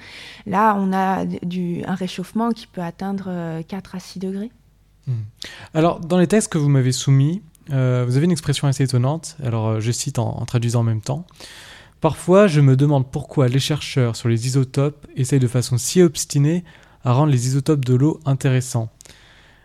là, 0.46 0.76
on 0.78 0.94
a 0.94 1.24
un 1.24 1.96
réchauffement 1.96 2.52
qui 2.52 2.68
peut 2.68 2.82
atteindre 2.82 3.26
4 3.68 3.96
euh, 3.96 3.98
à 3.98 4.00
6 4.00 4.20
degrés. 4.20 4.52
Hmm. 5.08 5.24
Alors, 5.74 6.00
dans 6.00 6.18
les 6.18 6.28
textes 6.28 6.52
que 6.52 6.58
vous 6.58 6.70
m'avez 6.70 6.94
soumis, 6.94 7.42
euh, 7.72 8.04
vous 8.08 8.18
avez 8.18 8.26
une 8.26 8.32
expression 8.32 8.68
assez 8.68 8.84
étonnante. 8.84 9.38
Alors, 9.44 9.80
je 9.80 9.92
cite 9.92 10.20
en, 10.20 10.46
traduisant 10.46 10.82
en 10.82 10.84
même 10.84 11.02
temps. 11.02 11.26
Parfois, 12.02 12.48
je 12.48 12.60
me 12.60 12.76
demande 12.76 13.10
pourquoi 13.10 13.48
les 13.48 13.60
chercheurs 13.60 14.16
sur 14.16 14.28
les 14.28 14.46
isotopes 14.48 15.08
essayent 15.16 15.40
de 15.40 15.48
façon 15.48 15.78
si 15.78 16.02
obstinée 16.02 16.64
à 17.04 17.14
rendre 17.14 17.32
les 17.32 17.48
isotopes 17.48 17.86
de 17.86 17.96
l'eau 17.96 18.20
intéressants. 18.26 18.90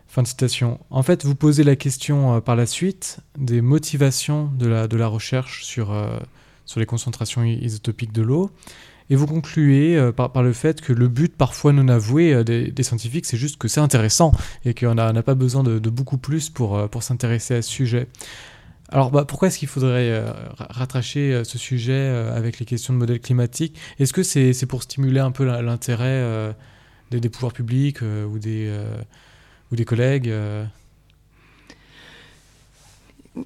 Fin 0.07 0.23
de 0.23 0.27
citation. 0.27 0.79
En 0.89 1.03
fait, 1.03 1.25
vous 1.25 1.35
posez 1.35 1.63
la 1.63 1.75
question 1.75 2.35
euh, 2.35 2.39
par 2.39 2.55
la 2.55 2.65
suite 2.65 3.19
des 3.37 3.61
motivations 3.61 4.49
de 4.57 4.67
la, 4.67 5.07
recherche 5.07 5.77
euh, 5.77 6.19
sur 6.65 6.79
les 6.79 6.85
concentrations 6.85 7.43
isotopiques 7.43 8.13
de 8.13 8.21
l'eau. 8.21 8.49
Et 9.09 9.15
vous 9.15 9.25
concluez 9.25 9.97
euh, 9.97 10.11
par, 10.11 10.43
le 10.43 10.53
fait 10.53 10.81
que 10.81 10.93
le 10.93 11.07
but, 11.07 11.35
parfois 11.35 11.73
non 11.73 11.87
avoué, 11.87 12.43
des, 12.43 12.71
des, 12.71 12.83
scientifiques, 12.83 13.25
c'est 13.25 13.37
juste 13.37 13.57
que 13.57 13.67
c'est 13.67 13.81
intéressant 13.81 14.31
et 14.65 14.73
qu'on 14.73 14.95
n'a 14.95 15.23
pas 15.23 15.35
besoin 15.35 15.63
de, 15.63 15.89
beaucoup 15.89 16.17
plus 16.17 16.49
pour, 16.49 16.89
pour 16.89 17.03
s'intéresser 17.03 17.55
à 17.55 17.61
ce 17.61 17.69
sujet. 17.69 18.07
Alors 18.91 19.11
bah, 19.11 19.23
pourquoi 19.25 19.47
est-ce 19.49 19.59
qu'il 19.59 19.67
faudrait 19.67 20.09
euh, 20.09 20.31
rattacher 20.57 21.33
euh, 21.33 21.43
ce 21.43 21.59
sujet 21.59 21.93
euh, 21.93 22.35
avec 22.35 22.59
les 22.59 22.65
questions 22.65 22.93
de 22.93 22.97
modèles 22.97 23.19
climatiques? 23.19 23.77
Est-ce 23.99 24.13
que 24.13 24.23
c'est 24.23 24.65
pour 24.65 24.83
stimuler 24.83 25.19
un 25.19 25.31
peu 25.31 25.45
l'intérêt 25.45 26.55
des, 27.11 27.19
des, 27.19 27.29
pouvoirs 27.29 27.53
publics 27.53 28.01
ou, 28.01 28.39
des, 28.39 28.71
ou 29.71 29.75
des 29.75 29.85
collègues 29.85 30.33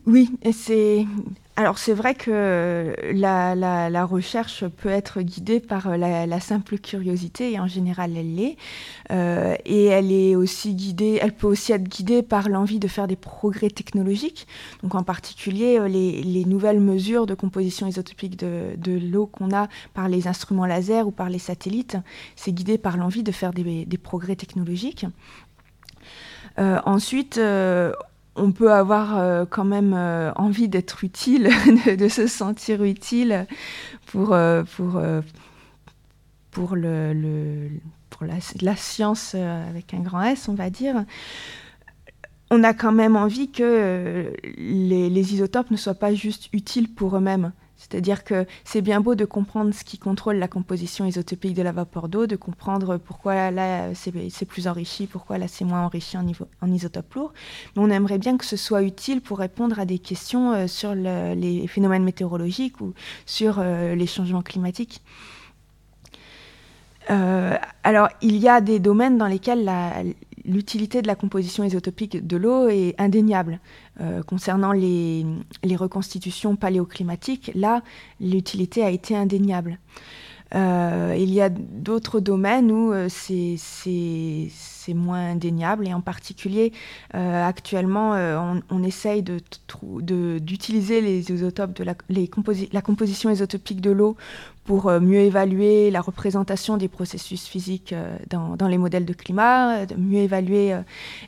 Oui, 0.05 0.29
c'est 0.53 1.05
alors 1.55 1.77
c'est 1.77 1.93
vrai 1.93 2.15
que 2.15 2.95
la, 3.13 3.53
la, 3.53 4.05
recherche 4.05 4.65
peut 4.67 4.89
être 4.89 5.21
guidée 5.21 5.59
par 5.59 5.97
la, 5.97 6.25
la, 6.25 6.39
simple 6.39 6.79
curiosité 6.79 7.51
et 7.51 7.59
en 7.59 7.67
général 7.67 8.17
elle 8.17 8.35
l'est 8.35 8.57
euh, 9.11 9.55
et 9.63 9.85
elle 9.85 10.11
est 10.11 10.35
aussi 10.35 10.73
guidée, 10.73 11.19
elle 11.21 11.33
peut 11.33 11.45
aussi 11.45 11.71
être 11.71 11.83
guidée 11.83 12.23
par 12.23 12.49
l'envie 12.49 12.79
de 12.79 12.87
faire 12.87 13.07
des 13.07 13.15
progrès 13.15 13.69
technologiques. 13.69 14.47
Donc 14.81 14.95
en 14.95 15.03
particulier 15.03 15.77
euh, 15.79 15.87
les, 15.87 16.23
les 16.23 16.45
nouvelles 16.45 16.79
mesures 16.79 17.27
de 17.27 17.35
composition 17.35 17.85
isotopique 17.85 18.35
de, 18.35 18.75
de 18.77 18.93
l'eau 18.93 19.27
qu'on 19.27 19.53
a 19.53 19.67
par 19.93 20.09
les 20.09 20.27
instruments 20.27 20.65
laser 20.65 21.07
ou 21.07 21.11
par 21.11 21.29
les 21.29 21.39
satellites, 21.39 21.97
c'est 22.35 22.51
guidé 22.51 22.79
par 22.79 22.97
l'envie 22.97 23.21
de 23.21 23.31
faire 23.31 23.53
des, 23.53 23.85
des 23.85 23.97
progrès 23.99 24.35
technologiques. 24.35 25.05
Euh, 26.59 26.79
ensuite, 26.85 27.37
euh, 27.37 27.93
on 28.35 28.51
peut 28.51 28.71
avoir 28.71 29.17
euh, 29.17 29.45
quand 29.49 29.65
même 29.65 29.93
euh, 29.93 30.31
envie 30.35 30.67
d'être 30.67 31.03
utile, 31.03 31.49
de, 31.97 32.07
se 32.07 32.27
sentir 32.27 32.83
utile 32.83 33.47
pour, 34.07 34.33
euh, 34.33 34.63
la, 38.21 38.75
science 38.75 39.35
avec 39.35 39.93
un 39.93 39.99
grand 39.99 40.23
S, 40.23 40.47
on 40.49 40.53
va 40.53 40.69
dire. 40.69 41.05
On 42.49 42.63
a 42.63 42.73
quand 42.73 42.91
même 42.91 43.15
envie 43.15 43.51
que 43.51 44.31
les 44.57 45.33
isotopes 45.33 45.71
ne 45.71 45.77
soient 45.77 45.95
pas 45.95 46.13
juste 46.13 46.49
utiles 46.53 46.93
pour 46.93 47.17
eux-mêmes. 47.17 47.51
C'est-à-dire 47.83 48.23
que 48.23 48.45
c'est 48.63 48.81
bien 48.81 49.01
beau 49.01 49.15
de 49.15 49.25
comprendre 49.25 49.73
ce 49.73 49.83
qui 49.83 49.97
contrôle 49.97 50.37
la 50.37 50.47
composition 50.47 51.05
isotopique 51.05 51.53
de 51.53 51.61
la 51.61 51.71
vapeur 51.71 52.07
d'eau, 52.07 52.27
de 52.27 52.35
comprendre 52.35 52.97
pourquoi 52.97 53.51
là 53.51 53.93
c'est 53.93 54.45
plus 54.45 54.67
enrichi, 54.67 55.05
pourquoi 55.05 55.37
là 55.37 55.47
c'est 55.47 55.65
moins 55.65 55.83
enrichi 55.83 56.17
en, 56.17 56.23
niveau, 56.23 56.47
en 56.61 56.71
isotope 56.71 57.13
lourd, 57.13 57.33
mais 57.75 57.81
on 57.83 57.89
aimerait 57.89 58.19
bien 58.19 58.37
que 58.37 58.45
ce 58.45 58.55
soit 58.55 58.83
utile 58.83 59.21
pour 59.21 59.39
répondre 59.39 59.79
à 59.79 59.85
des 59.85 59.99
questions 59.99 60.53
euh, 60.53 60.67
sur 60.67 60.95
le, 60.95 61.33
les 61.33 61.67
phénomènes 61.67 62.03
météorologiques 62.03 62.79
ou 62.79 62.93
sur 63.25 63.59
euh, 63.59 63.95
les 63.95 64.07
changements 64.07 64.41
climatiques. 64.41 65.01
Euh, 67.09 67.57
alors, 67.83 68.07
il 68.21 68.37
y 68.37 68.47
a 68.47 68.61
des 68.61 68.79
domaines 68.79 69.17
dans 69.17 69.27
lesquels 69.27 69.69
l'utilité 70.45 71.01
de 71.01 71.07
la 71.07 71.15
composition 71.15 71.63
isotopique 71.63 72.25
de 72.25 72.37
l'eau 72.37 72.67
est 72.67 72.95
indéniable. 72.97 73.59
Euh, 74.01 74.23
concernant 74.23 74.71
les, 74.71 75.25
les, 75.63 75.75
reconstitutions 75.75 76.55
paléoclimatiques, 76.55 77.51
là, 77.53 77.83
l'utilité 78.19 78.83
a 78.83 78.89
été 78.89 79.15
indéniable. 79.15 79.79
Euh, 80.55 81.15
il 81.17 81.33
y 81.33 81.41
a 81.41 81.49
d'autres 81.49 82.19
domaines 82.19 82.71
où 82.71 82.93
euh, 82.93 83.07
c'est 83.09 83.57
moins 84.93 85.31
indéniable 85.31 85.87
et 85.87 85.93
en 85.93 86.01
particulier 86.01 86.73
euh, 87.15 87.47
actuellement 87.47 88.11
on, 88.69 88.83
essaye 88.83 89.23
d'utiliser 89.23 91.01
les 91.01 91.31
isotopes 91.31 91.79
la, 91.79 92.81
composition 92.81 93.29
isotopique 93.29 93.79
de 93.81 93.91
l'eau 93.91 94.17
pour 94.65 94.91
mieux 94.91 95.19
évaluer 95.19 95.89
la 95.89 96.01
représentation 96.01 96.77
des 96.77 96.89
processus 96.89 97.47
physiques 97.47 97.95
dans, 98.29 98.55
dans, 98.55 98.67
les 98.67 98.77
modèles 98.77 99.05
de 99.05 99.13
climat, 99.13 99.85
mieux 99.97 100.19
évaluer 100.19 100.73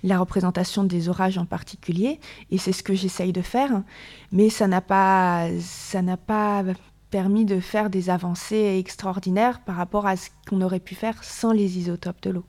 la 0.03 0.19
représentation 0.19 0.83
des 0.83 1.09
orages 1.09 1.37
en 1.37 1.45
particulier. 1.45 2.19
Et 2.51 2.57
c'est 2.57 2.71
ce 2.71 2.81
que 2.81 2.93
j'essaye 2.93 3.33
de 3.33 3.41
faire. 3.41 3.83
Mais 4.31 4.49
ça 4.49 4.67
n'a 4.67 4.79
pas, 4.79 5.47
ça 5.59 6.01
n'a 6.01 6.15
pas 6.15 6.63
permis 7.15 7.45
de 7.45 7.61
faire 7.61 7.89
des 7.89 8.09
avancées 8.09 8.75
extraordinaires 8.77 9.61
par 9.61 9.77
rapport 9.77 10.05
à 10.05 10.17
ce 10.17 10.27
qu'on 10.49 10.59
aurait 10.59 10.81
pu 10.81 10.95
faire 10.95 11.23
sans 11.23 11.53
les 11.53 11.77
isotopes 11.77 12.21
de 12.23 12.31
l'eau. 12.31 12.43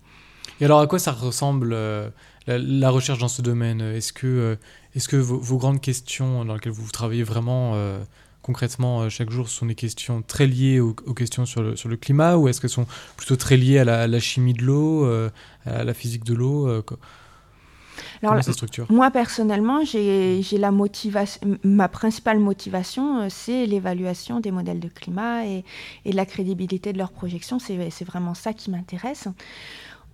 Et 0.61 0.65
alors 0.65 0.81
à 0.81 0.89
quoi 0.89 0.99
ça 0.99 1.13
ressemble 1.13 1.71
euh, 1.73 2.11
la, 2.49 2.91
recherche 2.91 3.21
dans 3.21 3.29
ce 3.29 3.43
domaine? 3.43 3.81
Est-ce 3.81 4.13
que, 4.13 4.27
euh, 4.27 4.57
est 4.97 5.07
que 5.07 5.15
vos, 5.15 5.57
grandes 5.57 5.81
questions 5.81 6.45
dans 6.45 6.55
lesquelles 6.55 6.73
vous 6.73 6.91
travaillez 6.91 7.23
vraiment 7.23 7.75
euh, 7.77 8.03
concrètement 8.43 9.03
euh, 9.03 9.09
chaque 9.09 9.31
jour 9.31 9.49
sont 9.49 9.67
des 9.67 9.77
questions 9.77 10.21
très 10.21 10.49
liées 10.49 10.81
aux, 10.81 10.95
questions 10.95 11.47
sur 11.47 11.63
le, 11.63 11.77
sur 11.77 11.89
le, 11.89 11.97
climat 11.97 12.37
ou 12.37 12.49
est-ce 12.49 12.61
qu'elles 12.61 12.69
sont 12.69 12.89
plutôt 13.17 13.37
très 13.37 13.57
liées 13.57 13.79
à 13.79 13.85
la, 13.85 14.19
chimie 14.19 14.53
de 14.53 14.65
l'eau, 14.65 15.09
à 15.65 15.85
la 15.85 15.95
physique 15.95 16.25
de 16.25 16.35
l'eau 16.35 16.83
moi 18.91 19.11
personnellement, 19.11 19.85
j'ai 19.85 20.43
la 20.53 20.71
motivation, 20.71 21.41
ma 21.65 21.89
principale 21.89 22.39
motivation, 22.39 23.23
euh, 23.23 23.27
c'est 23.29 23.67
l'évaluation 23.67 24.41
des 24.41 24.51
modèles 24.51 24.81
de 24.81 24.89
climat 24.89 25.47
et, 25.47 25.65
et, 26.05 26.13
la 26.13 26.27
crédibilité 26.27 26.93
de 26.93 26.99
leurs 26.99 27.13
projections. 27.13 27.59
C'est 27.59 28.05
vraiment 28.05 28.35
ça 28.35 28.53
qui 28.53 28.71
m'intéresse. 28.71 29.29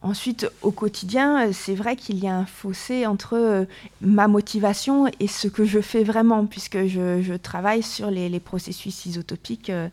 Ensuite, 0.04 0.50
au 0.62 0.72
quotidien, 0.72 1.46
euh, 1.46 1.50
c'est 1.52 1.76
vrai 1.76 1.94
qu'il 1.94 2.18
y 2.18 2.26
a 2.26 2.34
un 2.34 2.44
fossé 2.44 3.06
entre 3.06 3.34
euh, 3.34 3.64
ma 4.00 4.26
motivation 4.26 5.06
et 5.20 5.28
ce 5.28 5.46
que 5.46 5.64
je 5.64 5.80
fais 5.80 6.02
vraiment, 6.02 6.44
puisque 6.44 6.86
je, 6.86 7.22
je 7.22 7.34
travaille 7.34 7.84
sur 7.84 8.10
les, 8.10 8.28
les, 8.28 8.40
processus 8.40 9.06
isotopiques 9.06 9.70
euh, 9.70 9.88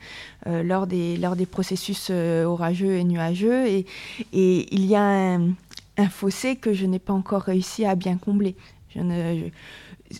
lors, 0.63 0.87
des, 0.87 1.15
lors 1.17 1.35
des 1.35 1.45
processus 1.45 2.09
orageux 2.09 2.93
et 2.93 3.03
nuageux, 3.03 3.67
et, 3.67 3.85
et 4.33 4.73
il 4.73 4.87
y 4.87 4.95
a 4.95 5.03
un, 5.03 5.49
un 5.99 6.09
fossé 6.09 6.55
que 6.55 6.73
je 6.73 6.85
n'ai 6.85 6.99
pas 6.99 7.13
encore 7.13 7.43
réussi 7.43 7.85
à 7.85 7.95
bien 7.95 8.17
combler. 8.17 8.55
Je 8.95 9.01
ne, 9.01 9.35
je, 9.35 9.45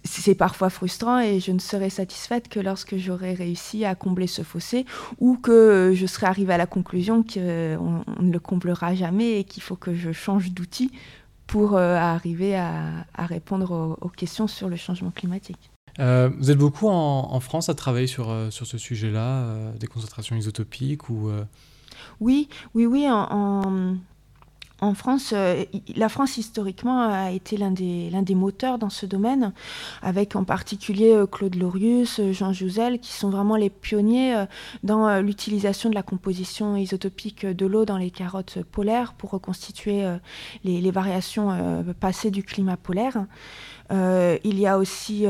c'est 0.04 0.36
parfois 0.36 0.70
frustrant 0.70 1.20
et 1.20 1.40
je 1.40 1.52
ne 1.52 1.60
serai 1.60 1.90
satisfaite 1.90 2.48
que 2.48 2.60
lorsque 2.60 2.98
j'aurai 2.98 3.34
réussi 3.34 3.86
à 3.86 3.96
combler 3.96 4.28
ce 4.28 4.44
fossé 4.44 4.86
ou 5.20 5.38
que 5.38 5.94
je 5.96 6.06
serai 6.06 6.28
arrivée 6.28 6.54
à 6.54 6.58
la 6.58 6.68
conclusion 6.68 7.24
qu'on 7.24 8.04
on 8.06 8.22
ne 8.22 8.32
le 8.32 8.40
comblera 8.40 8.94
jamais 8.94 9.40
et 9.40 9.44
qu'il 9.44 9.64
faut 9.64 9.76
que 9.76 9.96
je 9.96 10.12
change 10.12 10.52
d'outil 10.52 10.92
pour 11.48 11.76
euh, 11.76 11.96
arriver 11.96 12.56
à, 12.56 13.06
à 13.16 13.26
répondre 13.26 13.72
aux, 13.72 14.06
aux, 14.06 14.10
questions 14.10 14.46
sur 14.46 14.70
le 14.70 14.76
changement 14.76 15.10
climatique. 15.10 15.72
Euh, 16.00 16.30
vous 16.38 16.52
êtes 16.52 16.58
beaucoup 16.60 16.88
en, 16.88 17.34
en, 17.34 17.40
France 17.40 17.70
à 17.70 17.74
travailler 17.74 18.06
sur, 18.06 18.30
euh, 18.30 18.52
sur 18.52 18.68
ce 18.68 18.78
sujet-là, 18.78 19.72
des 19.80 19.88
concentrations 19.88 20.36
isotopiques 20.36 21.10
ou 21.10 21.32
Oui, 22.20 22.48
oui, 22.76 22.86
oui. 22.86 23.10
En, 23.10 23.28
en 23.32 23.96
en 24.82 24.94
France, 24.94 25.34
euh, 25.36 25.66
la 25.96 26.10
France 26.10 26.38
historiquement 26.38 27.02
a 27.02 27.32
été 27.32 27.58
l'un 27.58 27.72
des, 27.72 28.36
moteurs 28.36 28.78
dans 28.78 28.90
ce 28.90 29.06
domaine, 29.06 29.52
avec 30.02 30.36
en 30.36 30.44
particulier 30.44 31.14
euh, 31.14 31.26
Claude 31.26 31.56
Lorius, 31.56 32.20
euh, 32.20 32.32
Jean 32.32 32.54
Jouzel, 32.54 33.00
qui 33.00 33.12
sont 33.12 33.30
vraiment 33.30 33.56
les 33.56 33.70
pionniers 33.70 34.46
dans 34.84 35.20
l'utilisation 35.22 35.90
de 35.90 35.96
la 35.96 36.04
composition 36.04 36.76
isotopique 36.76 37.46
de 37.46 37.66
l'eau 37.66 37.86
dans 37.86 37.98
les 37.98 38.12
carottes 38.12 38.60
polaires 38.64 39.14
pour 39.14 39.32
reconstituer 39.32 40.06
les, 40.64 40.92
variations 40.92 41.84
passées 42.00 42.32
du 42.32 42.44
climat 42.44 42.78
polaire. 42.78 43.26
Il 43.92 44.60
y 44.60 44.68
a 44.68 44.78
aussi 44.78 45.26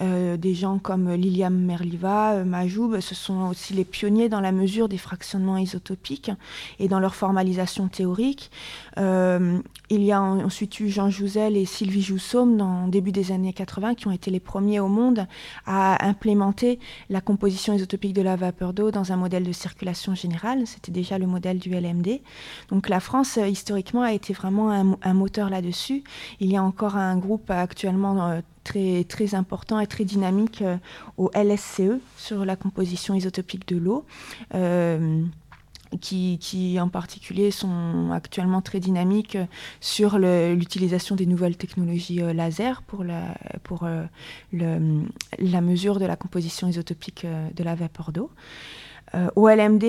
des 0.00 0.54
gens 0.54 0.78
comme 0.78 1.12
Liliam 1.12 1.54
Merliva, 1.54 2.44
Majoub, 2.44 3.00
ce 3.00 3.14
sont 3.14 3.48
aussi 3.48 3.74
les 3.74 3.84
pionniers 3.84 4.28
dans 4.28 4.40
la 4.40 4.52
mesure 4.52 4.88
des 4.88 4.98
fractionnements 4.98 5.56
isotopiques 5.56 6.30
et 6.78 6.88
dans 6.88 7.00
leur 7.00 7.14
formalisation 7.14 7.88
théorique. 7.88 8.50
Euh, 8.98 9.60
il 9.90 10.02
y 10.02 10.12
a 10.12 10.20
ensuite 10.20 10.80
eu 10.80 10.88
Jean 10.88 11.08
Jouzel 11.08 11.56
et 11.56 11.64
Sylvie 11.64 12.02
Joussaume 12.02 12.56
dans 12.56 12.88
début 12.88 13.12
des 13.12 13.32
années 13.32 13.52
80 13.52 13.94
qui 13.94 14.06
ont 14.06 14.12
été 14.12 14.30
les 14.30 14.40
premiers 14.40 14.80
au 14.80 14.88
monde 14.88 15.26
à 15.66 16.06
implémenter 16.06 16.78
la 17.08 17.20
composition 17.20 17.72
isotopique 17.72 18.12
de 18.12 18.22
la 18.22 18.36
vapeur 18.36 18.72
d'eau 18.72 18.90
dans 18.90 19.12
un 19.12 19.16
modèle 19.16 19.44
de 19.44 19.52
circulation 19.52 20.14
générale. 20.14 20.66
C'était 20.66 20.92
déjà 20.92 21.18
le 21.18 21.26
modèle 21.26 21.58
du 21.58 21.70
LMD. 21.70 22.20
Donc 22.68 22.88
la 22.88 23.00
France, 23.00 23.38
euh, 23.38 23.46
historiquement, 23.46 24.02
a 24.02 24.12
été 24.12 24.32
vraiment 24.32 24.70
un, 24.70 24.98
un 25.02 25.14
moteur 25.14 25.48
là-dessus. 25.48 26.04
Il 26.40 26.50
y 26.50 26.56
a 26.56 26.62
encore 26.62 26.96
un 26.96 27.16
groupe 27.16 27.50
actuellement 27.50 27.77
euh, 27.84 28.40
très, 28.64 29.04
très 29.04 29.34
important 29.34 29.80
et 29.80 29.86
très 29.86 30.04
dynamique 30.04 30.62
euh, 30.62 30.76
au 31.16 31.30
LSCE 31.34 32.00
sur 32.16 32.44
la 32.44 32.56
composition 32.56 33.14
isotopique 33.14 33.66
de 33.68 33.76
l'eau. 33.76 34.04
Euh, 34.54 35.22
qui, 36.02 36.78
en 36.78 36.90
particulier 36.90 37.50
sont 37.50 38.10
actuellement 38.12 38.60
très 38.60 38.78
dynamiques 38.78 39.38
sur 39.80 40.18
l'utilisation 40.18 41.16
des 41.16 41.24
nouvelles 41.24 41.56
technologies 41.56 42.20
laser 42.34 42.82
pour, 42.82 43.04
la, 43.04 43.34
pour 43.62 43.88
la 44.52 45.60
mesure 45.62 45.98
de 45.98 46.04
la 46.04 46.16
composition 46.16 46.68
isotopique 46.68 47.24
de 47.24 47.64
la 47.64 47.74
vapeur 47.74 48.12
d'eau. 48.12 48.30
Au 49.36 49.48
LMD, 49.48 49.82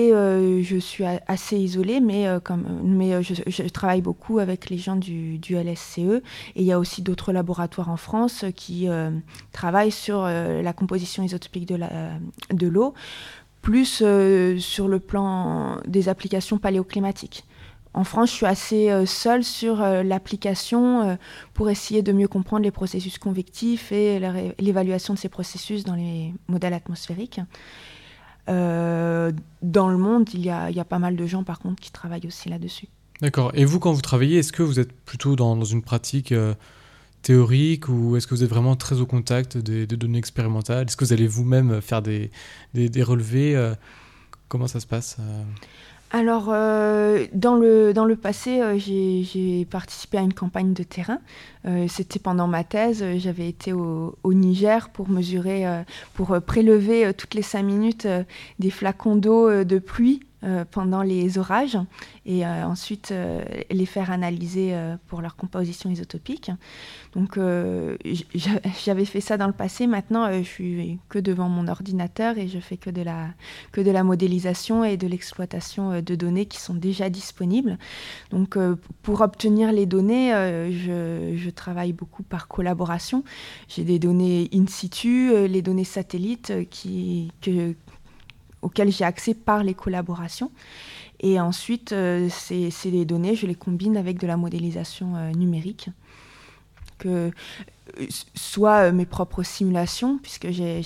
je 0.62 0.78
suis 0.80 1.04
assez 1.04 1.58
isolée, 1.58 2.00
mais, 2.00 2.26
mais 2.82 3.22
je, 3.22 3.68
travaille 3.68 4.00
beaucoup 4.00 4.38
avec 4.38 4.70
les 4.70 4.78
gens 4.78 4.96
du, 4.96 5.38
du 5.38 5.56
LSCE. 5.56 5.98
Et 5.98 6.22
il 6.56 6.64
y 6.64 6.72
a 6.72 6.78
aussi 6.78 7.02
d'autres 7.02 7.32
laboratoires 7.32 7.90
en 7.90 7.96
France 7.96 8.44
qui 8.56 8.88
travaillent 9.52 9.92
sur 9.92 10.22
la 10.22 10.72
composition 10.72 11.22
isotopique 11.22 11.68
de 11.68 12.66
l'eau 12.66 12.94
plus 13.62 14.00
euh, 14.02 14.58
sur 14.58 14.88
le 14.88 14.98
plan 15.00 15.78
des 15.86 16.08
applications 16.08 16.58
paléoclimatiques. 16.58 17.44
En 17.92 18.04
France, 18.04 18.30
je 18.30 18.34
suis 18.36 18.46
assez 18.46 18.90
euh, 18.90 19.04
seule 19.04 19.42
sur 19.42 19.82
euh, 19.82 20.02
l'application 20.02 21.18
pour 21.54 21.70
essayer 21.70 22.02
de 22.02 22.12
mieux 22.12 22.28
comprendre 22.28 22.62
les 22.62 22.70
processus 22.70 23.18
convectifs 23.18 23.92
et 23.92 24.20
l'évaluation 24.58 25.14
de 25.14 25.18
ces 25.18 25.28
processus 25.28 25.84
dans 25.84 25.94
les 25.94 26.32
modèles 26.48 26.74
atmosphériques. 26.74 27.40
Dans 28.46 29.88
le 29.88 29.96
monde, 29.96 30.28
il 30.34 30.40
y, 30.40 30.50
a, 30.50 30.84
pas 30.84 30.98
mal 30.98 31.16
de 31.16 31.26
gens, 31.26 31.44
par 31.44 31.58
contre, 31.58 31.80
qui 31.80 31.92
travaillent 31.92 32.26
aussi 32.26 32.48
là-dessus. 32.48 32.88
D'accord. 33.20 33.52
Et 33.54 33.64
vous, 33.64 33.78
quand 33.78 33.92
vous 33.92 34.00
travaillez, 34.00 34.38
est-ce 34.38 34.52
que 34.52 34.62
vous 34.62 34.80
êtes 34.80 34.92
plutôt 34.92 35.36
dans 35.36 35.62
une 35.62 35.82
pratique 35.82 36.32
théorique 37.22 37.88
ou 37.88 38.16
est-ce 38.16 38.26
que 38.26 38.34
vous 38.34 38.44
êtes 38.44 38.50
vraiment 38.50 38.76
très 38.76 39.00
au 39.00 39.06
contact 39.06 39.56
des, 39.56 39.86
données 39.86 40.18
expérimentales? 40.18 40.86
Est-ce 40.86 40.96
que 40.96 41.04
vous 41.04 41.12
allez 41.12 41.26
vous-même 41.26 41.80
faire 41.80 42.02
des, 42.02 42.30
relevés 43.02 43.56
euh, 43.56 43.74
Comment 44.48 44.66
ça 44.66 44.80
se 44.80 44.86
passe 44.86 45.16
euh? 45.20 45.42
Alors, 46.10 46.48
euh, 46.48 47.26
dans, 47.32 47.54
le, 47.54 47.92
dans 47.92 48.04
le 48.04 48.16
passé, 48.16 48.60
j'ai 48.78 49.64
participé 49.64 50.18
à 50.18 50.22
une 50.22 50.34
campagne 50.34 50.72
de 50.72 50.82
terrain. 50.82 51.18
C'était 51.88 52.18
pendant 52.18 52.46
ma 52.46 52.64
thèse. 52.64 53.04
J'avais 53.18 53.48
été 53.48 53.72
au, 53.72 54.16
au, 54.22 54.32
Niger 54.32 54.88
pour 54.88 55.08
mesurer, 55.08 55.64
pour 56.14 56.40
prélever 56.40 57.12
toutes 57.14 57.34
les 57.34 57.42
cinq 57.42 57.62
minutes 57.62 58.08
des 58.58 58.70
flacons 58.70 59.14
d'eau 59.16 59.64
de 59.64 59.78
pluie 59.78 60.20
euh, 60.20 60.29
pendant 60.70 61.02
les 61.02 61.38
orages 61.38 61.78
et 62.24 62.46
euh, 62.46 62.64
ensuite 62.64 63.10
euh, 63.12 63.44
les 63.70 63.86
faire 63.86 64.10
analyser 64.10 64.74
pour 65.06 65.20
leur 65.20 65.36
composition 65.36 65.90
isotopique. 65.90 66.50
Donc 67.14 67.38
j'avais 68.84 69.04
fait 69.04 69.20
ça 69.20 69.36
dans 69.36 69.46
le 69.46 69.52
passé, 69.52 69.86
maintenant 69.86 70.32
je 70.32 70.42
suis 70.42 70.98
que 71.08 71.18
devant 71.18 71.48
mon 71.48 71.68
ordinateur 71.68 72.38
et 72.38 72.48
je 72.48 72.58
fais 72.58 72.76
que 72.76 72.90
de 72.90 73.02
la, 73.02 73.28
que 73.72 73.80
de 73.80 73.90
la 73.90 74.04
modélisation 74.04 74.84
et 74.84 74.96
de 74.96 75.06
l'exploitation 75.06 76.00
de 76.00 76.14
données 76.14 76.46
qui 76.46 76.58
sont 76.58 76.74
déjà 76.74 77.10
disponibles. 77.10 77.78
Donc 78.30 78.56
pour 79.02 79.20
obtenir 79.20 79.72
les 79.72 79.86
données, 79.86 80.30
je, 80.30 81.34
je, 81.36 81.50
travaille 81.50 81.92
beaucoup 81.92 82.22
par 82.22 82.48
collaboration. 82.48 83.24
J'ai 83.68 83.84
des 83.84 83.98
données 83.98 84.48
in 84.54 84.66
situ, 84.66 85.48
les 85.48 85.62
données 85.62 85.84
satellites 85.84 86.52
qui, 86.70 87.32
que, 87.40 87.74
auxquelles 88.62 88.92
j'ai 88.92 89.04
accès 89.04 89.34
par 89.34 89.62
les 89.64 89.74
collaborations. 89.74 90.50
Et 91.20 91.38
ensuite, 91.38 91.92
euh, 91.92 92.28
ces, 92.30 92.70
ces, 92.70 93.04
données, 93.04 93.34
je 93.34 93.46
les 93.46 93.54
combine 93.54 93.96
avec 93.96 94.18
de 94.18 94.26
la 94.26 94.36
modélisation 94.36 95.16
euh, 95.16 95.30
numérique. 95.32 95.90
Que, 96.98 97.30
soit 98.34 98.88
euh, 98.88 98.92
mes 98.92 99.06
propres 99.06 99.42
simulations, 99.42 100.18
puisque 100.18 100.48
j'ai 100.50 100.82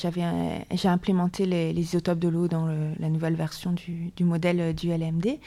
implémenté 0.85 1.47
les, 1.47 1.73
isotopes 1.73 2.19
de 2.19 2.29
l'eau 2.29 2.49
dans 2.49 2.67
la 2.67 3.09
nouvelle 3.09 3.35
version 3.35 3.73
du, 3.73 4.25
modèle 4.25 4.61
euh, 4.61 4.73
du 4.73 4.89
LMD, 4.89 5.39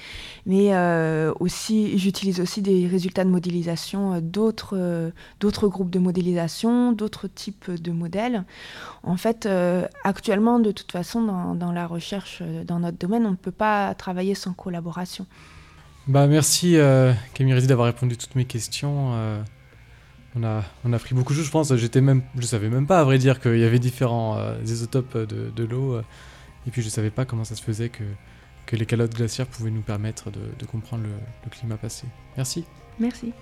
mais 0.45 0.75
euh, 0.75 1.33
aussi 1.39 1.97
j'utilise 1.97 2.39
aussi 2.39 2.61
des 2.61 2.87
résultats 2.87 3.23
de 3.23 3.29
modélisation 3.29 4.21
d'autres 4.21 5.67
groupes 5.67 5.89
de 5.89 5.99
modélisation, 5.99 6.91
d'autres 6.91 7.27
types 7.27 7.71
de 7.71 7.91
modèles. 7.91 8.43
En 9.03 9.17
fait, 9.17 9.47
actuellement, 10.03 10.59
de 10.59 10.71
toute 10.71 10.91
façon, 10.91 11.53
dans, 11.55 11.71
la 11.71 11.87
recherche, 11.87 12.41
dans 12.65 12.79
notre 12.79 12.97
domaine, 12.97 13.25
on 13.25 13.31
ne 13.31 13.35
peut 13.35 13.51
pas 13.51 13.93
travailler 13.95 14.35
sans 14.35 14.53
collaboration. 14.53 15.25
Bah, 16.07 16.27
merci 16.27 16.77
Camille 17.33 17.67
d'avoir 17.67 17.87
répondu 17.87 18.13
à 18.13 18.17
toutes 18.17 18.35
mes 18.35 18.45
questions. 18.45 19.43
On 20.37 20.43
a, 20.43 20.63
on 20.85 20.93
a 20.93 20.99
pris 20.99 21.15
beaucoup 21.15 21.33
de 21.33 21.37
choses, 21.37 21.47
je 21.47 21.51
pense. 21.51 21.75
J'étais 21.75 22.01
même, 22.01 22.21
je 22.37 22.45
savais 22.45 22.69
même 22.69 22.85
pas, 22.85 22.99
à 22.99 23.03
vrai 23.03 23.17
dire, 23.17 23.39
qu'il 23.39 23.57
y 23.57 23.63
avait 23.63 23.79
différents 23.79 24.37
euh, 24.37 24.55
isotopes 24.63 25.17
de, 25.17 25.49
de 25.49 25.63
l'eau. 25.63 25.95
Euh, 25.95 26.03
et 26.67 26.71
puis 26.71 26.81
je 26.81 26.89
savais 26.89 27.09
pas 27.09 27.25
comment 27.25 27.45
ça 27.45 27.55
se 27.55 27.63
faisait 27.63 27.89
que 27.89 28.03
les 28.75 28.85
calottes 28.85 29.15
glaciaires 29.15 29.47
pouvaient 29.47 29.71
nous 29.71 29.81
permettre 29.81 30.29
de, 30.29 30.65
comprendre 30.65 31.03
le 31.05 31.49
climat 31.49 31.77
passé. 31.77 32.05
Merci. 32.35 32.65
Merci. 32.99 33.33